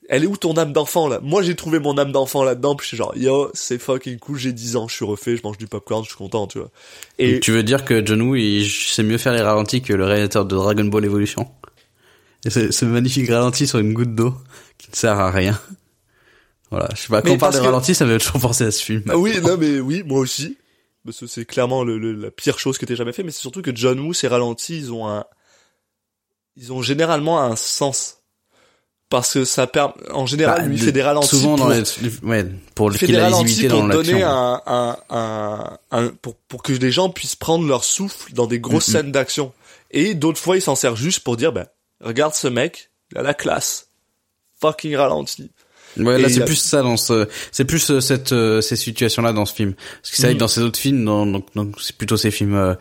[0.10, 1.20] elle est où ton âme d'enfant là?
[1.24, 4.38] Moi j'ai trouvé mon âme d'enfant là-dedans, puis je suis genre yo c'est fucking cool,
[4.38, 6.70] j'ai 10 ans, je suis refait, je mange du popcorn, je suis content, tu vois.
[7.20, 10.04] Et Tu veux dire que John Woo, il sait mieux faire les ralentis que le
[10.04, 11.50] réalisateur de Dragon Ball Evolution?
[12.46, 14.34] Et ce, ce magnifique ralenti sur une goutte d'eau
[14.78, 15.58] qui ne sert à rien.
[16.70, 18.42] Voilà, je sais pas, quand Mais on parle de que- ralenti, ça me fait toujours
[18.42, 19.04] penser à ce film.
[19.10, 20.58] Ah oui, non mais oui, moi aussi.
[21.06, 23.42] Parce que c'est clairement le, le- la pire chose que t'aies jamais fait, mais c'est
[23.42, 25.24] surtout que John Woo, ses ralentis, ils ont un,
[26.58, 28.18] ils ont généralement un sens.
[29.10, 31.74] Parce que ça permet, en général, Bah, lui, le- fait des ralentis Souvent dans pour,
[31.74, 31.84] les,
[32.24, 33.16] ouais, pour il fait qu'il
[33.70, 37.84] pour dans donner un, un, un, un- pour, pour que les gens puissent prendre leur
[37.84, 39.54] souffle dans des grosses scènes d'action.
[39.92, 41.68] Et d'autres fois, il s'en sert juste pour dire, ben,
[42.02, 43.90] regarde ce mec, il a la classe.
[44.60, 45.52] Fucking ralenti.
[45.98, 49.32] Ouais, là c'est plus ça dans ce, c'est plus euh, cette euh, ces situations là
[49.34, 49.74] dans ce film.
[49.74, 52.32] Parce que c'est vrai que dans ces autres films, dans, donc donc c'est plutôt ces
[52.32, 52.74] films euh,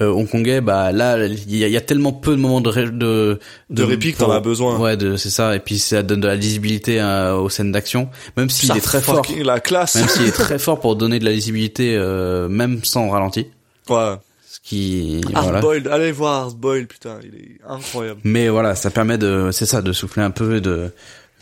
[0.00, 2.68] euh, hongkongais, bah là il y a, il y a tellement peu de moments de
[2.68, 3.38] ré- de
[3.70, 4.78] De répit que t'en as besoin.
[4.78, 5.56] Ouais, de c'est ça.
[5.56, 9.00] Et puis ça donne de la lisibilité euh, aux scènes d'action, même s'il est très
[9.00, 9.96] fort, la classe.
[9.96, 13.46] même s'il est très fort pour donner de la lisibilité, euh, même sans ralenti.
[13.88, 14.14] ouais.
[14.54, 15.38] Ce qui voilà.
[15.56, 18.20] Hardboiled, allez voir Hardboiled, putain, il est incroyable.
[18.22, 20.92] Mais voilà, ça permet de, c'est ça, de souffler un peu, et de,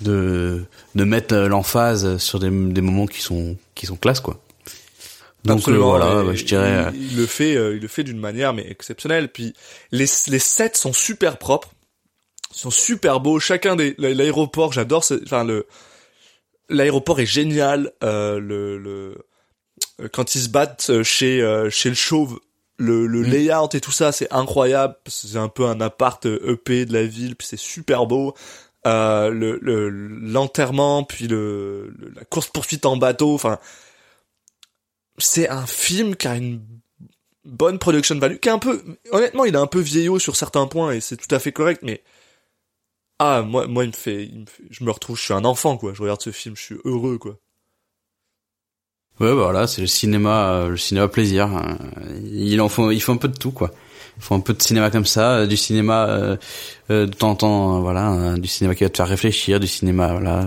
[0.01, 0.65] de,
[0.95, 4.41] de mettre euh, l'emphase sur des, des moments qui sont, qui sont classe, quoi.
[5.45, 6.87] Donc euh, voilà, bah, je dirais.
[6.87, 9.29] euh, il, il le fait, euh, il le fait d'une manière mais exceptionnelle.
[9.33, 9.55] Puis
[9.91, 11.71] les les sets sont super propres,
[12.55, 13.41] ils sont super beaux.
[13.41, 15.03] Chacun des l'aéroport, j'adore.
[15.25, 15.67] Enfin le
[16.69, 17.93] l'aéroport est génial.
[18.05, 19.17] Euh, le le
[20.03, 22.39] euh, quand ils se battent euh, chez euh, chez le chauve,
[22.77, 23.31] le le Mm.
[23.31, 24.95] layout et tout ça, c'est incroyable.
[25.07, 28.35] C'est un peu un appart euh, EP de la ville, puis c'est super beau.
[28.87, 33.35] Euh, le le- l'enterrement, puis le, le- la course poursuite en bateau.
[33.35, 33.59] Enfin,
[35.19, 36.63] c'est un film qui a une
[37.45, 38.83] bonne production value, qui est un peu,
[39.13, 41.81] honnêtement, il est un peu vieillot sur certains points et c'est tout à fait correct,
[41.83, 42.03] mais
[43.19, 45.45] ah moi moi il me fait, il me fait- je me retrouve, je suis un
[45.45, 45.93] enfant quoi.
[45.95, 47.39] Je regarde ce film, je suis heureux quoi.
[49.21, 51.47] Ouais, bah voilà, c'est le cinéma, euh, le cinéma plaisir.
[51.49, 51.77] hein.
[52.25, 53.71] Il en faut, il faut un peu de tout, quoi.
[54.21, 56.37] Faut un peu de cinéma comme ça, euh, du cinéma euh,
[56.91, 59.67] euh, de temps en temps, euh, voilà, du cinéma qui va te faire réfléchir, du
[59.67, 60.47] cinéma, voilà,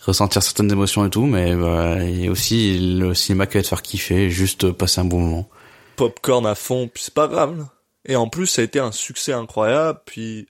[0.00, 3.82] ressentir certaines émotions et tout, mais voilà, et aussi le cinéma qui va te faire
[3.82, 5.48] kiffer, juste passer un bon moment.
[5.96, 7.66] popcorn à fond, puis c'est pas grave.
[8.06, 10.46] Et en plus, ça a été un succès incroyable, puis...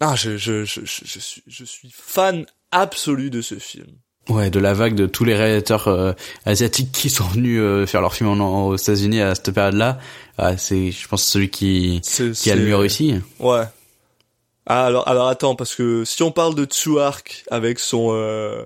[0.00, 3.88] Non, je, je, je, je, je suis, je suis fan absolu de ce film.
[4.28, 6.12] Ouais, de la vague de tous les réalisateurs euh,
[6.44, 9.98] asiatiques qui sont venus euh, faire leur film en, en- aux États-Unis à cette période-là,
[10.36, 12.00] ah, c'est, je pense, celui qui
[12.34, 13.14] qui a le mieux réussi.
[13.40, 13.62] Ouais.
[14.66, 18.10] Ah, alors, alors attends, parce que si on parle de Tsuark avec son...
[18.12, 18.64] Euh,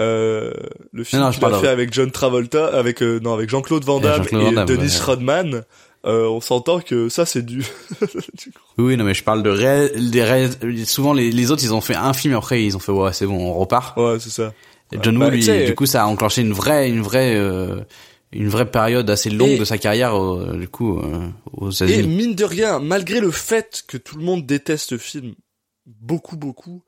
[0.00, 0.52] euh,
[0.92, 3.32] le film Non, non, je qu'il a fait de- avec John Travolta, avec euh, non
[3.32, 5.04] avec Jean-Claude Van Et Damme et, Van Damme, Dennis ouais.
[5.04, 5.62] Rodman,
[6.04, 7.58] euh, on s'entend que ça c'est du,
[8.34, 9.90] du Oui, oui, non, mais je parle de ré...
[9.90, 10.50] des ré...
[10.84, 13.12] souvent les, les autres ils ont fait un film et après ils ont fait ouais
[13.12, 13.96] c'est bon on repart.
[13.96, 14.52] Ouais, c'est ça.
[14.94, 17.02] Et John Bah, Woo lui tu sais- du coup ça a enclenché une vraie une
[17.02, 17.80] vraie euh,
[18.32, 21.74] une vraie période assez longue Et- de sa carrière euh, du coup euh, aux Et
[21.84, 22.08] États-Unis.
[22.08, 25.34] mine de rien, malgré le fait que tout le monde déteste ce film,
[25.86, 26.82] beaucoup, beaucoup,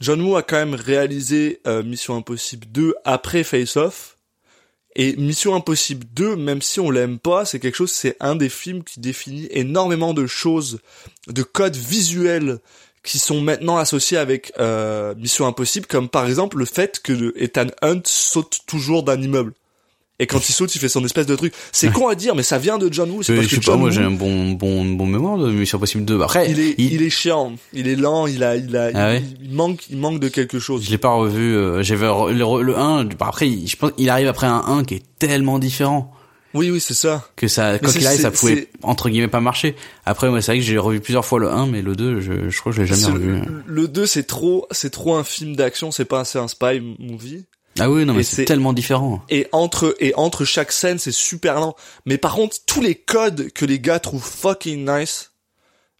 [0.00, 4.16] John Woo a quand même réalisé euh, Mission Impossible 2 après Face Off.
[4.94, 8.50] Et Mission Impossible 2, même si on l'aime pas, c'est quelque chose, c'est un des
[8.50, 10.80] films qui définit énormément de choses,
[11.28, 12.58] de codes visuels
[13.04, 17.42] qui sont maintenant associés avec euh, Mission Impossible, comme par exemple le fait que le
[17.42, 19.52] Ethan Hunt saute toujours d'un immeuble.
[20.18, 21.52] Et quand il saute, il fait son espèce de truc.
[21.72, 23.24] C'est con à dire, mais ça vient de John Woo.
[23.24, 25.36] C'est parce je que sais pas, John moi Woo- j'ai un bon bon bon mémoire
[25.36, 26.20] de Mission Impossible 2.
[26.20, 27.02] Après il est, il- il...
[27.02, 29.96] est chiant, il est lent, il a, il a, Ah il, ouais il manque, il
[29.96, 30.84] manque de quelque chose.
[30.84, 33.90] je l'ai pas revu euh, j'avais re- le, re- le 1 bah, après je pense
[33.98, 36.12] il arrive après un 1 qui est tellement différent
[36.54, 37.26] Oui, oui, c'est ça.
[37.36, 39.74] que ça quoi qu'il ça pouvait entre guillemets pas marcher.
[40.04, 42.50] Après ouais, c'est vrai que j'ai revu plusieurs fois le 1 mais le 2 je,
[42.50, 43.40] je crois que je l'ai jamais revu.
[43.40, 46.80] Le, le 2, c'est trop, c'est trop un film d'action, c'est pas assez un spy
[46.98, 47.46] movie.
[47.80, 49.22] Ah oui non mais c'est- tellement différent.
[49.30, 51.74] Et entre, et entre chaque scène, c'est super lent.
[52.04, 55.32] Mais par contre, tous les codes que les gars trouvent fucking nice,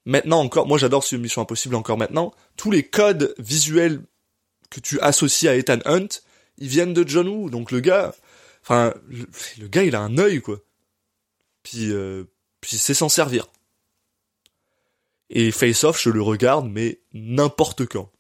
[0.04, 4.02] maintenant encore, moi j'adore ce Mission Impossible encore maintenant, tous les codes visuels
[4.70, 6.08] que tu associes à Ethan Hunt,
[6.58, 7.48] ils viennent de John Woo.
[7.48, 8.14] Donc le gars,
[8.62, 9.26] enfin, le,
[9.60, 10.58] le gars il a un œil quoi.
[11.62, 12.24] Puis, euh,
[12.60, 13.46] puis c'est s'en servir.
[15.30, 18.10] Et Face Off, je le regarde, mais n'importe quand.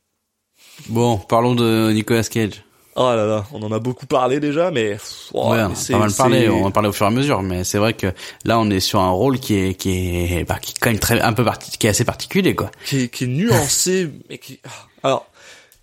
[0.88, 2.64] Bon, parlons de Nicolas Cage.
[2.94, 4.98] Oh là là, on en a beaucoup parlé déjà, mais,
[5.32, 7.10] oh, ouais, mais on a pas mal parlé, on en parlait au fur et à
[7.10, 8.08] mesure, mais c'est vrai que
[8.44, 9.90] là on est sur un rôle qui est qui
[10.36, 12.70] est bah, qui est quand même très un peu parti, qui est assez particulier quoi.
[12.84, 14.68] qui est, qui est nuancé, mais qui, ah.
[15.04, 15.26] alors,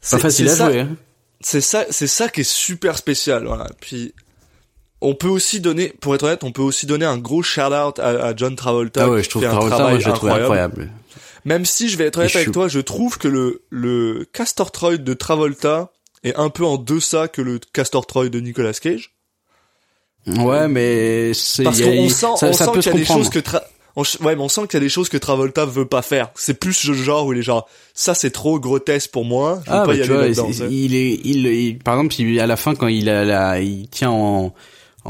[0.01, 0.81] C'est pas facile à ça- jouer.
[0.81, 0.95] Hein.
[1.41, 3.67] C'est ça, c'est ça qui est super spécial, voilà.
[3.79, 4.13] Puis,
[5.01, 7.99] on peut aussi donner, pour être honnête, on peut aussi donner un gros shout out
[7.99, 9.05] à, à John Travolta.
[9.05, 10.89] Ah ouais, je trouve fait un Travolta, travail je incroyable.
[11.45, 14.71] Même si je vais être honnête Et avec toi, je trouve que le, le Castor
[14.71, 15.91] Troy de Travolta
[16.23, 19.13] est un peu en deçà que le Castor Troy de Nicolas Cage.
[20.27, 23.23] Ouais, mais c'est Parce qu'on sent, ça, on ça sent qu'il y a des comprendre.
[23.23, 23.63] choses que Tra-
[23.95, 26.29] on ouais, mais on sent qu'il y a des choses que Travolta veut pas faire.
[26.35, 29.71] C'est plus le genre où il est genre, ça c'est trop grotesque pour moi, je
[29.71, 32.39] veux Ah, pas bah, y tu aller vois, il est, il, il- par exemple, il-
[32.39, 34.53] à la fin, quand il a la, il tient en,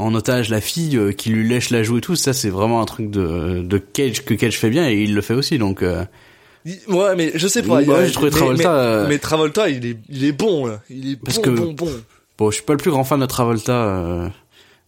[0.00, 2.80] en otage la fille, euh, qui lui lèche la joue et tout, ça, c'est vraiment
[2.80, 5.82] un truc de, de Cage, que Cage fait bien et il le fait aussi, donc,
[5.82, 6.04] euh,
[6.66, 7.76] Il- Ouais, mais je sais pas.
[7.76, 10.66] Ouais, il a- j'ai trouvé Travolta, Mais, euh, mais Travolta, il est, il est bon,
[10.66, 10.80] là.
[10.90, 11.90] Il est Parce bon, que- bon, bon.
[12.36, 14.28] bon, je suis pas le plus grand fan de Travolta, euh,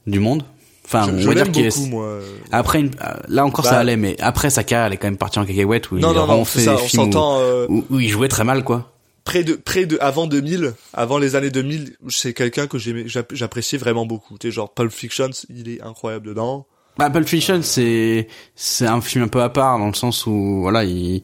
[0.06, 0.42] du monde.
[0.84, 2.18] Enfin, Je, on je va dire qu'il est, moi.
[2.50, 5.06] après, une- euh, là encore Bah- ça allait, mais après sa carrière, elle est quand
[5.06, 7.10] même partie en cacahuète où il Non, a non, vraiment non, fait ça, des films
[7.14, 8.91] où, où, où il jouait très mal, quoi.
[9.24, 14.06] Près de, près de, avant 2000, avant les années 2000, c'est quelqu'un que j'appréciais vraiment
[14.06, 14.38] beaucoup.
[14.38, 16.66] Tu sais, genre Pulp Fiction, il est incroyable dedans.
[16.98, 20.60] Bah, Pulp Fiction, c'est c'est un film un peu à part dans le sens où
[20.60, 21.22] voilà, il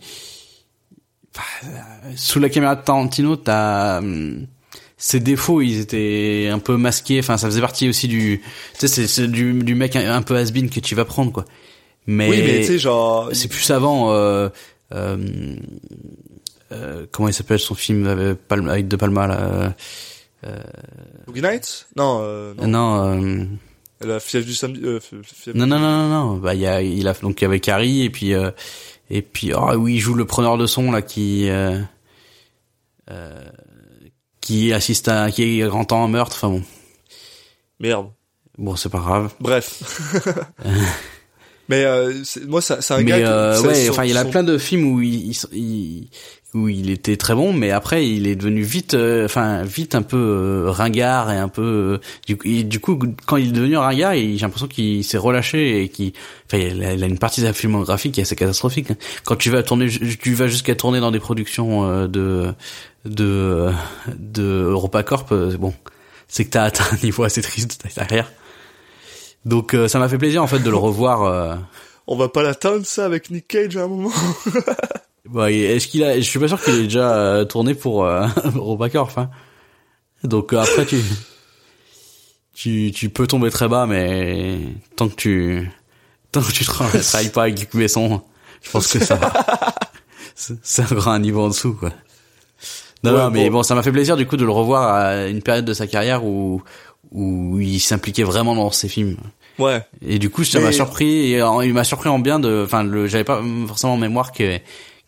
[1.34, 1.42] Bah,
[2.16, 4.46] sous la caméra de Tarantino, t'as hum,
[4.96, 7.18] ses défauts, ils étaient un peu masqués.
[7.20, 8.40] Enfin, ça faisait partie aussi du,
[8.78, 11.44] tu sais, c'est- du du mec un, un peu has-been que tu vas prendre quoi.
[12.06, 14.10] Mais, Oui, mais tu sais, genre, c'est plus avant.
[14.12, 14.48] Euh,
[14.94, 15.18] euh,
[16.72, 19.74] euh, comment il s'appelle son film avec, Palma, avec De Palma là
[21.26, 21.86] Boogie Nights?
[21.96, 22.68] Non, euh, non.
[22.68, 23.22] Non.
[23.22, 23.44] euh,
[24.00, 26.36] La fièvre du samedi, euh, fièvre- Non, non, non, non, non.
[26.36, 28.50] Bah, il y a, il a, donc, il y avait Carrie, et puis, euh,
[29.10, 31.80] et puis, oh, oui, il joue le preneur de son, là, qui, euh,
[33.10, 33.44] euh,
[34.40, 36.62] qui assiste à, qui entend un meurtre, enfin bon.
[37.80, 38.10] Merde.
[38.56, 39.32] Bon, c'est pas grave.
[39.40, 39.82] Bref.
[41.68, 42.12] mais, euh,
[42.46, 44.30] moi, ça- c'est un Mais, gars euh, ça- ouais, son- enfin, il y a son-
[44.30, 46.10] plein de films où il, il, il-
[46.54, 50.00] où il était très bon, mais après il est devenu vite, euh, enfin vite un
[50.00, 51.62] peu euh, ringard et un peu.
[51.62, 55.82] euh, du, et du coup, quand il est devenu ringard, j'ai l'impression qu'il s'est relâché
[55.82, 56.12] et qu'il,
[56.46, 58.90] enfin, il a, il a une partie de sa filmographie qui est assez catastrophique.
[58.90, 58.96] hein.
[59.24, 62.52] Quand tu vas tourner, tu vas jusqu'à tourner dans des productions euh, de
[63.04, 63.70] de
[64.18, 65.74] de EuropaCorp, euh, bon,
[66.28, 68.32] c'est que t'as atteint un niveau assez triste de ta carrière.
[69.44, 71.58] Donc ça m'a fait plaisir en fait de le revoir.
[72.06, 74.10] On va pas l'atteindre ça avec Nick Cage à un moment.
[75.32, 78.26] Bah, est-ce qu'il a Je suis pas sûr qu'il ait déjà euh, tourné pour euh,
[78.54, 79.16] EuropaCorp.
[79.18, 79.30] Hein.
[80.24, 81.00] Donc euh, après tu
[82.54, 84.58] tu tu peux tomber très bas, mais
[84.96, 85.70] tant que tu
[86.32, 88.20] tant que tu travailles pas avec Luc Besson,
[88.62, 89.32] je pense que ça va.
[90.34, 91.90] c'est c'est encore un niveau en dessous quoi.
[93.04, 93.58] Non, Ouais, non, mais bon.
[93.58, 95.86] bon, ça m'a fait plaisir du coup de le revoir à une période de sa
[95.86, 96.62] carrière où
[97.12, 99.16] où il s'impliquait vraiment dans ses films.
[99.58, 99.80] Ouais.
[100.06, 101.32] Et du coup, ça m'a surpris.
[101.32, 102.62] Et en- il m'a surpris en bien de.
[102.64, 104.58] Enfin, le, j'avais pas forcément en mémoire que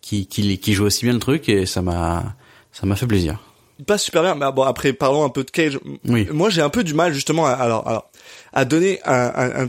[0.00, 2.34] qui qui qui joue aussi bien le truc et ça m'a
[2.72, 3.38] ça m'a fait plaisir.
[3.78, 4.34] Il passe super bien.
[4.34, 5.78] Mais bon, après, parlons un peu de Cage.
[6.06, 6.28] Oui.
[6.30, 8.10] Moi, j'ai un peu du mal, justement, à, alors, alors,
[8.52, 9.68] à donner un, un- un-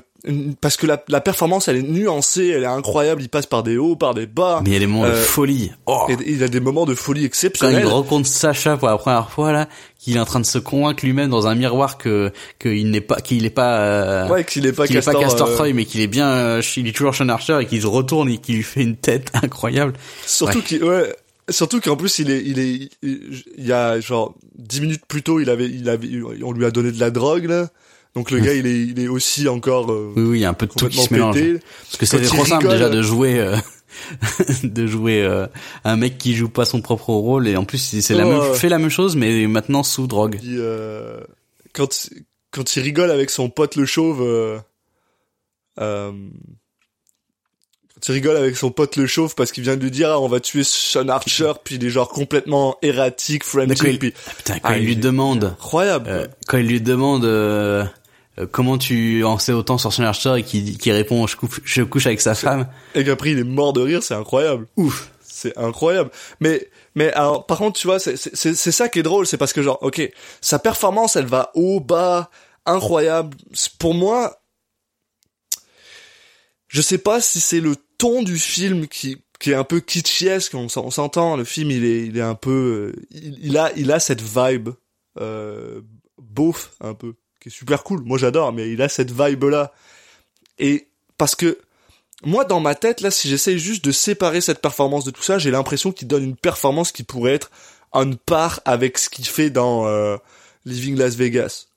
[0.61, 3.21] parce que la, la performance, elle est nuancée, elle est incroyable.
[3.21, 4.61] Il passe par des hauts, par des bas.
[4.63, 5.71] Mais il y a des moments de Euh, folie.
[5.87, 6.05] Oh.
[6.09, 7.83] Et il a des moments de folie Quand exceptionnels.
[7.83, 9.67] il rencontre Sacha pour la première fois là,
[9.99, 13.21] qu'il est en train de se convaincre lui-même dans un miroir que qu'il n'est pas
[13.21, 15.73] qu'il est pas euh, Ouais, qu'il est pas qu'il est pas Castor, Castor euh, Troy
[15.73, 18.37] mais qu'il est bien euh, il est toujours Sean Archer et qu'il se retourne et
[18.37, 19.93] qu'il lui fait une tête incroyable.
[20.25, 20.63] Surtout Ouais.
[20.63, 21.15] qu'il, ouais,
[21.49, 25.23] surtout qu'en plus il est, il est, il, il y a genre dix minutes plus
[25.23, 26.07] tôt, il avait, il avait,
[26.43, 27.69] on lui a donné de la drogue là.
[28.15, 30.49] Donc le gars, il est, il est aussi encore euh, Oui oui, il y a
[30.49, 31.35] un peu de tout qui se mélange.
[31.35, 31.59] pété.
[31.99, 33.55] Parce que il trop simple déjà de jouer euh,
[34.63, 35.47] de jouer euh,
[35.85, 38.33] un mec qui joue pas son propre rôle et en plus c'est c'est la Ouais,
[38.37, 38.57] même ouais.
[38.57, 40.37] fait la même chose mais maintenant sous drogue.
[40.41, 41.21] Puis, euh,
[41.73, 42.09] quand
[42.51, 44.57] quand il rigole avec son pote le chauve, euh,
[45.79, 46.11] euh,
[47.95, 50.19] quand il rigole avec son pote le chauve parce qu'il vient de lui dire ah,
[50.19, 54.31] on va tuer Sean Archer, puis il est genre complètement erratique, frantic, il, puis Ah,
[54.35, 56.09] putain, quand Ah, il lui il demande incroyable.
[56.09, 57.85] euh, quand il lui demande euh, euh,
[58.51, 61.83] comment tu en sais autant sur Sean Archer et qui qui répond je couche je
[61.83, 62.67] couche avec sa femme.
[62.95, 64.67] Et qu'après il est mort de rire, c'est incroyable.
[64.77, 65.11] Ouf.
[65.21, 66.11] C'est incroyable.
[66.39, 69.37] Mais mais alors par contre tu vois c'est c'est c'est ça qui est drôle, c'est
[69.37, 70.01] parce que genre ok
[70.39, 72.29] sa performance elle va haut bas
[72.65, 73.35] incroyable.
[73.79, 74.41] Pour moi,
[76.67, 80.53] je sais pas si c'est le ton du film qui qui est un peu kitschesque,
[80.53, 81.35] on on s'entend.
[81.35, 84.21] Le film il est il est un peu euh, il, il a il a cette
[84.21, 84.69] vibe
[85.19, 85.81] euh,
[86.17, 88.03] beauf un peu qui est super cool.
[88.03, 89.73] Moi j'adore, mais il a cette vibe là.
[90.59, 90.87] Et
[91.17, 91.57] parce que
[92.23, 95.39] moi, dans ma tête, là, si j'essaye juste de séparer cette performance de tout ça,
[95.39, 97.49] j'ai l'impression qu'il donne une performance qui pourrait être
[97.91, 100.17] en part avec ce qu'il fait dans euh,
[100.65, 101.67] Living Las Vegas.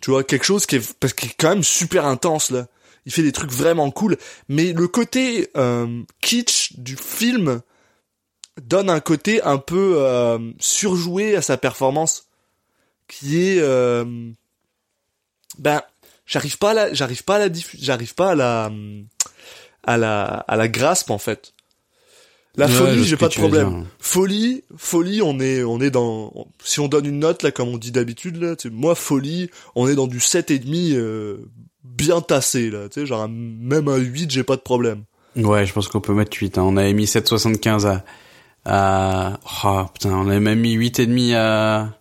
[0.00, 2.66] Tu vois, quelque chose qui est, parce qu'il est quand même super intense, là.
[3.04, 4.16] Il fait des trucs vraiment cool.
[4.48, 7.60] Mais le côté euh, kitsch du film
[8.60, 12.28] donne un côté un peu euh, surjoué à sa performance,
[13.06, 13.62] qui est...
[15.58, 15.82] ben,
[16.26, 18.70] j'arrive pas à la, j'arrive pas à la j'arrive pas à la,
[19.84, 21.52] à la, à la grasp en fait.
[22.58, 23.68] La Ouais, folie, j'ai pas de problème.
[23.68, 23.86] dire.
[23.98, 26.32] Folie, folie, on est, on est dans,
[26.64, 29.94] si on donne une note là, comme on dit d'habitude là, moi folie, on est
[29.94, 31.36] dans du 7 et demi, euh,
[31.84, 35.04] bien tassé là, tu sais, genre même un 8, j'ai pas de problème.
[35.36, 36.62] Ouais, je pense qu'on peut mettre 8 hein.
[36.62, 38.04] On avait mis 7,75 à
[38.64, 41.94] à oh, putain, on avait même mis 8 et demi à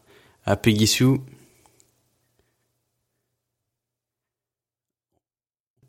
[0.46, 1.20] à Peggy Sue.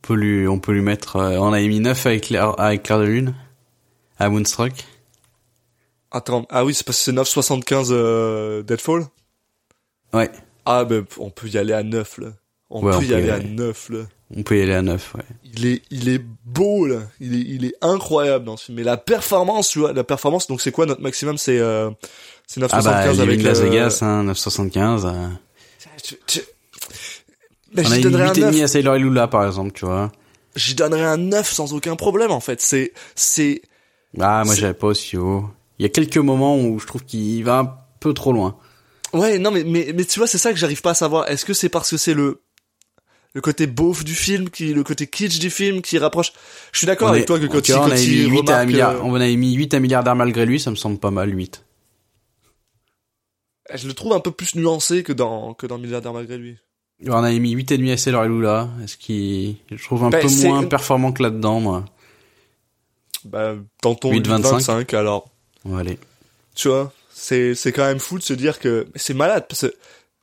[0.07, 2.99] Peut lui on peut lui mettre euh, on avait mis 9 avec Claire avec Claire
[3.01, 3.35] de Lune
[4.19, 4.73] à Moonstruck.
[6.11, 9.05] Attends, ah oui, c'est parce que c'est 9,75 euh, Deadfall?
[10.15, 10.31] Ouais,
[10.65, 12.29] Ah ben, on peut y aller à 9 là.
[12.71, 13.49] On Ouais, peut on y peut y aller à aller.
[13.51, 13.99] 9 là.
[14.37, 15.23] on peut y aller à 9, ouais.
[15.45, 18.83] il est il est beau là il est il est incroyable dans ce film mais
[18.85, 21.37] la performance tu vois la performance donc c'est quoi notre maximum?
[21.39, 21.91] C'est euh,
[22.47, 25.07] c'est 975 Ah bah avec Las euh, Vegas hein, 9,75.
[25.07, 25.29] euh.
[26.03, 26.41] tu- tu-
[27.83, 29.47] Mais On a mis donnerais un 8 et demi 9 à Sailor et Lula par
[29.47, 30.11] exemple, tu vois.
[30.55, 33.63] j'y donnerais un 9 sans aucun problème en fait c'est c'est
[34.21, 35.45] Ah, moi j'avais pas aussi haut.
[35.79, 38.57] Il y a quelques moments où je trouve qu'il va un peu trop loin.
[39.13, 41.45] ouais non mais mais mais tu vois c'est ça que j'arrive pas à savoir est-ce
[41.45, 42.41] que c'est parce que c'est le
[43.35, 46.33] le côté beauf du film qui le côté kitsch du film qui rapproche?
[46.73, 48.65] Je suis d'accord avec est- toi que quand tu vois, on avait mis 8 à
[48.65, 51.37] milliard, euh, on avait mis 8 à milliardaire malgré lui, ça me semble pas mal
[51.37, 51.63] 8.
[53.75, 56.57] je le trouve un peu plus nuancé que dans que dans Milliardaire malgré lui
[57.07, 60.11] On avait mis 8 et demi à Sailor et Lula, est-ce qu'il je trouve un
[60.11, 61.85] Ben, peu moins performant que là-dedans moi.
[63.25, 64.41] bah ton 8,25.
[64.43, 65.29] 25 alors
[65.65, 65.99] Bon, allez.
[66.55, 69.75] tu vois c'est c'est quand même fou de se dire que c'est malade parce que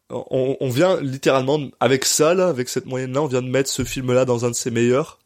[0.09, 3.69] on, on vient littéralement avec ça là avec cette moyenne là on vient de mettre
[3.69, 5.19] ce film là dans un de ses meilleurs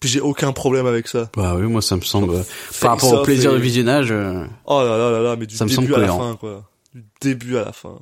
[0.00, 1.28] Puis j'ai aucun problème avec ça.
[1.36, 2.42] Bah oui, moi ça me semble euh,
[2.80, 4.10] par rapport au plaisir et- de visionnage.
[4.12, 6.64] euh, Oh là là là là, mais du Ça début à la fin, quoi.
[6.94, 7.98] Du début à la fin.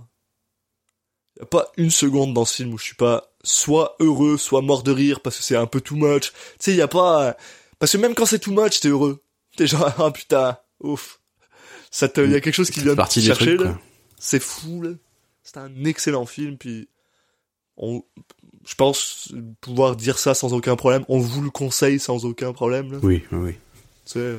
[1.39, 4.61] Y a pas une seconde dans ce film où je suis pas soit heureux, soit
[4.61, 6.33] mort de rire parce que c'est un peu too much.
[6.33, 7.37] Tu sais, y a pas,
[7.79, 9.23] parce que même quand c'est too much, t'es heureux.
[9.57, 11.21] T'es genre, ah putain, ouf.
[11.91, 13.61] Ça te, y a quelque chose qui vient de te chercher, trucs.
[13.61, 13.79] là.
[14.19, 14.91] C'est fou, là.
[15.43, 16.89] C'est un excellent film, puis
[17.79, 18.03] on,
[18.67, 21.05] je pense pouvoir dire ça sans aucun problème.
[21.09, 22.99] On vous le conseille sans aucun problème, là.
[23.03, 23.55] Oui, oui,
[24.05, 24.37] sais,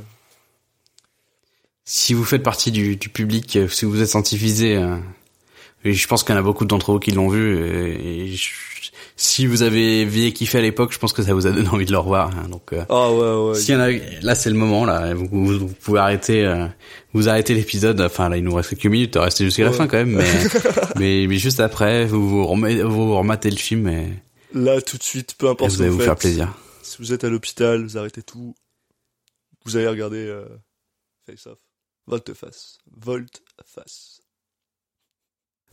[1.85, 4.97] Si vous faites partie du, du public, euh, si vous êtes scientifisé, euh,
[5.83, 8.35] et je pense qu'il y en a beaucoup d'entre vous qui l'ont vu, et, et
[8.35, 8.49] je-
[9.15, 11.85] si vous avez vieilli kiffé à l'époque, je pense que ça vous a donné envie
[11.85, 12.29] de le revoir.
[12.37, 13.55] hein, donc, euh, ah ouais, ouais.
[13.59, 13.91] s'il y en a,
[14.21, 16.67] là c'est le moment, là, vous, vous, vous pouvez arrêter, euh,
[17.13, 17.99] vous arrêtez l'épisode.
[17.99, 20.31] Enfin là, il nous reste quelques minutes, restez jusqu'à la fin quand même, mais,
[20.97, 24.07] mais, mais juste après, vous vous, remet- vous rematez le film et,
[24.53, 26.07] Là, tout de suite, peu et importe ce vous allez vous vous faites.
[26.07, 26.53] faire plaisir.
[26.81, 28.55] Si vous êtes à l'hôpital, vous arrêtez tout.
[29.65, 30.45] Vous allez regarder euh,
[31.25, 31.59] Face Off.
[32.07, 32.77] Volte-face.
[32.99, 34.18] Volte-face.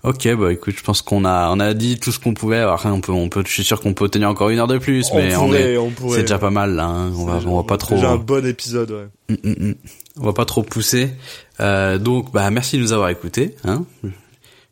[0.05, 2.59] Ok, bah écoute, je pense qu'on a on a dit tout ce qu'on pouvait.
[2.60, 4.78] Après, on peut on peut, je suis sûr qu'on peut tenir encore une heure de
[4.78, 6.85] plus, mais on on pourrait, c'est déjà pas mal là.
[6.86, 7.12] hein.
[7.16, 9.09] On va on va pas trop Déjà un bon épisode, ouais.
[9.43, 9.74] Mm, mm, mm.
[10.20, 11.10] on va pas trop pousser.
[11.60, 13.56] Euh, donc bah merci de nous avoir écoutés.
[13.64, 13.85] Hein.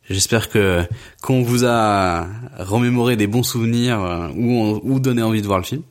[0.09, 0.83] J'espère que
[1.21, 2.27] qu'on vous a
[2.59, 5.81] remémoré des bons souvenirs euh, ou ou donné envie de voir le film.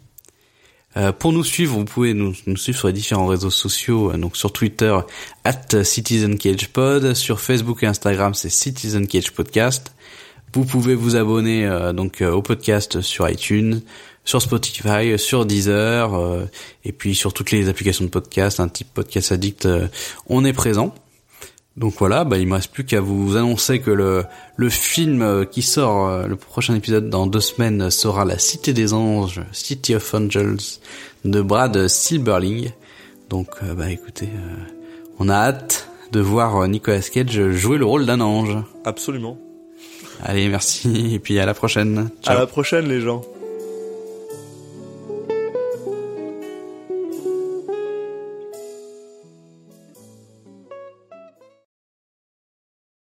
[0.96, 4.16] Euh, pour nous suivre, vous pouvez nous, nous suivre sur les différents réseaux sociaux, euh,
[4.16, 4.96] donc sur Twitter
[5.44, 9.92] at Citizen Cage Pod, sur Facebook et Instagram c'est Citizen Cage Podcast.
[10.52, 13.80] Vous pouvez vous abonner euh, donc euh, au podcast sur iTunes,
[14.24, 16.48] sur Spotify, sur Deezer
[16.84, 19.68] et puis sur toutes les applications de podcast, un type podcast addict,
[20.28, 20.94] on est présent.
[21.76, 24.24] Donc voilà, bah, il me reste plus qu'à vous annoncer que le,
[24.56, 28.72] le film euh, qui sort, euh, le prochain épisode dans deux semaines sera La Cité
[28.72, 30.78] des Anges, City of Angels,
[31.24, 32.70] de Brad Silberling.
[33.28, 34.56] Donc euh, bah écoutez, euh,
[35.18, 38.56] on a hâte de voir Nicolas Cage jouer le rôle d'un ange.
[38.84, 39.36] Absolument.
[40.22, 42.08] Allez, merci, et puis à la prochaine.
[42.22, 42.38] À Ciao.
[42.38, 43.22] la prochaine, les gens.